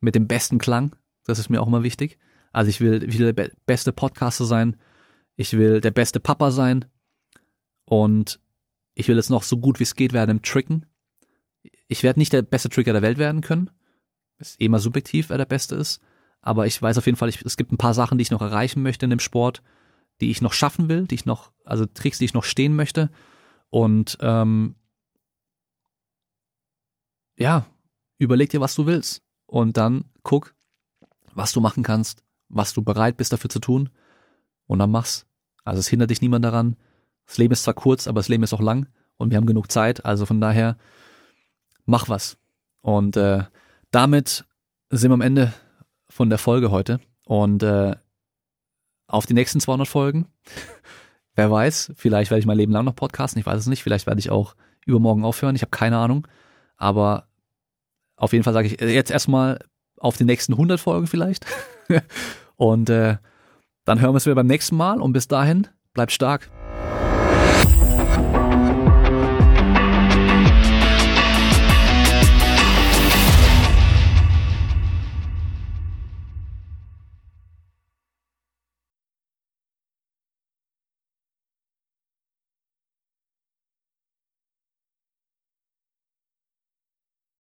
[0.00, 0.96] mit dem besten Klang.
[1.24, 2.18] Das ist mir auch immer wichtig.
[2.52, 4.76] Also ich will, ich will der be beste Podcaster sein.
[5.36, 6.86] Ich will der beste Papa sein.
[7.84, 8.40] Und
[8.94, 10.86] ich will jetzt noch so gut wie es geht werden im Tricken.
[11.88, 13.70] Ich werde nicht der beste Tricker der Welt werden können.
[14.38, 16.00] Ist eh mal subjektiv, wer der Beste ist.
[16.40, 18.40] Aber ich weiß auf jeden Fall, ich, es gibt ein paar Sachen, die ich noch
[18.40, 19.62] erreichen möchte in dem Sport,
[20.20, 23.10] die ich noch schaffen will, die ich noch, also Tricks, die ich noch stehen möchte.
[23.68, 24.74] Und ähm,
[27.40, 27.66] ja,
[28.18, 29.22] überleg dir, was du willst.
[29.46, 30.54] Und dann guck,
[31.32, 33.90] was du machen kannst, was du bereit bist dafür zu tun.
[34.66, 35.26] Und dann mach's.
[35.64, 36.76] Also es hindert dich niemand daran.
[37.26, 39.70] Das Leben ist zwar kurz, aber das Leben ist auch lang und wir haben genug
[39.70, 40.04] Zeit.
[40.04, 40.76] Also von daher,
[41.86, 42.36] mach was.
[42.80, 43.44] Und äh,
[43.90, 44.44] damit
[44.90, 45.52] sind wir am Ende
[46.08, 47.00] von der Folge heute.
[47.24, 47.96] Und äh,
[49.06, 50.26] auf die nächsten 200 Folgen.
[51.34, 53.82] Wer weiß, vielleicht werde ich mein Leben lang noch podcasten, ich weiß es nicht.
[53.82, 56.26] Vielleicht werde ich auch übermorgen aufhören, ich habe keine Ahnung.
[56.76, 57.28] Aber
[58.20, 59.58] auf jeden Fall sage ich jetzt erstmal
[59.98, 61.46] auf die nächsten 100 Folgen vielleicht.
[62.56, 63.16] und äh,
[63.84, 66.50] dann hören wir es wieder beim nächsten Mal und bis dahin, bleibt stark.